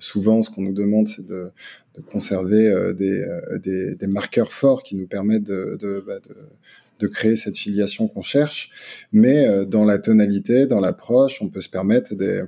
souvent, 0.00 0.42
ce 0.42 0.50
qu'on 0.50 0.62
nous 0.62 0.72
demande, 0.72 1.06
c'est 1.06 1.24
de, 1.24 1.50
de, 1.94 2.00
conserver 2.00 2.68
euh, 2.68 2.92
des, 2.92 3.20
euh, 3.20 3.58
des, 3.58 3.94
des, 3.94 4.06
marqueurs 4.06 4.52
forts 4.52 4.82
qui 4.82 4.96
nous 4.96 5.06
permettent 5.06 5.44
de, 5.44 5.78
de, 5.80 6.02
bah, 6.04 6.18
de 6.98 7.06
créer 7.06 7.36
cette 7.36 7.56
filiation 7.56 8.08
qu'on 8.08 8.22
cherche. 8.22 9.06
Mais 9.12 9.46
euh, 9.46 9.64
dans 9.64 9.84
la 9.84 9.98
tonalité, 9.98 10.66
dans 10.66 10.80
l'approche, 10.80 11.40
on 11.42 11.48
peut 11.48 11.60
se 11.60 11.68
permettre 11.68 12.14
des, 12.14 12.42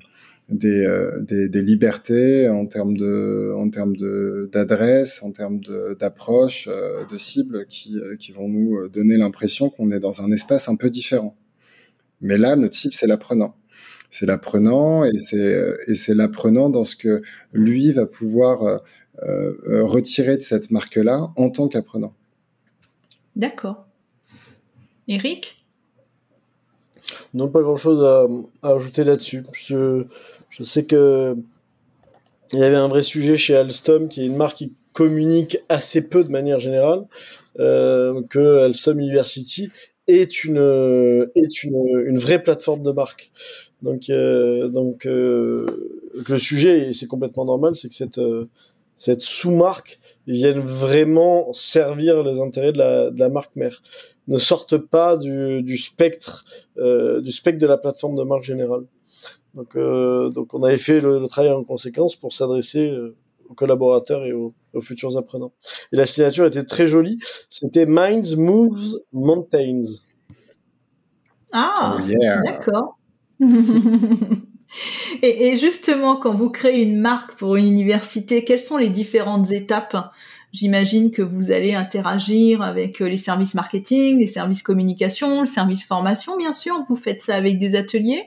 des, 0.48 0.86
des, 1.20 1.48
des, 1.48 1.62
libertés 1.62 2.48
en 2.48 2.66
termes 2.66 2.96
de 2.96 3.52
en 3.56 3.70
termes 3.70 3.96
de 3.96 4.50
d'adresse, 4.52 5.22
en 5.22 5.30
termes 5.30 5.60
d'approche, 5.98 6.66
de, 6.66 7.10
de 7.10 7.18
cible, 7.18 7.66
qui, 7.68 7.96
qui 8.18 8.32
vont 8.32 8.48
nous 8.48 8.88
donner 8.88 9.16
l'impression 9.16 9.70
qu'on 9.70 9.90
est 9.90 10.00
dans 10.00 10.20
un 10.22 10.32
espace 10.32 10.68
un 10.68 10.76
peu 10.76 10.90
différent. 10.90 11.36
Mais 12.20 12.38
là, 12.38 12.56
notre 12.56 12.74
cible, 12.74 12.94
c'est 12.94 13.06
l'apprenant 13.06 13.56
c'est 14.12 14.26
l'apprenant 14.26 15.04
et 15.04 15.16
c'est 15.16 15.58
et 15.88 15.94
c'est 15.94 16.14
l'apprenant 16.14 16.68
dans 16.68 16.84
ce 16.84 16.96
que 16.96 17.22
lui 17.52 17.92
va 17.92 18.04
pouvoir 18.04 18.62
euh, 18.62 18.78
euh, 19.22 19.84
retirer 19.84 20.36
de 20.36 20.42
cette 20.42 20.70
marque-là 20.70 21.32
en 21.36 21.48
tant 21.48 21.66
qu'apprenant. 21.66 22.12
D'accord. 23.36 23.86
Eric 25.08 25.64
Non, 27.32 27.48
pas 27.48 27.62
grand-chose 27.62 28.04
à, 28.04 28.74
ajouter 28.74 29.04
là-dessus. 29.04 29.44
Je, 29.52 30.04
je 30.50 30.62
sais 30.62 30.84
que 30.84 31.34
il 32.52 32.58
y 32.58 32.64
avait 32.64 32.76
un 32.76 32.88
vrai 32.88 33.02
sujet 33.02 33.38
chez 33.38 33.56
Alstom, 33.56 34.08
qui 34.08 34.22
est 34.22 34.26
une 34.26 34.36
marque 34.36 34.58
qui 34.58 34.72
communique 34.92 35.56
assez 35.70 36.06
peu 36.06 36.22
de 36.22 36.30
manière 36.30 36.60
générale, 36.60 37.06
euh, 37.60 38.22
que 38.28 38.64
Alstom 38.64 39.00
University 39.00 39.70
est 40.06 40.44
une 40.44 41.28
est 41.34 41.62
une, 41.64 42.04
une 42.06 42.18
vraie 42.18 42.42
plateforme 42.42 42.82
de 42.82 42.90
marque. 42.90 43.30
Donc, 43.82 44.10
euh, 44.10 44.68
donc 44.68 45.06
euh, 45.06 45.66
le 46.28 46.38
sujet, 46.38 46.88
et 46.88 46.92
c'est 46.92 47.06
complètement 47.06 47.44
normal, 47.44 47.74
c'est 47.74 47.88
que 47.88 47.94
cette, 47.94 48.18
euh, 48.18 48.48
cette 48.96 49.20
sous-marque 49.20 49.98
vienne 50.26 50.60
vraiment 50.60 51.52
servir 51.52 52.22
les 52.22 52.38
intérêts 52.40 52.72
de 52.72 52.78
la, 52.78 53.10
de 53.10 53.18
la 53.18 53.28
marque 53.28 53.56
mère. 53.56 53.82
Ne 54.28 54.38
sortent 54.38 54.76
pas 54.76 55.16
du, 55.16 55.62
du 55.62 55.76
spectre, 55.76 56.44
euh, 56.78 57.20
du 57.20 57.32
spectre 57.32 57.60
de 57.60 57.66
la 57.66 57.76
plateforme 57.76 58.16
de 58.16 58.22
marque 58.22 58.44
générale. 58.44 58.84
Donc, 59.54 59.74
euh, 59.76 60.30
donc 60.30 60.54
on 60.54 60.62
avait 60.62 60.78
fait 60.78 61.00
le, 61.00 61.18
le 61.18 61.26
travail 61.26 61.50
en 61.50 61.64
conséquence 61.64 62.14
pour 62.16 62.32
s'adresser 62.32 62.92
aux 63.52 63.54
collaborateurs 63.54 64.24
et 64.24 64.32
aux, 64.32 64.54
aux, 64.74 64.80
futurs 64.80 65.16
apprenants. 65.16 65.52
Et 65.92 65.96
la 65.96 66.06
signature 66.06 66.46
était 66.46 66.64
très 66.64 66.88
jolie. 66.88 67.18
C'était 67.48 67.86
Minds 67.86 68.36
Moves 68.36 69.00
Mountains. 69.12 69.80
Ah, 71.52 71.98
oh 71.98 72.12
d'accord. 72.44 72.98
et, 75.22 75.54
justement, 75.56 76.16
quand 76.16 76.34
vous 76.34 76.48
créez 76.48 76.82
une 76.82 76.98
marque 76.98 77.34
pour 77.34 77.56
une 77.56 77.66
université, 77.66 78.44
quelles 78.44 78.60
sont 78.60 78.78
les 78.78 78.88
différentes 78.88 79.50
étapes? 79.50 80.12
J'imagine 80.52 81.10
que 81.10 81.22
vous 81.22 81.50
allez 81.50 81.74
interagir 81.74 82.62
avec 82.62 83.00
euh, 83.00 83.08
les 83.08 83.16
services 83.16 83.54
marketing, 83.54 84.18
les 84.18 84.26
services 84.26 84.62
communication, 84.62 85.42
le 85.42 85.46
service 85.46 85.84
formation, 85.84 86.36
bien 86.36 86.52
sûr. 86.52 86.74
Vous 86.88 86.96
faites 86.96 87.22
ça 87.22 87.36
avec 87.36 87.58
des 87.58 87.74
ateliers. 87.74 88.24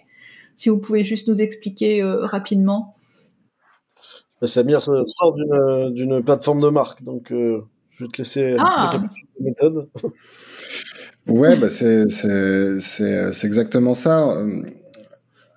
Si 0.55 0.69
vous 0.69 0.79
pouvez 0.79 1.03
juste 1.03 1.27
nous 1.27 1.41
expliquer 1.41 2.01
euh, 2.01 2.25
rapidement. 2.25 2.94
Bah, 4.41 4.47
Samir 4.47 4.81
sort 4.81 5.35
d'une 5.91 6.23
plateforme 6.23 6.61
de 6.61 6.69
marque, 6.69 7.03
donc 7.03 7.31
euh, 7.31 7.61
je 7.91 8.03
vais 8.03 8.09
te 8.09 8.17
laisser 8.17 8.55
ah. 8.59 8.91
la 8.93 9.45
méthode. 9.45 9.89
ouais, 11.27 11.55
bah 11.57 11.69
c'est 11.69 12.05
exactement 13.43 13.93
ça. 13.93 14.37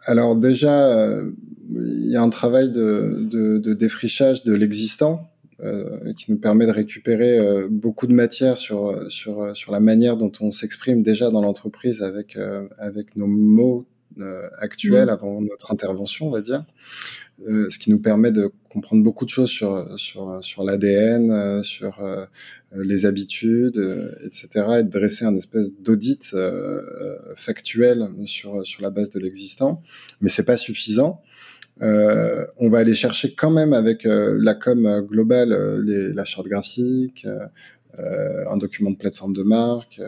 Alors 0.09 0.37
déjà, 0.37 0.89
euh, 0.89 1.33
il 1.71 2.11
y 2.11 2.17
a 2.17 2.23
un 2.23 2.31
travail 2.31 2.71
de, 2.71 3.19
de, 3.31 3.59
de 3.59 3.75
défrichage 3.75 4.43
de 4.43 4.55
l'existant 4.55 5.31
euh, 5.63 6.15
qui 6.15 6.33
nous 6.33 6.39
permet 6.39 6.67
de 6.67 6.73
récupérer 6.73 7.39
euh, 7.39 7.69
beaucoup 7.71 8.07
de 8.07 8.15
matière 8.15 8.57
sur, 8.57 9.11
sur, 9.11 9.55
sur 9.55 9.71
la 9.71 9.81
manière 9.81 10.17
dont 10.17 10.33
on 10.41 10.51
s'exprime 10.51 11.03
déjà 11.03 11.31
dans 11.31 11.43
l'entreprise 11.43 12.03
avec, 12.03 12.39
avec 12.79 13.17
nos 13.17 13.27
mots 13.27 13.85
actuels 14.59 15.09
mmh. 15.09 15.11
avant 15.11 15.43
notre 15.43 15.73
intervention, 15.73 16.29
on 16.29 16.31
va 16.31 16.41
dire. 16.41 16.65
Euh, 17.47 17.71
ce 17.71 17.79
qui 17.79 17.91
nous 17.91 18.01
permet 18.01 18.33
de 18.33 18.51
comprendre 18.69 19.05
beaucoup 19.05 19.25
de 19.25 19.31
choses 19.31 19.51
sur 19.51 19.97
sur 19.97 20.41
sur 20.43 20.65
l'ADN, 20.65 21.31
euh, 21.31 21.63
sur 21.63 22.01
euh, 22.01 22.27
les 22.75 23.07
habitudes, 23.07 23.81
etc., 24.25 24.49
et 24.81 24.83
de 24.83 24.91
dresser 24.91 25.25
un 25.25 25.35
espèce 25.37 25.73
d'audit 25.73 26.35
factuel 27.35 28.09
sur 28.27 28.67
sur 28.67 28.83
la 28.83 28.91
base 28.91 29.11
de 29.11 29.21
l'existant. 29.21 29.83
Mais 30.21 30.29
c'est 30.29 30.45
pas 30.45 30.57
suffisant. 30.57 31.23
On 31.81 32.69
va 32.71 32.79
aller 32.79 32.95
chercher 32.95 33.35
quand 33.35 33.53
même 33.53 33.73
avec 33.73 34.03
la 34.05 34.55
com 34.55 35.07
globale 35.09 35.51
la 36.15 36.25
charte 36.25 36.49
graphique, 36.49 37.27
un 37.97 38.57
document 38.59 38.91
de 38.91 38.97
plateforme 38.97 39.33
de 39.33 39.45
marque, 39.45 40.03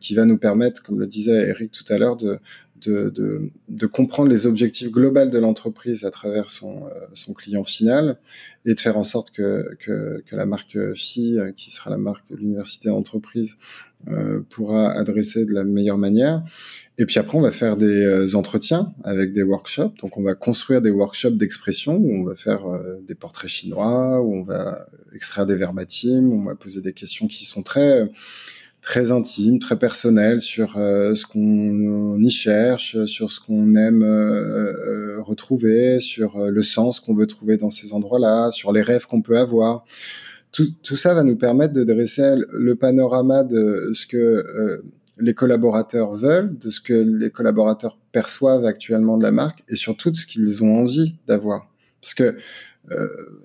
qui 0.00 0.14
va 0.14 0.26
nous 0.26 0.36
permettre, 0.36 0.82
comme 0.82 1.00
le 1.00 1.06
disait 1.06 1.48
Eric 1.48 1.70
tout 1.70 1.90
à 1.90 1.96
l'heure, 1.96 2.16
de, 2.16 2.38
de, 2.80 3.10
de, 3.10 3.50
de, 3.68 3.86
comprendre 3.86 4.30
les 4.30 4.46
objectifs 4.46 4.90
globaux 4.90 5.26
de 5.26 5.38
l'entreprise 5.38 6.04
à 6.04 6.10
travers 6.10 6.50
son, 6.50 6.86
euh, 6.86 6.90
son 7.14 7.32
client 7.32 7.64
final 7.64 8.18
et 8.64 8.74
de 8.74 8.80
faire 8.80 8.96
en 8.96 9.04
sorte 9.04 9.30
que, 9.30 9.74
que, 9.78 10.22
que 10.26 10.36
la 10.36 10.46
marque 10.46 10.76
FI, 10.94 11.38
euh, 11.38 11.52
qui 11.52 11.70
sera 11.70 11.90
la 11.90 11.96
marque 11.96 12.28
de 12.30 12.36
l'université 12.36 12.88
d'entreprise, 12.88 13.56
euh, 14.08 14.40
pourra 14.48 14.92
adresser 14.92 15.44
de 15.44 15.52
la 15.52 15.64
meilleure 15.64 15.98
manière. 15.98 16.42
Et 16.98 17.06
puis 17.06 17.18
après, 17.18 17.36
on 17.36 17.42
va 17.42 17.52
faire 17.52 17.76
des 17.76 18.04
euh, 18.04 18.34
entretiens 18.34 18.92
avec 19.04 19.32
des 19.32 19.42
workshops. 19.42 19.94
Donc, 20.00 20.16
on 20.16 20.22
va 20.22 20.34
construire 20.34 20.82
des 20.82 20.90
workshops 20.90 21.36
d'expression 21.36 21.96
où 21.96 22.14
on 22.14 22.24
va 22.24 22.34
faire 22.34 22.62
des 23.06 23.14
portraits 23.14 23.50
chinois, 23.50 24.20
où 24.20 24.34
on 24.34 24.42
va 24.42 24.86
extraire 25.14 25.46
des 25.46 25.56
verbatims, 25.56 26.32
où 26.32 26.42
on 26.42 26.44
va 26.44 26.54
poser 26.54 26.80
des 26.80 26.92
questions 26.92 27.26
qui 27.26 27.44
sont 27.44 27.62
très 27.62 28.08
très 28.80 29.12
intime, 29.12 29.58
très 29.58 29.78
personnel 29.78 30.40
sur 30.40 30.76
euh, 30.76 31.14
ce 31.14 31.26
qu'on 31.26 32.18
y 32.18 32.30
cherche, 32.30 33.04
sur 33.04 33.30
ce 33.30 33.40
qu'on 33.40 33.74
aime 33.76 34.02
euh, 34.02 34.72
euh, 35.18 35.22
retrouver, 35.22 36.00
sur 36.00 36.46
le 36.46 36.62
sens 36.62 37.00
qu'on 37.00 37.14
veut 37.14 37.26
trouver 37.26 37.56
dans 37.56 37.70
ces 37.70 37.92
endroits-là, 37.92 38.50
sur 38.50 38.72
les 38.72 38.82
rêves 38.82 39.06
qu'on 39.06 39.22
peut 39.22 39.38
avoir. 39.38 39.84
Tout, 40.52 40.72
tout, 40.82 40.96
ça 40.96 41.14
va 41.14 41.22
nous 41.22 41.36
permettre 41.36 41.74
de 41.74 41.84
dresser 41.84 42.34
le 42.52 42.74
panorama 42.74 43.44
de 43.44 43.92
ce 43.94 44.06
que 44.06 44.82
les 45.18 45.34
collaborateurs 45.34 46.16
veulent, 46.16 46.58
de 46.58 46.70
ce 46.70 46.80
que 46.80 46.94
les 46.94 47.30
collaborateurs 47.30 47.98
perçoivent 48.10 48.64
actuellement 48.64 49.16
de 49.16 49.22
la 49.22 49.30
marque 49.30 49.60
et 49.68 49.76
surtout 49.76 50.10
de 50.10 50.16
ce 50.16 50.26
qu'ils 50.26 50.64
ont 50.64 50.78
envie 50.78 51.14
d'avoir. 51.28 51.70
Parce 52.00 52.14
que, 52.14 52.36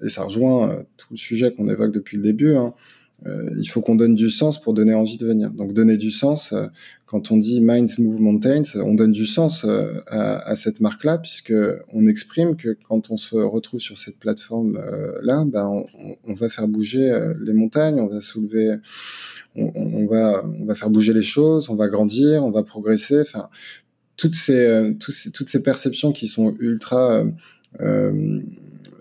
et 0.02 0.10
ça 0.10 0.24
rejoint 0.24 0.84
tout 0.98 1.08
le 1.12 1.18
sujet 1.18 1.54
qu'on 1.54 1.70
évoque 1.70 1.92
depuis 1.92 2.18
le 2.18 2.24
début, 2.24 2.56
hein, 2.56 2.74
euh, 3.26 3.50
il 3.58 3.66
faut 3.66 3.82
qu'on 3.82 3.96
donne 3.96 4.14
du 4.14 4.30
sens 4.30 4.62
pour 4.62 4.74
donner 4.74 4.94
envie 4.94 5.18
de 5.18 5.26
venir. 5.26 5.52
Donc 5.52 5.74
donner 5.74 5.98
du 5.98 6.12
sens, 6.12 6.54
euh, 6.54 6.68
quand 7.06 7.32
on 7.32 7.38
dit 7.38 7.62
Minds 7.62 7.98
Move 7.98 8.20
Mountains, 8.20 8.64
on 8.76 8.94
donne 8.94 9.14
du 9.14 9.26
sens 9.26 9.64
euh, 9.66 10.02
à, 10.08 10.48
à, 10.48 10.56
cette 10.56 10.80
marque-là, 10.80 11.18
puisque 11.18 11.54
on 11.94 12.08
exprime 12.08 12.56
que 12.56 12.78
quand 12.88 13.10
on 13.10 13.18
se 13.18 13.36
retrouve 13.36 13.80
sur 13.80 13.98
cette 13.98 14.20
plateforme-là, 14.20 15.46
ben 15.46 15.66
on, 15.66 15.86
on, 16.24 16.34
va 16.34 16.50
faire 16.50 16.68
bouger 16.68 17.12
les 17.42 17.54
montagnes, 17.54 18.00
on 18.00 18.08
va 18.08 18.22
soulever, 18.22 18.76
on, 19.56 19.72
on, 19.76 20.06
va, 20.06 20.46
on 20.46 20.66
va 20.66 20.76
faire 20.76 20.90
bouger 20.90 21.14
les 21.14 21.22
choses, 21.22 21.70
on 21.70 21.76
va 21.76 21.88
grandir, 21.88 22.44
on 22.44 22.52
va 22.52 22.64
progresser. 22.64 23.22
Enfin, 23.22 23.50
toutes 24.18 24.36
ces, 24.36 24.96
toutes 25.00 25.16
ces, 25.16 25.32
toutes 25.32 25.48
ces 25.48 25.64
perceptions 25.64 26.12
qui 26.12 26.28
sont 26.28 26.56
ultra 26.60 27.26
euh, 27.82 28.42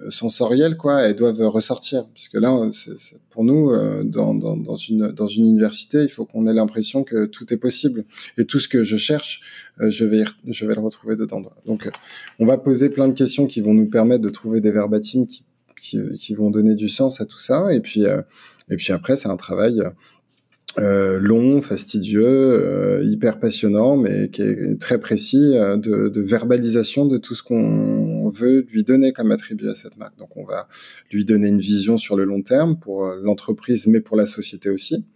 sensorielles, 0.09 0.77
quoi, 0.77 1.03
elles 1.03 1.17
doivent 1.17 1.41
ressortir. 1.47 2.05
Parce 2.15 2.29
que 2.29 2.39
là, 2.39 2.53
pour 3.31 3.45
nous, 3.45 3.71
euh, 3.71 4.05
dans, 4.05 4.35
dans, 4.35 4.77
une, 4.77 5.09
dans 5.09 5.29
une 5.29 5.47
université, 5.47 6.03
il 6.03 6.09
faut 6.09 6.25
qu'on 6.25 6.47
ait 6.47 6.53
l'impression 6.53 7.05
que 7.05 7.27
tout 7.27 7.53
est 7.53 7.57
possible. 7.57 8.05
Et 8.39 8.45
tout 8.45 8.61
ce 8.61 8.69
que 8.69 8.85
je 8.85 8.97
cherche, 8.97 9.41
euh, 9.81 9.91
je, 9.91 10.05
vais, 10.05 10.25
je 10.47 10.67
vais 10.67 10.75
le 10.75 10.81
retrouver 10.81 11.17
dedans. 11.17 11.43
Donc, 11.67 11.87
euh, 11.87 11.91
on 12.39 12.47
va 12.47 12.59
poser 12.59 12.91
plein 12.91 13.09
de 13.09 13.15
questions 13.15 13.47
qui 13.47 13.61
vont 13.61 13.75
nous 13.75 13.87
permettre 13.87 14.23
de 14.23 14.29
trouver 14.29 14.61
des 14.61 14.71
verbatims 14.71 15.27
qui, 15.27 15.45
qui, 16.17 16.35
vont 16.35 16.51
donner 16.51 16.75
du 16.75 16.89
sens 16.89 17.21
à 17.21 17.27
tout 17.27 17.39
ça. 17.39 17.73
Et 17.73 17.81
puis, 17.81 18.05
et 18.71 18.77
puis 18.77 18.93
après, 18.93 19.17
c'est 19.17 19.29
un 19.29 19.37
travail 19.37 19.83
long, 20.79 21.61
fastidieux, 21.61 23.03
hyper 23.05 23.39
passionnant, 23.39 23.97
mais 23.97 24.29
qui 24.31 24.43
est 24.43 24.81
très 24.81 24.99
précis 24.99 25.53
de, 25.53 26.21
verbalisation 26.21 27.05
de 27.05 27.19
tout 27.19 27.35
ce 27.35 27.43
qu'on 27.43 28.04
veut 28.35 28.67
lui 28.71 28.85
donner 28.85 29.13
comme 29.13 29.31
attribut 29.31 29.69
à 29.69 29.75
cette 29.75 29.97
marque. 29.97 30.19
Donc 30.19 30.37
on 30.37 30.45
va 30.45 30.69
lui 31.11 31.25
donner 31.25 31.49
une 31.49 31.61
vision 31.61 31.99
sur 31.99 32.17
le 32.17 32.25
long 32.25 32.43
terme 32.43 32.79
pour 32.79 33.07
l'entreprise, 33.07 33.87
mais 33.87 34.01
pour 34.01 34.17
la 34.17 34.27
société 34.27 34.71
aussi. 34.71 35.07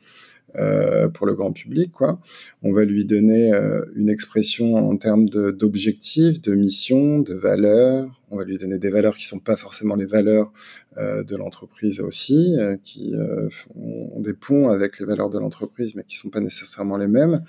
Euh, 0.56 1.08
pour 1.08 1.26
le 1.26 1.34
grand 1.34 1.52
public, 1.52 1.92
quoi. 1.92 2.18
On 2.62 2.72
va 2.72 2.86
lui 2.86 3.04
donner 3.04 3.52
euh, 3.52 3.84
une 3.94 4.08
expression 4.08 4.76
en 4.76 4.96
termes 4.96 5.28
d'objectifs, 5.28 6.40
de, 6.40 6.54
mission, 6.54 7.18
de 7.18 7.34
valeurs. 7.34 8.18
On 8.30 8.38
va 8.38 8.44
lui 8.44 8.56
donner 8.56 8.78
des 8.78 8.88
valeurs 8.88 9.14
qui 9.14 9.26
sont 9.26 9.40
pas 9.40 9.56
forcément 9.56 9.94
les 9.94 10.06
valeurs 10.06 10.50
euh, 10.96 11.22
de 11.22 11.36
l'entreprise 11.36 12.00
aussi, 12.00 12.56
qui 12.82 13.14
font 13.50 14.20
des 14.20 14.32
ponts 14.32 14.70
avec 14.70 14.98
les 14.98 15.04
valeurs 15.04 15.28
de 15.28 15.38
l'entreprise, 15.38 15.94
mais 15.94 16.04
qui 16.04 16.16
sont 16.16 16.30
pas 16.30 16.40
nécessairement 16.40 16.96
les 16.96 17.08
mêmes. 17.08 17.42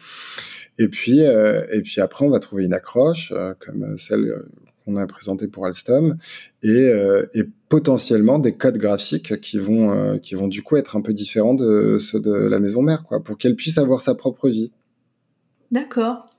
Et 0.77 0.89
puis, 0.89 1.19
et 1.19 1.82
puis 1.82 2.01
après, 2.01 2.25
on 2.25 2.29
va 2.29 2.39
trouver 2.39 2.65
une 2.65 2.73
accroche 2.73 3.34
comme 3.60 3.97
celle 3.97 4.43
qu'on 4.89 4.97
a 4.97 5.08
présenté 5.08 5.47
pour 5.47 5.65
Alstom 5.65 6.17
et, 6.63 6.69
euh, 6.69 7.25
et, 7.34 7.43
potentiellement 7.69 8.39
des 8.39 8.56
codes 8.56 8.80
graphiques 8.80 9.39
qui 9.41 9.60
vont 9.60 9.91
euh, 9.91 10.17
qui 10.17 10.34
vont 10.34 10.47
du 10.47 10.63
coup 10.63 10.75
être 10.78 10.95
un 10.95 11.02
peu 11.02 11.13
différents 11.13 11.54
de 11.54 11.99
ceux 11.99 12.19
de 12.19 12.32
la 12.32 12.60
maison 12.60 12.82
mère 12.82 13.04
quoi 13.04 13.23
pour 13.23 13.38
qu'elle 13.38 13.56
puisse 13.56 13.78
avoir 13.78 14.02
sa 14.02 14.15
propre 14.15 14.49
vie. 14.49 14.71
D'accord. 15.69 16.30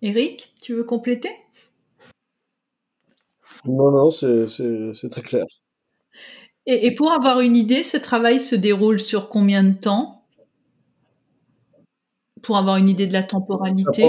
Eric, 0.00 0.54
tu 0.62 0.74
veux 0.74 0.84
compléter? 0.84 1.30
Non 3.64 3.90
non, 3.90 4.10
c'est 4.12 5.10
très 5.10 5.22
clair. 5.22 5.44
Et, 6.66 6.86
et, 6.86 6.94
pour 6.94 7.10
avoir 7.10 7.40
une 7.40 7.56
idée, 7.56 7.82
ce 7.82 7.96
travail 7.96 8.40
se 8.40 8.54
déroule 8.54 9.00
sur 9.00 9.30
combien 9.30 9.64
de 9.64 9.72
temps? 9.72 10.22
Pour 12.42 12.58
avoir 12.58 12.76
une 12.76 12.90
idée 12.90 13.06
de 13.06 13.12
la 13.12 13.22
temporalité? 13.24 14.02
Ça 14.02 14.08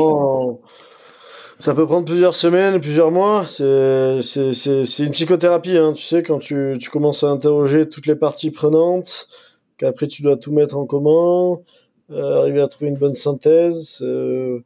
peut 1.76 1.86
prendre 1.86 2.06
plusieurs 2.06 2.36
semaines, 2.36 2.80
plusieurs 2.80 3.12
mois. 3.12 3.46
C'est, 3.46 4.22
c'est, 4.22 4.54
c'est, 4.54 4.86
c'est 4.86 5.06
une 5.06 5.12
psychothérapie, 5.12 5.78
hein. 5.78 5.92
Tu 5.94 6.04
sais, 6.04 6.24
quand 6.24 6.40
tu, 6.40 6.78
tu 6.80 6.90
commences 6.90 7.24
à 7.24 7.28
interroger 7.28 7.90
toutes 7.90 8.06
les 8.06 8.16
parties 8.16 8.50
prenantes, 8.50 9.28
qu'après 9.78 10.08
tu 10.08 10.22
dois 10.22 10.38
tout 10.38 10.54
mettre 10.54 10.78
en 10.78 10.86
commun, 10.86 11.60
euh, 12.12 12.40
arriver 12.40 12.62
à 12.62 12.68
trouver 12.68 12.90
une 12.90 12.98
bonne 12.98 13.14
synthèse. 13.14 14.00
Euh, 14.02 14.60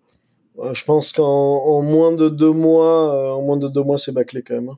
je 0.73 0.83
pense 0.83 1.11
qu'en 1.13 1.25
en 1.25 1.81
moins 1.81 2.11
de 2.11 2.29
deux 2.29 2.51
mois, 2.51 3.15
euh, 3.15 3.31
en 3.31 3.41
moins 3.41 3.57
de 3.57 3.67
deux 3.67 3.83
mois, 3.83 3.97
c'est 3.97 4.11
bâclé 4.11 4.43
quand 4.43 4.53
même. 4.53 4.69
Hein. 4.69 4.77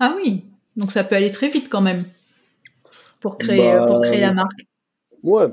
Ah 0.00 0.14
oui, 0.16 0.44
donc 0.76 0.90
ça 0.90 1.04
peut 1.04 1.14
aller 1.14 1.30
très 1.30 1.48
vite 1.48 1.68
quand 1.68 1.80
même 1.80 2.04
pour 3.20 3.38
créer, 3.38 3.70
bah, 3.70 3.86
pour 3.86 4.00
créer 4.00 4.20
la 4.20 4.32
marque. 4.32 4.66
Ouais, 5.22 5.46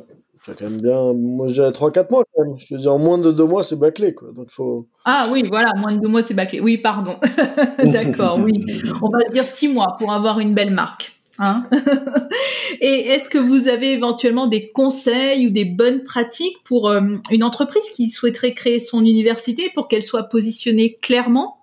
quand 0.53 0.69
même 0.69 0.81
bien. 0.81 1.13
Moi, 1.13 1.47
je 1.47 1.53
dirais 1.53 1.71
3-4 1.71 2.11
mois 2.11 2.23
quand 2.33 2.45
même. 2.45 2.59
Je 2.59 2.67
te 2.67 2.75
dis, 2.75 2.87
en 2.87 2.99
moins 2.99 3.17
de 3.17 3.31
2 3.31 3.45
mois, 3.45 3.63
c'est 3.63 3.77
bâclé, 3.77 4.13
quoi. 4.13 4.29
Donc, 4.35 4.51
faut. 4.51 4.87
Ah 5.05 5.27
oui, 5.31 5.43
voilà, 5.47 5.73
moins 5.75 5.93
de 5.93 6.01
2 6.01 6.07
mois, 6.07 6.21
c'est 6.23 6.33
bâclé. 6.33 6.59
Oui, 6.59 6.77
pardon. 6.77 7.15
D'accord, 7.83 8.39
oui. 8.39 8.65
On 9.01 9.09
va 9.09 9.23
dire 9.31 9.45
6 9.45 9.69
mois 9.69 9.95
pour 9.97 10.11
avoir 10.11 10.39
une 10.39 10.53
belle 10.53 10.71
marque. 10.71 11.13
Hein 11.39 11.67
Et 12.81 13.07
est-ce 13.07 13.29
que 13.29 13.37
vous 13.37 13.67
avez 13.67 13.91
éventuellement 13.91 14.47
des 14.47 14.69
conseils 14.69 15.47
ou 15.47 15.49
des 15.49 15.65
bonnes 15.65 16.03
pratiques 16.03 16.57
pour 16.63 16.89
euh, 16.89 17.01
une 17.31 17.43
entreprise 17.43 17.89
qui 17.93 18.09
souhaiterait 18.09 18.53
créer 18.53 18.79
son 18.79 19.01
université 19.01 19.69
pour 19.73 19.87
qu'elle 19.87 20.03
soit 20.03 20.23
positionnée 20.23 20.97
clairement? 21.01 21.57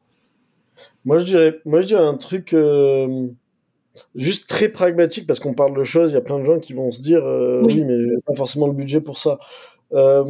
Moi, 1.05 1.19
je 1.19 1.25
dirais, 1.25 1.61
moi, 1.65 1.81
je 1.81 1.87
dirais 1.89 2.05
un 2.05 2.17
truc. 2.17 2.53
Euh 2.53 3.29
juste 4.15 4.49
très 4.49 4.69
pragmatique 4.69 5.27
parce 5.27 5.41
qu'on 5.41 5.55
parle 5.55 5.77
de 5.77 5.83
choses, 5.83 6.13
il 6.13 6.15
y 6.15 6.19
a 6.19 6.23
plein 6.23 6.39
de 6.39 6.45
gens 6.45 6.59
qui 6.59 6.73
vont 6.73 6.91
se 6.91 7.03
dire 7.03 7.25
euh, 7.25 7.63
oui. 7.65 7.85
mais 7.85 8.03
j'ai 8.03 8.21
pas 8.27 8.35
forcément 8.35 8.67
le 8.67 8.73
budget 8.73 9.01
pour 9.01 9.19
ça. 9.19 9.39
Euh, 9.95 10.25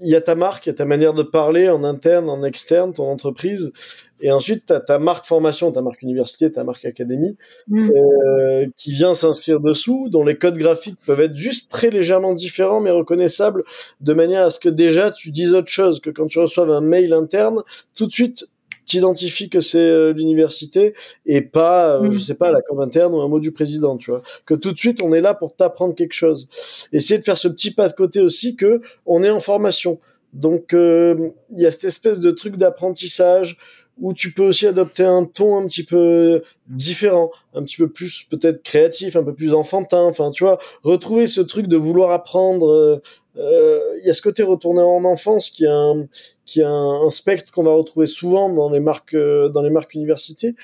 il 0.00 0.08
y 0.08 0.14
a 0.14 0.22
ta 0.22 0.34
marque, 0.34 0.66
il 0.66 0.70
y 0.70 0.72
a 0.72 0.74
ta 0.74 0.86
manière 0.86 1.12
de 1.12 1.22
parler 1.22 1.68
en 1.68 1.84
interne, 1.84 2.30
en 2.30 2.42
externe, 2.42 2.94
ton 2.94 3.04
entreprise, 3.04 3.72
et 4.20 4.32
ensuite 4.32 4.66
tu 4.66 4.72
as 4.72 4.80
ta 4.80 4.98
marque 4.98 5.26
formation, 5.26 5.70
ta 5.70 5.82
marque 5.82 6.00
université, 6.00 6.50
ta 6.50 6.64
marque 6.64 6.86
académie, 6.86 7.36
mm. 7.68 7.90
euh, 7.90 8.66
qui 8.76 8.92
vient 8.92 9.14
s'inscrire 9.14 9.60
dessous, 9.60 10.08
dont 10.08 10.24
les 10.24 10.38
codes 10.38 10.56
graphiques 10.56 10.98
peuvent 11.06 11.20
être 11.20 11.36
juste 11.36 11.70
très 11.70 11.90
légèrement 11.90 12.32
différents 12.32 12.80
mais 12.80 12.90
reconnaissables, 12.90 13.64
de 14.00 14.12
manière 14.14 14.46
à 14.46 14.50
ce 14.50 14.60
que 14.60 14.70
déjà 14.70 15.10
tu 15.10 15.30
dises 15.30 15.52
autre 15.52 15.68
chose, 15.68 16.00
que 16.00 16.10
quand 16.10 16.26
tu 16.26 16.38
reçoives 16.38 16.70
un 16.70 16.80
mail 16.80 17.12
interne, 17.12 17.62
tout 17.94 18.06
de 18.06 18.12
suite 18.12 18.48
t'identifies 18.86 19.50
que 19.50 19.60
c'est 19.60 19.78
euh, 19.78 20.12
l'université 20.12 20.94
et 21.26 21.42
pas, 21.42 21.96
euh, 21.96 22.08
mm. 22.08 22.12
je 22.12 22.18
sais 22.20 22.34
pas, 22.34 22.50
la 22.50 22.62
com 22.62 22.80
interne 22.80 23.14
ou 23.14 23.20
un 23.20 23.28
mot 23.28 23.40
du 23.40 23.52
président, 23.52 23.96
tu 23.96 24.10
vois. 24.10 24.22
Que 24.46 24.54
tout 24.54 24.72
de 24.72 24.78
suite, 24.78 25.02
on 25.02 25.12
est 25.12 25.20
là 25.20 25.34
pour 25.34 25.54
t'apprendre 25.54 25.94
quelque 25.94 26.14
chose. 26.14 26.48
Essayer 26.92 27.18
de 27.18 27.24
faire 27.24 27.36
ce 27.36 27.48
petit 27.48 27.72
pas 27.72 27.88
de 27.88 27.94
côté 27.94 28.20
aussi 28.20 28.56
que 28.56 28.80
on 29.04 29.22
est 29.22 29.30
en 29.30 29.40
formation. 29.40 29.98
Donc, 30.32 30.72
euh, 30.72 31.30
il 31.52 31.62
y 31.62 31.66
a 31.66 31.70
cette 31.70 31.84
espèce 31.84 32.20
de 32.20 32.30
truc 32.30 32.56
d'apprentissage 32.56 33.58
où 33.98 34.12
tu 34.12 34.32
peux 34.32 34.42
aussi 34.42 34.66
adopter 34.66 35.04
un 35.04 35.24
ton 35.24 35.56
un 35.58 35.66
petit 35.66 35.82
peu 35.82 36.42
différent, 36.66 37.30
un 37.54 37.62
petit 37.62 37.76
peu 37.76 37.88
plus 37.88 38.26
peut-être 38.30 38.62
créatif, 38.62 39.16
un 39.16 39.24
peu 39.24 39.34
plus 39.34 39.54
enfantin. 39.54 40.02
Enfin, 40.02 40.30
tu 40.30 40.44
vois, 40.44 40.58
retrouver 40.82 41.26
ce 41.26 41.40
truc 41.40 41.66
de 41.66 41.78
vouloir 41.78 42.10
apprendre. 42.10 43.00
Il 43.36 44.02
y 44.04 44.10
a 44.10 44.14
ce 44.14 44.20
côté 44.20 44.42
retourner 44.42 44.82
en 44.82 45.04
enfance 45.04 45.48
qui 45.48 45.64
est 45.64 45.70
un, 45.70 46.06
qui 46.46 46.60
est 46.60 46.64
un, 46.66 47.10
spectre 47.10 47.52
qu'on 47.52 47.64
va 47.64 47.72
retrouver 47.72 48.06
souvent 48.06 48.48
dans 48.48 48.70
les 48.70 48.80
marques 48.80 49.14
euh, 49.14 49.48
dans 49.48 49.62
les 49.62 49.70
marques 49.70 49.94
universités. 49.94 50.54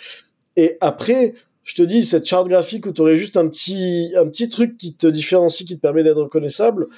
Et 0.56 0.76
après, 0.80 1.34
je 1.64 1.74
te 1.74 1.82
dis 1.82 2.04
cette 2.04 2.24
charte 2.24 2.48
graphique 2.48 2.86
où 2.86 2.92
tu 2.92 3.00
aurais 3.02 3.16
juste 3.16 3.36
un 3.36 3.48
petit 3.48 4.12
un 4.16 4.26
petit 4.28 4.48
truc 4.48 4.76
qui 4.76 4.94
te 4.94 5.06
différencie, 5.06 5.66
qui 5.66 5.76
te 5.76 5.80
permet 5.80 6.04
d'être 6.04 6.22
reconnaissable. 6.22 6.88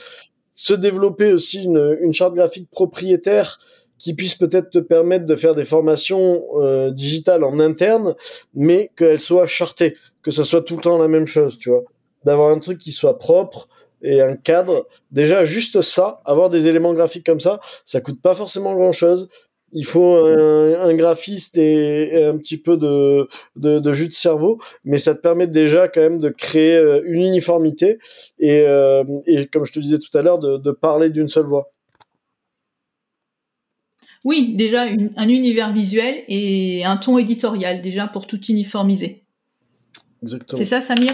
Se 0.53 0.75
développer 0.75 1.33
aussi 1.33 1.65
une, 1.65 1.99
une 2.01 2.13
charte 2.13 2.35
graphique 2.35 2.71
propriétaire 2.71 3.59
qui 3.99 4.15
puisse 4.15 4.35
peut-être 4.35 4.71
te 4.71 4.79
permettre 4.79 5.25
de 5.25 5.37
faire 5.37 5.55
des 5.55 5.65
formations 5.65 6.45
euh, 6.57 6.91
digitales 6.91 7.45
en 7.45 7.59
interne, 7.59 8.15
mais 8.55 8.91
qu'elle 8.97 9.21
soit 9.21 9.47
chartée, 9.47 9.97
que 10.23 10.31
ça 10.31 10.45
soit 10.45 10.63
tout 10.63 10.77
le 10.77 10.83
temps 10.83 10.99
la 10.99 11.09
même 11.09 11.27
chose, 11.27 11.59
tu 11.59 11.71
vois. 11.71 11.85
D'avoir 12.25 12.51
un 12.51 12.59
truc 12.59 12.79
qui 12.79 12.93
soit 12.93 13.19
propre, 13.19 13.69
et 14.05 14.21
un 14.21 14.37
cadre. 14.37 14.87
Déjà, 15.11 15.45
juste 15.45 15.81
ça, 15.81 16.21
avoir 16.25 16.51
des 16.51 16.69
éléments 16.69 16.95
graphiques 16.95 17.27
comme 17.27 17.41
ça, 17.41 17.59
ça 17.85 18.01
coûte 18.01 18.21
pas 18.23 18.35
forcément 18.35 18.75
grand 18.75 18.93
chose. 18.93 19.29
il 19.73 19.85
faut 19.85 20.17
un, 20.17 20.95
graphiste 20.95 21.59
et, 21.59 22.25
un 22.27 22.37
petit 22.39 22.59
peu 22.59 22.77
de, 22.77 23.27
de, 23.57 23.93
jus 23.93 24.07
de 24.07 24.13
cerveau, 24.13 24.61
mais 24.85 24.99
ça 24.99 25.17
te 25.17 25.21
permet 25.21 25.49
déjà 25.49 25.89
quand 25.89 26.01
même 26.01 26.21
de 26.21 26.29
créer 26.29 26.79
une 27.07 27.23
uniformité 27.23 27.99
et, 28.39 28.65
et 29.27 29.47
comme 29.47 29.65
je 29.65 29.73
te 29.73 29.81
disais 29.81 29.99
tout 29.99 30.17
à 30.17 30.23
l'heure, 30.23 30.39
de, 30.39 30.59
de 30.59 30.71
parler 30.71 31.11
d'une 31.11 31.27
seule 31.27 31.47
voix. 31.47 31.73
Oui, 34.25 34.55
déjà 34.55 34.87
un 35.17 35.29
univers 35.29 35.73
visuel 35.73 36.25
et 36.29 36.85
un 36.85 36.97
ton 36.97 37.19
éditorial 37.19 37.83
déjà 37.83 38.09
pour 38.09 38.27
tout 38.27 38.41
uniformiser. 38.47 39.23
Exactement. 40.23 40.59
C'est 40.59 40.65
ça, 40.65 40.81
Samir? 40.81 41.13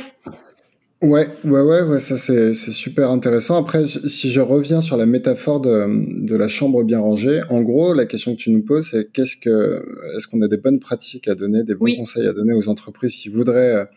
Ouais, 1.02 1.28
ouais, 1.44 1.60
ouais, 1.62 1.80
ouais, 1.80 1.98
ça 1.98 2.18
c'est 2.18 2.52
super 2.52 3.10
intéressant. 3.10 3.56
Après, 3.56 3.86
si 3.86 4.30
je 4.30 4.40
reviens 4.42 4.82
sur 4.82 4.98
la 4.98 5.06
métaphore 5.06 5.58
de, 5.62 6.26
de 6.26 6.36
la 6.36 6.46
chambre 6.48 6.84
bien 6.84 6.98
rangée, 7.00 7.40
en 7.48 7.62
gros, 7.62 7.94
la 7.94 8.04
question 8.04 8.32
que 8.36 8.38
tu 8.38 8.50
nous 8.50 8.62
poses, 8.62 8.88
c'est 8.90 9.10
qu'est-ce 9.10 9.36
que, 9.36 9.82
est-ce 10.14 10.26
qu'on 10.28 10.42
a 10.42 10.48
des 10.48 10.58
bonnes 10.58 10.78
pratiques 10.78 11.26
à 11.26 11.34
donner, 11.34 11.64
des 11.64 11.74
bons 11.74 11.94
conseils 11.96 12.26
à 12.26 12.34
donner 12.34 12.52
aux 12.52 12.68
entreprises 12.68 13.16
qui 13.16 13.30
voudraient 13.30 13.88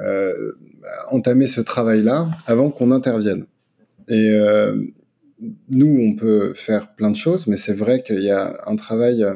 euh, 0.00 0.52
entamer 1.12 1.46
ce 1.46 1.60
travail-là 1.60 2.28
avant 2.46 2.70
qu'on 2.70 2.90
intervienne? 2.90 3.46
Et 4.08 4.30
euh, 4.32 4.82
nous, 5.70 5.96
on 6.00 6.16
peut 6.16 6.54
faire 6.54 6.92
plein 6.96 7.12
de 7.12 7.16
choses, 7.16 7.46
mais 7.46 7.56
c'est 7.56 7.74
vrai 7.74 8.02
qu'il 8.02 8.22
y 8.24 8.30
a 8.30 8.58
un 8.66 8.74
travail 8.74 9.22
euh, 9.22 9.34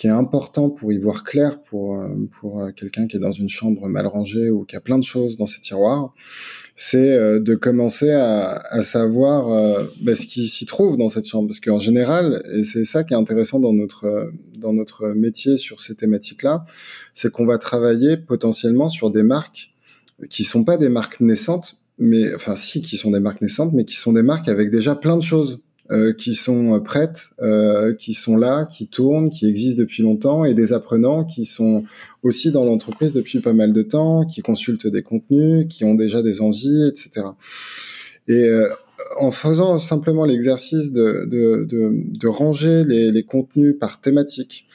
qui 0.00 0.06
est 0.06 0.10
important 0.10 0.70
pour 0.70 0.94
y 0.94 0.98
voir 0.98 1.24
clair 1.24 1.62
pour 1.62 2.00
euh, 2.00 2.08
pour 2.40 2.62
euh, 2.62 2.70
quelqu'un 2.70 3.06
qui 3.06 3.18
est 3.18 3.20
dans 3.20 3.32
une 3.32 3.50
chambre 3.50 3.86
mal 3.86 4.06
rangée 4.06 4.48
ou 4.48 4.64
qui 4.64 4.74
a 4.74 4.80
plein 4.80 4.96
de 4.96 5.04
choses 5.04 5.36
dans 5.36 5.44
ses 5.44 5.60
tiroirs, 5.60 6.14
c'est 6.74 7.40
de 7.40 7.54
commencer 7.54 8.10
à, 8.10 8.52
à 8.70 8.82
savoir 8.82 9.84
bah, 10.00 10.14
ce 10.14 10.24
qui 10.24 10.48
s'y 10.48 10.64
trouve 10.64 10.96
dans 10.96 11.10
cette 11.10 11.26
chambre, 11.26 11.48
parce 11.48 11.60
qu'en 11.60 11.78
général, 11.78 12.42
et 12.54 12.64
c'est 12.64 12.84
ça 12.84 13.04
qui 13.04 13.12
est 13.12 13.18
intéressant 13.18 13.60
dans 13.60 13.74
notre 13.74 14.32
dans 14.56 14.72
notre 14.72 15.08
métier 15.08 15.58
sur 15.58 15.82
ces 15.82 15.94
thématiques-là, 15.94 16.64
c'est 17.12 17.30
qu'on 17.30 17.44
va 17.44 17.58
travailler 17.58 18.16
potentiellement 18.16 18.88
sur 18.88 19.10
des 19.10 19.22
marques 19.22 19.74
qui 20.30 20.44
sont 20.44 20.64
pas 20.64 20.78
des 20.78 20.88
marques 20.88 21.20
naissantes, 21.20 21.76
mais 21.98 22.34
enfin 22.34 22.54
si, 22.54 22.80
qui 22.80 22.96
sont 22.96 23.10
des 23.10 23.20
marques 23.20 23.42
naissantes, 23.42 23.74
mais 23.74 23.84
qui 23.84 23.96
sont 23.96 24.14
des 24.14 24.22
marques 24.22 24.48
avec 24.48 24.70
déjà 24.70 24.94
plein 24.94 25.18
de 25.18 25.22
choses 25.22 25.60
euh, 25.90 26.12
qui 26.12 26.34
sont 26.34 26.80
prêtes, 26.80 27.30
euh, 27.40 27.94
qui 27.94 28.14
sont 28.14 28.36
là, 28.36 28.64
qui 28.64 28.86
tournent, 28.86 29.30
qui 29.30 29.46
existent 29.46 29.80
depuis 29.80 30.02
longtemps, 30.02 30.44
et 30.44 30.54
des 30.54 30.72
apprenants 30.72 31.24
qui 31.24 31.44
sont 31.44 31.84
aussi 32.22 32.52
dans 32.52 32.64
l'entreprise 32.64 33.12
depuis 33.12 33.40
pas 33.40 33.52
mal 33.52 33.72
de 33.72 33.82
temps, 33.82 34.24
qui 34.24 34.40
consultent 34.40 34.86
des 34.86 35.02
contenus, 35.02 35.66
qui 35.68 35.84
ont 35.84 35.94
déjà 35.94 36.22
des 36.22 36.40
envies, 36.40 36.86
etc. 36.88 37.26
Et 38.28 38.44
euh, 38.44 38.68
en 39.18 39.30
faisant 39.30 39.78
simplement 39.78 40.24
l'exercice 40.24 40.92
de, 40.92 41.26
de, 41.26 41.66
de, 41.68 41.90
de, 41.92 42.28
ranger 42.28 42.84
les, 42.84 43.10
les 43.10 43.22
contenus 43.22 43.74
par 43.78 44.00
thématique, 44.00 44.66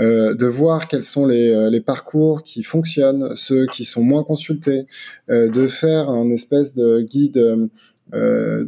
euh, 0.00 0.34
de 0.34 0.46
voir 0.46 0.86
quels 0.86 1.02
sont 1.02 1.26
les, 1.26 1.50
euh, 1.50 1.70
les, 1.70 1.80
parcours 1.80 2.44
qui 2.44 2.62
fonctionnent, 2.62 3.34
ceux 3.34 3.66
qui 3.66 3.84
sont 3.84 4.02
moins 4.02 4.22
consultés, 4.22 4.86
euh, 5.28 5.48
de 5.48 5.66
faire 5.66 6.08
un 6.08 6.30
espèce 6.30 6.76
de 6.76 7.00
guide 7.00 7.68
euh, 8.14 8.64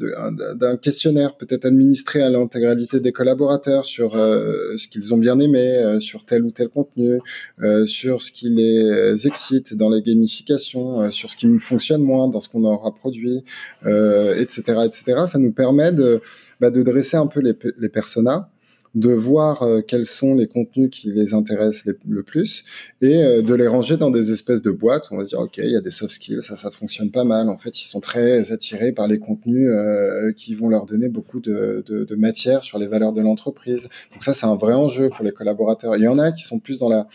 d'un 0.55 0.77
questionnaire 0.77 1.37
peut-être 1.37 1.65
administré 1.65 2.23
à 2.23 2.29
l'intégralité 2.29 3.01
des 3.01 3.13
collaborateurs 3.13 3.85
sur 3.85 4.13
ce 4.13 4.89
qu'ils 4.89 5.15
ont 5.15 5.19
bien 5.19 5.39
aimé, 5.39 5.99
sur 6.01 6.25
tel 6.25 6.45
ou 6.45 6.51
tel 6.51 6.69
contenu, 6.69 7.21
sur 7.87 8.23
ce 8.23 8.31
qui 8.33 8.49
les 8.49 9.27
excite 9.27 9.77
dans 9.77 9.89
les 9.89 10.03
gamifications, 10.03 11.11
sur 11.11 11.31
ce 11.31 11.37
qui 11.37 11.47
fonctionne 11.59 12.03
moins 12.03 12.29
dans 12.29 12.41
ce 12.41 12.49
qu'on 12.49 12.65
aura 12.65 12.95
produit, 12.95 13.43
etc., 13.85 14.63
etc. 14.85 15.25
Ça 15.27 15.39
nous 15.39 15.53
permet 15.53 15.93
de, 15.93 16.21
bah, 16.61 16.71
de 16.71 16.83
dresser 16.83 17.17
un 17.17 17.27
peu 17.27 17.41
les, 17.41 17.57
les 17.79 17.89
personas 17.89 18.51
de 18.95 19.13
voir 19.13 19.63
euh, 19.63 19.83
quels 19.83 20.05
sont 20.05 20.35
les 20.35 20.49
contenus 20.49 20.91
qui 20.91 21.13
les 21.13 21.33
intéressent 21.33 21.95
le 22.09 22.23
plus 22.23 22.65
et 23.01 23.23
euh, 23.23 23.43
de 23.43 23.55
les 23.55 23.69
ranger 23.69 23.97
dans 23.97 24.11
des 24.11 24.33
espèces 24.33 24.63
de 24.63 24.71
boîtes 24.71 25.11
où 25.11 25.15
on 25.15 25.19
va 25.19 25.25
se 25.25 25.31
dire 25.31 25.39
ok 25.39 25.59
il 25.59 25.71
y 25.71 25.77
a 25.77 25.81
des 25.81 25.93
soft 25.93 26.13
skills 26.13 26.43
ça 26.43 26.57
ça 26.57 26.71
fonctionne 26.71 27.11
pas 27.11 27.25
mal. 27.25 27.49
En 27.49 27.59
fait 27.59 27.81
ils 27.81 27.87
sont 27.87 28.01
très 28.01 28.51
attirés 28.51 28.91
par 28.93 29.07
les 29.07 29.19
contenus 29.19 29.69
euh, 29.71 30.33
qui 30.33 30.55
vont 30.55 30.69
leur 30.69 30.87
donner 30.87 31.09
beaucoup 31.09 31.39
de, 31.41 31.85
de, 31.87 32.05
de 32.05 32.15
matière 32.17 32.65
sur 32.65 32.79
les 32.79 32.89
valeurs 32.89 33.13
de 33.13 33.21
l'entreprise. 33.21 33.89
Donc 34.13 34.25
ça 34.25 34.33
c'est 34.33 34.47
un 34.47 34.57
vrai 34.57 34.75
enjeu 34.75 35.09
pour 35.09 35.25
les 35.25 35.33
collaborateurs. 35.33 35.97
Il 35.97 36.03
y 36.03 36.09
en 36.09 36.19
a 36.19 36.33
qui 36.33 36.43
sont 36.43 36.59
plus 36.59 36.79
dans 36.79 36.89
la 36.89 37.07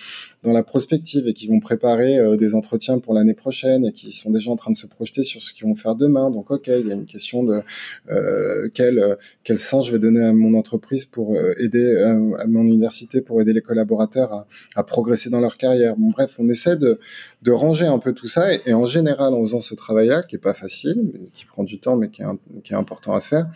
dans 0.46 0.54
la 0.54 0.64
prospective 0.64 1.28
et 1.28 1.34
qui 1.34 1.48
vont 1.48 1.60
préparer 1.60 2.20
euh, 2.20 2.38
des 2.38 2.54
entretiens 2.54 3.00
pour 3.00 3.14
l'année 3.14 3.34
prochaine 3.34 3.86
et 3.86 3.92
qui 3.92 4.14
sont 4.14 4.30
déjà 4.30 4.52
en 4.52 4.56
train 4.56 4.72
de 4.72 4.78
se 4.78 4.88
projeter 4.88 5.24
sur 5.24 5.42
ce 5.42 5.52
qu'ils 5.52 5.66
vont 5.66 5.76
faire 5.76 5.96
demain. 5.96 6.30
Donc, 6.30 6.52
ok, 6.52 6.68
il 6.68 6.88
y 6.88 6.92
a 6.92 6.94
une 6.94 7.08
question 7.08 7.44
de 7.44 7.62
euh, 8.12 8.70
quel 8.74 9.18
quel 9.44 9.60
sens 9.60 9.88
je 9.88 9.92
vais 9.92 10.00
donner 10.00 10.24
à 10.24 10.32
mon 10.32 10.58
entreprise 10.58 11.04
pour 11.04 11.36
euh, 11.36 11.54
aider 11.66 11.98
à, 11.98 12.48
mon 12.48 12.64
université 12.64 13.22
pour 13.22 13.42
aider 13.42 13.54
les 13.54 13.62
collaborateurs 13.62 14.46
à, 14.76 14.84
progresser 14.84 15.30
dans 15.30 15.42
leur 15.42 15.58
carrière. 15.58 15.96
Bref, 15.98 16.36
on 16.40 16.50
essaie 16.50 16.78
de 16.78 17.00
ranger 17.52 17.88
un 17.88 18.00
peu 18.00 18.14
tout 18.14 18.28
ça 18.28 18.54
et, 18.54 18.74
en 18.74 18.86
général, 18.86 19.34
en 19.34 19.42
faisant 19.42 19.62
ce 19.62 19.76
travail-là, 19.76 20.24
qui 20.24 20.36
est 20.36 20.40
pas 20.40 20.54
facile, 20.54 21.12
qui 21.34 21.46
prend 21.46 21.64
du 21.64 21.80
temps, 21.80 21.96
mais 21.96 22.10
qui 22.10 22.22
est, 22.22 22.76
important 22.76 23.14
à 23.14 23.22
faire, 23.22 23.48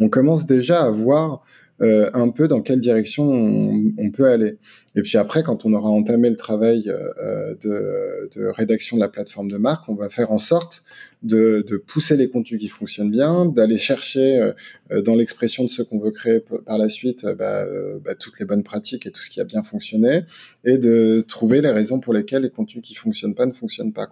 on 0.00 0.08
commence 0.08 0.46
déjà 0.46 0.84
à 0.84 0.90
voir 0.90 1.42
euh, 1.82 2.10
un 2.14 2.30
peu 2.30 2.48
dans 2.48 2.62
quelle 2.62 2.80
direction 2.80 3.24
on, 3.28 4.10
peut 4.10 4.28
aller. 4.28 4.56
Et 4.94 5.02
puis 5.02 5.18
après, 5.18 5.42
quand 5.42 5.66
on 5.66 5.74
aura 5.74 5.90
entamé 5.90 6.30
le 6.30 6.36
travail 6.36 6.88
euh, 6.88 7.54
de, 7.62 8.46
rédaction 8.48 8.96
de 8.96 9.02
la 9.02 9.08
plateforme 9.08 9.50
de 9.50 9.58
marque, 9.58 9.86
on 9.88 9.94
va 9.94 10.08
faire 10.08 10.32
en 10.32 10.38
sorte 10.38 10.82
de, 11.26 11.82
pousser 11.86 12.16
les 12.16 12.28
contenus 12.28 12.60
qui 12.60 12.68
fonctionnent 12.68 13.10
bien, 13.10 13.46
d'aller 13.46 13.78
chercher 13.78 14.52
euh, 14.90 15.02
dans 15.02 15.14
l'expression 15.14 15.64
de 15.64 15.68
ce 15.68 15.82
qu'on 15.82 15.98
veut 15.98 16.10
créer 16.10 16.40
par 16.40 16.78
la 16.78 16.88
suite 16.88 17.26
bah, 17.38 17.64
bah, 18.04 18.14
toutes 18.14 18.38
les 18.40 18.46
bonnes 18.46 18.62
pratiques 18.62 19.06
et 19.06 19.10
tout 19.10 19.22
ce 19.22 19.30
qui 19.30 19.40
a 19.40 19.44
bien 19.44 19.62
fonctionné, 19.62 20.22
et 20.64 20.78
de 20.78 21.24
trouver 21.26 21.60
les 21.60 21.70
raisons 21.70 22.00
pour 22.00 22.12
lesquelles 22.12 22.42
les 22.42 22.50
contenus 22.50 22.82
qui 22.82 22.94
fonctionnent 22.94 23.34
pas 23.34 23.46
ne 23.46 23.52
fonctionnent 23.52 23.92
pas. 23.92 24.08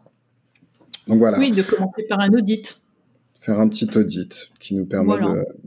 Donc 1.06 1.18
voilà. 1.18 1.38
Oui, 1.38 1.50
de 1.50 1.62
commencer 1.62 2.04
par 2.08 2.20
un 2.20 2.32
audit 2.32 2.83
faire 3.44 3.60
un 3.60 3.68
petit 3.68 3.88
audit 3.94 4.50
qui 4.58 4.74
nous 4.74 4.86
permet 4.86 5.18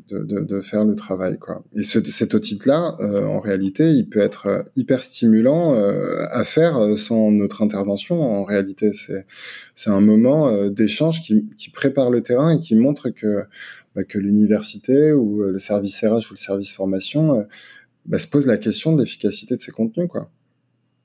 de, 0.10 0.24
de, 0.24 0.40
de, 0.44 0.62
faire 0.62 0.84
le 0.84 0.96
travail 0.96 1.38
quoi. 1.38 1.64
Et 1.76 1.84
ce, 1.84 2.04
cet 2.04 2.34
audit 2.34 2.66
là, 2.66 2.96
euh, 3.02 3.24
en 3.28 3.40
réalité, 3.40 3.92
il 3.92 4.10
peut 4.10 4.20
être 4.20 4.48
euh, 4.48 4.64
hyper 4.76 5.04
stimulant 5.04 5.76
euh, 5.76 6.26
à 6.32 6.44
faire 6.44 6.98
sans 6.98 7.32
notre 7.32 7.62
intervention. 7.62 8.20
En 8.24 8.44
réalité, 8.44 8.92
c'est 9.76 9.90
un 9.92 10.02
moment 10.02 10.68
d'échange 10.70 11.22
qui, 11.22 11.48
qui 11.56 11.70
prépare 11.70 12.10
le 12.10 12.22
terrain 12.22 12.58
et 12.58 12.60
qui 12.60 12.76
montre 12.76 13.10
que 13.12 13.44
bah, 13.96 14.04
que 14.04 14.18
l'université 14.18 15.12
ou 15.14 15.44
le 15.44 15.60
service 15.60 16.04
RH 16.04 16.32
ou 16.32 16.34
le 16.34 16.38
service 16.38 16.74
formation 16.74 17.46
bah, 18.08 18.18
se 18.18 18.28
pose 18.28 18.48
la 18.48 18.58
question 18.58 18.94
de 18.94 19.04
l'efficacité 19.04 19.56
de 19.56 19.60
ces 19.60 19.72
contenus 19.72 20.10
quoi. 20.10 20.32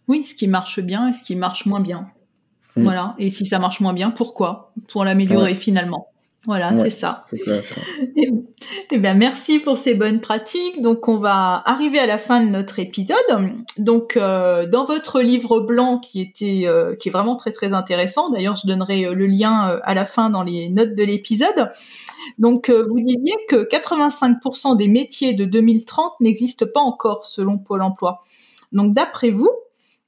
Oui, 0.08 0.24
ce 0.24 0.34
qui 0.34 0.48
marche 0.48 0.80
bien 0.80 1.08
et 1.08 1.12
ce 1.12 1.22
qui 1.22 1.36
marche 1.36 1.66
moins 1.66 1.80
bien. 1.80 2.08
Mm. 2.76 2.82
Voilà. 2.82 3.14
Et 3.18 3.28
si 3.28 3.44
ça 3.44 3.58
marche 3.58 3.80
moins 3.80 3.92
bien, 3.92 4.10
pourquoi? 4.10 4.72
Pour 4.88 5.04
l'améliorer 5.04 5.54
finalement. 5.54 6.11
Voilà, 6.44 6.74
c'est 6.74 6.90
ça. 6.90 7.24
Et, 8.16 8.32
eh 8.90 8.98
bien, 8.98 9.14
merci 9.14 9.60
pour 9.60 9.78
ces 9.78 9.94
bonnes 9.94 10.20
pratiques. 10.20 10.82
Donc, 10.82 11.06
on 11.06 11.16
va 11.16 11.62
arriver 11.66 12.00
à 12.00 12.06
la 12.06 12.18
fin 12.18 12.44
de 12.44 12.50
notre 12.50 12.80
épisode. 12.80 13.16
Donc, 13.78 14.16
euh, 14.16 14.66
dans 14.66 14.84
votre 14.84 15.20
livre 15.20 15.60
blanc 15.60 15.98
qui 15.98 16.20
était, 16.20 16.62
euh, 16.64 16.96
qui 16.96 17.10
est 17.10 17.12
vraiment 17.12 17.36
très 17.36 17.52
très 17.52 17.72
intéressant. 17.72 18.30
D'ailleurs, 18.30 18.56
je 18.56 18.66
donnerai 18.66 19.06
euh, 19.06 19.14
le 19.14 19.26
lien 19.26 19.78
à 19.84 19.94
la 19.94 20.04
fin 20.04 20.30
dans 20.30 20.42
les 20.42 20.68
notes 20.68 20.96
de 20.96 21.04
l'épisode. 21.04 21.70
Donc, 22.38 22.70
vous 22.70 23.00
disiez 23.00 23.36
que 23.48 23.68
85% 23.68 24.76
des 24.76 24.88
métiers 24.88 25.34
de 25.34 25.44
2030 25.44 26.14
n'existent 26.20 26.66
pas 26.72 26.80
encore 26.80 27.26
selon 27.26 27.58
Pôle 27.58 27.82
Emploi. 27.82 28.22
Donc, 28.72 28.94
d'après 28.94 29.30
vous, 29.30 29.50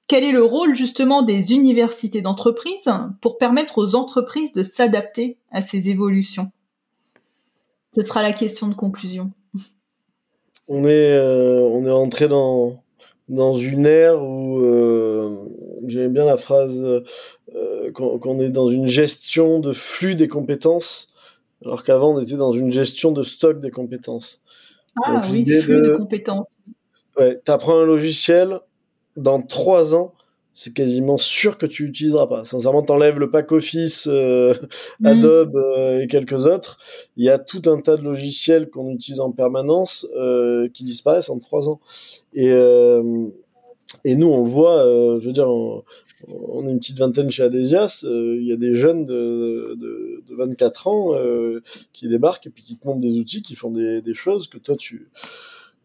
quel 0.06 0.24
est 0.24 0.32
le 0.32 0.42
rôle 0.42 0.74
justement 0.74 1.22
des 1.22 1.52
universités 1.52 2.20
d'entreprise 2.20 2.90
pour 3.20 3.38
permettre 3.38 3.78
aux 3.78 3.94
entreprises 3.94 4.52
de 4.52 4.62
s'adapter 4.62 5.38
à 5.50 5.62
ces 5.62 5.88
évolutions? 5.88 6.50
Ce 7.94 8.04
sera 8.04 8.22
la 8.22 8.32
question 8.32 8.68
de 8.68 8.74
conclusion. 8.74 9.30
On 10.68 10.84
est, 10.84 11.12
euh, 11.12 11.60
on 11.60 11.86
est 11.86 11.90
entré 11.90 12.26
dans, 12.26 12.82
dans 13.28 13.54
une 13.54 13.86
ère 13.86 14.22
où 14.22 14.60
euh, 14.60 15.38
j'aime 15.86 16.12
bien 16.12 16.24
la 16.24 16.36
phrase 16.36 16.82
euh, 16.82 17.92
qu'on 17.92 18.40
est 18.40 18.50
dans 18.50 18.68
une 18.68 18.86
gestion 18.86 19.60
de 19.60 19.72
flux 19.72 20.14
des 20.14 20.28
compétences, 20.28 21.12
alors 21.64 21.84
qu'avant 21.84 22.14
on 22.14 22.20
était 22.20 22.36
dans 22.36 22.52
une 22.52 22.72
gestion 22.72 23.12
de 23.12 23.22
stock 23.22 23.60
des 23.60 23.70
compétences. 23.70 24.42
Ah 25.04 25.22
oui, 25.30 25.44
flux 25.44 25.76
de, 25.76 25.90
de 25.90 25.92
compétences. 25.92 26.46
Ouais, 27.18 27.36
t'apprends 27.36 27.78
un 27.78 27.84
logiciel, 27.84 28.60
dans 29.16 29.42
trois 29.42 29.94
ans, 29.94 30.12
c'est 30.54 30.72
quasiment 30.72 31.18
sûr 31.18 31.58
que 31.58 31.66
tu 31.66 31.84
utiliseras 31.84 32.28
pas. 32.28 32.44
Sincèrement, 32.44 32.82
t'enlèves 32.82 33.18
le 33.18 33.28
pack 33.28 33.50
Office, 33.50 34.06
euh, 34.10 34.54
mm. 35.00 35.06
Adobe 35.06 35.56
euh, 35.56 36.00
et 36.00 36.06
quelques 36.06 36.46
autres. 36.46 36.78
Il 37.16 37.24
y 37.24 37.28
a 37.28 37.38
tout 37.38 37.62
un 37.66 37.80
tas 37.80 37.96
de 37.96 38.02
logiciels 38.02 38.70
qu'on 38.70 38.88
utilise 38.90 39.18
en 39.18 39.32
permanence 39.32 40.06
euh, 40.16 40.68
qui 40.72 40.84
disparaissent 40.84 41.28
en 41.28 41.40
trois 41.40 41.68
ans. 41.68 41.80
Et 42.32 42.54
et 44.04 44.16
nous, 44.16 44.26
on 44.26 44.42
voit, 44.42 44.82
je 45.18 45.24
veux 45.24 45.32
dire, 45.32 45.48
on, 45.48 45.82
est 46.66 46.70
une 46.70 46.78
petite 46.78 46.98
vingtaine 46.98 47.30
chez 47.30 47.42
Adesias. 47.42 48.04
Il 48.04 48.44
y 48.44 48.52
a 48.52 48.56
des 48.56 48.74
jeunes 48.76 49.04
de, 49.04 49.76
de, 49.78 50.22
de 50.26 50.34
24 50.34 50.88
ans 50.88 51.12
qui 51.92 52.08
débarquent 52.08 52.46
et 52.48 52.50
puis 52.50 52.62
qui 52.62 52.76
te 52.76 52.86
montrent 52.86 53.00
des 53.00 53.18
outils, 53.18 53.42
qui 53.42 53.54
font 53.54 53.70
des, 53.70 54.02
des 54.02 54.14
choses 54.14 54.48
que 54.48 54.58
toi 54.58 54.76
tu 54.76 55.08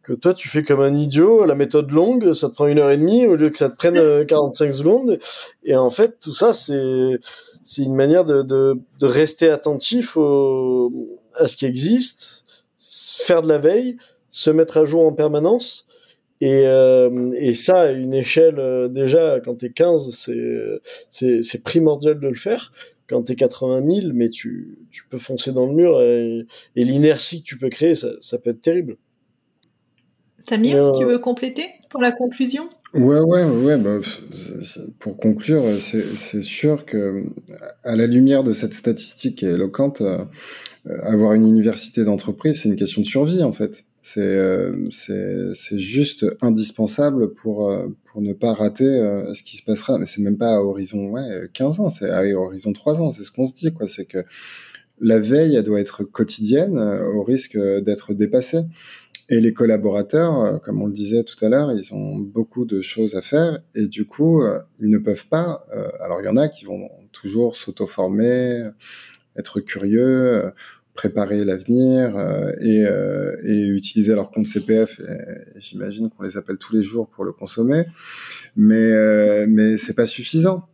que 0.09 0.13
toi 0.15 0.33
tu 0.33 0.49
fais 0.49 0.63
comme 0.63 0.81
un 0.81 0.95
idiot, 0.95 1.45
la 1.45 1.53
méthode 1.53 1.91
longue, 1.91 2.33
ça 2.33 2.49
te 2.49 2.55
prend 2.55 2.65
une 2.67 2.79
heure 2.79 2.89
et 2.89 2.97
demie 2.97 3.27
au 3.27 3.35
lieu 3.35 3.49
que 3.49 3.59
ça 3.59 3.69
te 3.69 3.75
prenne 3.75 4.25
45 4.25 4.73
secondes. 4.73 5.19
Et 5.63 5.75
en 5.75 5.91
fait, 5.91 6.17
tout 6.19 6.33
ça, 6.33 6.51
c'est 6.51 7.19
c'est 7.63 7.83
une 7.83 7.95
manière 7.95 8.25
de, 8.25 8.41
de, 8.41 8.79
de 8.99 9.05
rester 9.05 9.49
attentif 9.49 10.17
au, 10.17 11.19
à 11.35 11.47
ce 11.47 11.57
qui 11.57 11.65
existe, 11.65 12.43
faire 12.79 13.43
de 13.43 13.47
la 13.47 13.59
veille, 13.59 13.97
se 14.29 14.49
mettre 14.49 14.77
à 14.77 14.85
jour 14.85 15.05
en 15.05 15.13
permanence. 15.13 15.85
Et, 16.41 16.63
euh, 16.65 17.31
et 17.35 17.53
ça, 17.53 17.81
à 17.81 17.91
une 17.91 18.13
échelle, 18.13 18.59
euh, 18.59 18.87
déjà, 18.87 19.39
quand 19.41 19.55
t'es 19.55 19.71
15, 19.71 20.09
c'est, 20.11 20.79
c'est, 21.11 21.43
c'est 21.43 21.63
primordial 21.63 22.19
de 22.19 22.27
le 22.27 22.33
faire. 22.33 22.71
Quand 23.07 23.23
t'es 23.23 23.35
80 23.35 23.83
000, 24.01 24.07
mais 24.13 24.29
tu, 24.29 24.79
tu 24.89 25.03
peux 25.09 25.17
foncer 25.17 25.51
dans 25.51 25.67
le 25.67 25.73
mur 25.73 26.01
et, 26.01 26.45
et 26.75 26.83
l'inertie 26.85 27.43
que 27.43 27.47
tu 27.47 27.59
peux 27.59 27.69
créer, 27.69 27.93
ça, 27.95 28.09
ça 28.21 28.39
peut 28.39 28.51
être 28.51 28.61
terrible. 28.61 28.97
Samir, 30.49 30.77
euh... 30.77 30.91
tu 30.97 31.05
veux 31.05 31.19
compléter 31.19 31.65
pour 31.89 32.01
la 32.01 32.11
conclusion? 32.11 32.69
Ouais, 32.93 33.19
ouais, 33.19 33.43
ouais. 33.43 33.77
Bah, 33.77 33.99
pour 34.99 35.17
conclure, 35.17 35.63
c'est 35.79 36.41
sûr 36.41 36.85
que, 36.85 37.23
à 37.83 37.95
la 37.95 38.07
lumière 38.07 38.43
de 38.43 38.53
cette 38.53 38.73
statistique 38.73 39.43
éloquente, 39.43 40.01
euh, 40.01 40.25
avoir 41.03 41.33
une 41.33 41.47
université 41.47 42.03
d'entreprise, 42.03 42.61
c'est 42.61 42.69
une 42.69 42.75
question 42.75 43.01
de 43.01 43.07
survie 43.07 43.43
en 43.43 43.51
fait. 43.51 43.85
C'est 44.01 44.21
euh, 44.21 44.71
c'est 44.91 45.77
juste 45.77 46.25
indispensable 46.41 47.33
pour 47.33 47.69
euh, 47.69 47.87
pour 48.05 48.21
ne 48.21 48.33
pas 48.33 48.53
rater 48.53 48.85
euh, 48.85 49.33
ce 49.33 49.43
qui 49.43 49.57
se 49.57 49.63
passera. 49.63 49.97
Mais 49.97 50.05
c'est 50.05 50.21
même 50.21 50.37
pas 50.37 50.55
à 50.55 50.61
horizon 50.61 51.09
ouais 51.09 51.49
15 51.53 51.79
ans, 51.81 51.89
c'est 51.89 52.09
à 52.09 52.23
horizon 52.35 52.71
3 52.71 53.01
ans. 53.01 53.11
C'est 53.11 53.23
ce 53.23 53.31
qu'on 53.31 53.45
se 53.45 53.55
dit 53.55 53.73
quoi. 53.73 53.87
C'est 53.87 54.05
que 54.05 54.23
la 55.01 55.19
veille, 55.19 55.55
elle 55.55 55.63
doit 55.63 55.79
être 55.79 56.03
quotidienne 56.03 56.77
au 56.77 57.23
risque 57.23 57.57
d'être 57.57 58.13
dépassée. 58.13 58.63
Et 59.31 59.39
les 59.39 59.53
collaborateurs, 59.53 60.39
euh, 60.41 60.57
comme 60.57 60.81
on 60.81 60.87
le 60.87 60.93
disait 60.93 61.23
tout 61.23 61.43
à 61.45 61.49
l'heure, 61.49 61.71
ils 61.71 61.93
ont 61.93 62.17
beaucoup 62.17 62.65
de 62.65 62.81
choses 62.81 63.15
à 63.15 63.21
faire 63.21 63.59
et 63.75 63.87
du 63.87 64.05
coup, 64.05 64.41
euh, 64.41 64.59
ils 64.79 64.89
ne 64.89 64.97
peuvent 64.97 65.27
pas. 65.27 65.65
Euh, 65.75 65.87
alors, 65.99 66.19
il 66.21 66.25
y 66.25 66.29
en 66.29 66.37
a 66.37 66.47
qui 66.47 66.65
vont 66.65 66.89
toujours 67.11 67.55
s'auto-former, 67.55 68.69
être 69.35 69.59
curieux, 69.59 70.51
préparer 70.95 71.45
l'avenir 71.45 72.13
et, 72.59 72.83
et, 73.43 73.67
utiliser 73.67 74.13
leur 74.15 74.31
compte 74.31 74.47
CPF. 74.47 74.99
J'imagine 75.57 76.09
qu'on 76.09 76.23
les 76.23 76.35
appelle 76.35 76.57
tous 76.57 76.75
les 76.75 76.83
jours 76.83 77.07
pour 77.07 77.23
le 77.23 77.31
consommer, 77.31 77.85
mais 78.55 79.47
mais 79.47 79.77
c'est 79.77 79.95
pas 79.95 80.05
suffisant. 80.05 80.67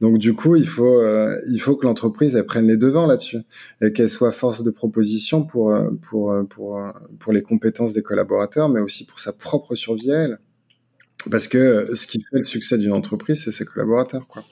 Donc 0.00 0.18
du 0.18 0.34
coup, 0.34 0.56
il 0.56 0.66
faut 0.66 1.00
euh, 1.00 1.36
il 1.50 1.58
faut 1.58 1.76
que 1.76 1.86
l'entreprise 1.86 2.34
elle 2.34 2.46
prenne 2.46 2.66
les 2.66 2.76
devants 2.76 3.06
là-dessus 3.06 3.38
et 3.80 3.92
qu'elle 3.92 4.08
soit 4.08 4.32
force 4.32 4.62
de 4.64 4.70
proposition 4.70 5.44
pour 5.44 5.72
euh, 5.72 5.90
pour 6.02 6.32
euh, 6.32 6.42
pour 6.44 6.80
pour 7.20 7.32
les 7.32 7.42
compétences 7.42 7.92
des 7.92 8.02
collaborateurs, 8.02 8.68
mais 8.68 8.80
aussi 8.80 9.04
pour 9.04 9.18
sa 9.20 9.32
propre 9.32 9.74
survie 9.74 10.12
à 10.12 10.22
elle. 10.24 10.38
Parce 11.30 11.48
que 11.48 11.94
ce 11.94 12.06
qui 12.06 12.20
fait 12.20 12.38
le 12.38 12.42
succès 12.42 12.76
d'une 12.76 12.92
entreprise, 12.92 13.44
c'est 13.44 13.52
ses 13.52 13.64
collaborateurs, 13.64 14.26
quoi. 14.26 14.44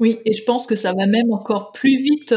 Oui, 0.00 0.18
et 0.24 0.32
je 0.32 0.42
pense 0.42 0.66
que 0.66 0.74
ça 0.74 0.92
va 0.92 1.06
même 1.06 1.30
encore 1.30 1.70
plus 1.70 1.96
vite. 1.96 2.34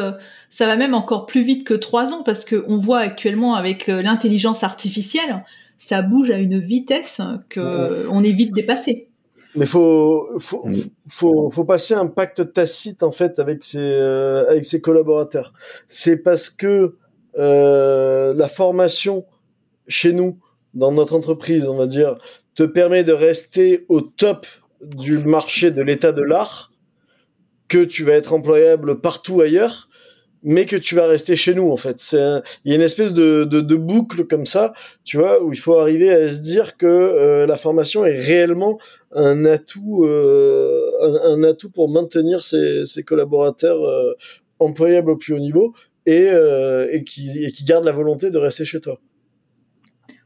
Ça 0.49 0.67
va 0.67 0.75
même 0.75 0.93
encore 0.93 1.25
plus 1.25 1.41
vite 1.41 1.65
que 1.65 1.73
trois 1.73 2.13
ans 2.13 2.21
parce 2.23 2.45
que 2.45 2.63
on 2.67 2.77
voit 2.77 2.99
actuellement 2.99 3.55
avec 3.55 3.87
l'intelligence 3.87 4.63
artificielle, 4.63 5.43
ça 5.75 6.03
bouge 6.03 6.29
à 6.29 6.37
une 6.37 6.59
vitesse 6.59 7.19
que 7.49 8.07
on 8.09 8.23
est 8.23 8.31
vite 8.31 8.53
dépassé. 8.53 9.07
Mais 9.55 9.65
faut 9.65 10.29
faut, 10.37 10.65
faut 11.07 11.49
faut 11.49 11.65
passer 11.65 11.93
un 11.93 12.07
pacte 12.07 12.53
tacite 12.53 13.03
en 13.03 13.11
fait 13.11 13.39
avec 13.39 13.63
ses 13.63 13.79
euh, 13.79 14.49
avec 14.49 14.65
ses 14.65 14.81
collaborateurs. 14.81 15.53
C'est 15.87 16.17
parce 16.17 16.49
que 16.49 16.95
euh, 17.37 18.33
la 18.33 18.47
formation 18.47 19.25
chez 19.87 20.13
nous 20.13 20.39
dans 20.73 20.91
notre 20.91 21.15
entreprise, 21.15 21.67
on 21.67 21.77
va 21.77 21.87
dire, 21.87 22.17
te 22.55 22.63
permet 22.63 23.03
de 23.03 23.13
rester 23.13 23.85
au 23.89 24.01
top 24.01 24.45
du 24.81 25.17
marché 25.17 25.71
de 25.71 25.81
l'état 25.81 26.11
de 26.11 26.21
l'art 26.21 26.71
que 27.67 27.83
tu 27.83 28.03
vas 28.03 28.13
être 28.13 28.33
employable 28.33 29.01
partout 29.01 29.41
ailleurs 29.41 29.86
mais 30.43 30.65
que 30.65 30.75
tu 30.75 30.95
vas 30.95 31.07
rester 31.07 31.35
chez 31.35 31.53
nous 31.53 31.71
en 31.71 31.77
fait. 31.77 31.99
C'est 31.99 32.41
il 32.63 32.69
y 32.69 32.73
a 32.73 32.75
une 32.75 32.81
espèce 32.81 33.13
de, 33.13 33.43
de, 33.43 33.61
de, 33.61 33.75
boucle 33.75 34.25
comme 34.25 34.45
ça, 34.45 34.73
tu 35.03 35.17
vois, 35.17 35.43
où 35.43 35.51
il 35.51 35.59
faut 35.59 35.77
arriver 35.77 36.09
à 36.11 36.29
se 36.29 36.39
dire 36.39 36.77
que 36.77 36.85
euh, 36.85 37.45
la 37.45 37.57
formation 37.57 38.05
est 38.05 38.17
réellement 38.17 38.77
un 39.11 39.45
atout, 39.45 40.03
euh, 40.05 40.91
un, 41.23 41.43
atout 41.43 41.69
pour 41.69 41.89
maintenir 41.89 42.41
ses, 42.41 42.85
ses 42.85 43.03
collaborateurs 43.03 43.81
euh, 43.83 44.13
employables 44.59 45.11
au 45.11 45.17
plus 45.17 45.33
haut 45.33 45.39
niveau 45.39 45.73
et, 46.05 46.29
et, 46.91 47.03
qui, 47.03 47.43
et 47.43 47.51
qui 47.51 47.65
gardent 47.65 47.83
la 47.83 47.91
volonté 47.91 48.31
de 48.31 48.37
rester 48.37 48.63
chez 48.63 48.79
toi. 48.79 48.99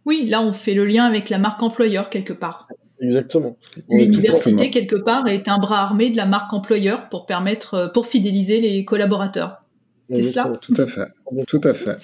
Oui, 0.05 0.27
là 0.27 0.41
on 0.41 0.53
fait 0.53 0.73
le 0.73 0.85
lien 0.85 1.05
avec 1.05 1.29
la 1.29 1.39
marque 1.39 1.61
employeur 1.63 2.09
quelque 2.09 2.33
part. 2.33 2.67
Exactement. 3.01 3.57
L'université 3.89 4.69
quelque 4.69 4.95
part 4.95 5.27
est 5.27 5.47
un 5.47 5.57
bras 5.57 5.81
armé 5.81 6.11
de 6.11 6.17
la 6.17 6.27
marque 6.27 6.53
employeur 6.53 7.09
pour 7.09 7.25
permettre, 7.25 7.89
pour 7.95 8.05
fidéliser 8.05 8.61
les 8.61 8.85
collaborateurs. 8.85 9.60
Tout 10.61 10.73
à 10.77 10.87
fait. 10.87 11.07
Tout 11.47 11.61
à 11.63 11.73
fait. 11.73 11.97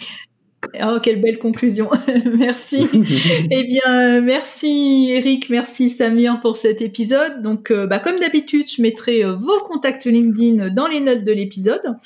Oh, 0.82 0.98
quelle 1.02 1.22
belle 1.22 1.38
conclusion. 1.38 1.90
merci. 2.38 2.88
eh 3.52 3.64
bien, 3.64 4.22
merci 4.22 5.12
Eric, 5.12 5.50
merci 5.50 5.90
Samir 5.90 6.40
pour 6.42 6.58
cet 6.58 6.82
épisode. 6.82 7.42
Donc, 7.42 7.72
euh, 7.72 7.86
bah, 7.86 8.00
comme 8.00 8.20
d'habitude, 8.20 8.66
je 8.68 8.82
mettrai 8.82 9.24
euh, 9.24 9.36
vos 9.36 9.60
contacts 9.66 10.06
LinkedIn 10.06 10.70
dans 10.70 10.88
les 10.88 11.00
notes 11.00 11.24
de 11.24 11.32
l'épisode. 11.32 11.98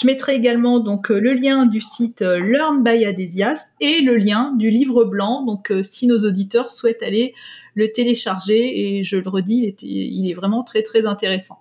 Je 0.00 0.06
mettrai 0.06 0.34
également 0.34 0.80
donc 0.80 1.10
euh, 1.10 1.18
le 1.18 1.32
lien 1.32 1.66
du 1.66 1.80
site 1.80 2.20
Learn 2.20 2.82
by 2.84 3.04
Adesias 3.04 3.70
et 3.80 4.02
le 4.02 4.16
lien 4.16 4.52
du 4.56 4.70
livre 4.70 5.04
blanc. 5.04 5.44
Donc, 5.44 5.72
si 5.82 6.06
nos 6.06 6.18
auditeurs 6.26 6.70
souhaitent 6.70 7.02
aller 7.02 7.34
le 7.74 7.90
télécharger, 7.90 8.98
et 8.98 9.02
je 9.02 9.16
le 9.16 9.28
redis, 9.28 9.58
il 9.58 9.64
est, 9.64 9.82
il 9.82 10.30
est 10.30 10.34
vraiment 10.34 10.62
très 10.62 10.82
très 10.82 11.06
intéressant. 11.06 11.58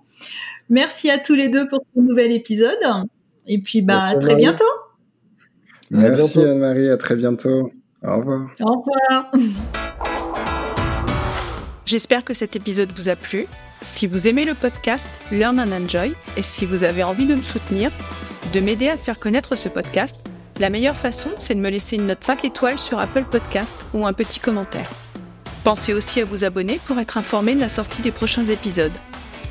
Merci 0.69 1.09
à 1.09 1.17
tous 1.17 1.33
les 1.35 1.49
deux 1.49 1.67
pour 1.67 1.83
ce 1.95 2.01
nouvel 2.01 2.31
épisode. 2.31 2.77
Et 3.47 3.59
puis, 3.59 3.81
bah, 3.81 3.99
à 4.01 4.15
très 4.15 4.35
bientôt. 4.35 4.63
Merci 5.91 6.41
Anne-Marie, 6.41 6.89
à 6.89 6.97
très 6.97 7.15
bientôt. 7.15 7.71
Au 8.03 8.17
revoir. 8.17 8.49
Au 8.59 8.81
revoir. 8.81 9.31
J'espère 11.85 12.23
que 12.23 12.33
cet 12.33 12.55
épisode 12.55 12.91
vous 12.95 13.09
a 13.09 13.15
plu. 13.15 13.45
Si 13.81 14.07
vous 14.07 14.27
aimez 14.27 14.45
le 14.45 14.53
podcast 14.53 15.09
Learn 15.31 15.59
and 15.59 15.71
Enjoy 15.71 16.13
et 16.37 16.41
si 16.41 16.65
vous 16.65 16.83
avez 16.83 17.03
envie 17.03 17.25
de 17.25 17.35
me 17.35 17.41
soutenir, 17.41 17.91
de 18.53 18.59
m'aider 18.59 18.89
à 18.89 18.97
faire 18.97 19.19
connaître 19.19 19.55
ce 19.55 19.69
podcast, 19.69 20.15
la 20.59 20.69
meilleure 20.69 20.95
façon, 20.95 21.29
c'est 21.37 21.55
de 21.55 21.59
me 21.59 21.69
laisser 21.69 21.97
une 21.97 22.07
note 22.07 22.23
5 22.23 22.45
étoiles 22.45 22.79
sur 22.79 22.99
Apple 22.99 23.25
Podcast 23.29 23.85
ou 23.93 24.05
un 24.05 24.13
petit 24.13 24.39
commentaire. 24.39 24.89
Pensez 25.63 25.93
aussi 25.93 26.21
à 26.21 26.25
vous 26.25 26.43
abonner 26.43 26.79
pour 26.85 26.99
être 26.99 27.17
informé 27.17 27.55
de 27.55 27.59
la 27.59 27.69
sortie 27.69 28.01
des 28.01 28.11
prochains 28.11 28.45
épisodes. 28.45 28.91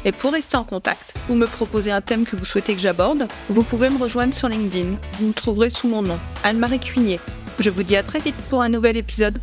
Et 0.05 0.13
pour 0.13 0.33
rester 0.33 0.57
en 0.57 0.65
contact 0.65 1.15
ou 1.29 1.35
me 1.35 1.47
proposer 1.47 1.93
un 1.93 2.01
thème 2.01 2.25
que 2.25 2.37
vous 2.37 2.45
souhaitez 2.45 2.75
que 2.75 2.81
j'aborde, 2.81 3.29
vous 3.49 3.63
pouvez 3.63 3.89
me 3.89 3.99
rejoindre 3.99 4.35
sur 4.35 4.49
LinkedIn. 4.49 4.97
Vous 5.19 5.29
me 5.29 5.33
trouverez 5.33 5.71
sous 5.71 5.89
mon 5.89 6.03
nom, 6.03 6.19
Anne-Marie 6.43 6.81
Cuignet. 6.81 7.21
Je 7.59 7.71
vous 7.71 7.83
dis 7.83 7.97
à 7.97 8.03
très 8.03 8.19
vite 8.19 8.35
pour 8.51 8.63
un 8.63 8.69
nouvel 8.69 8.97
épisode. 8.97 9.39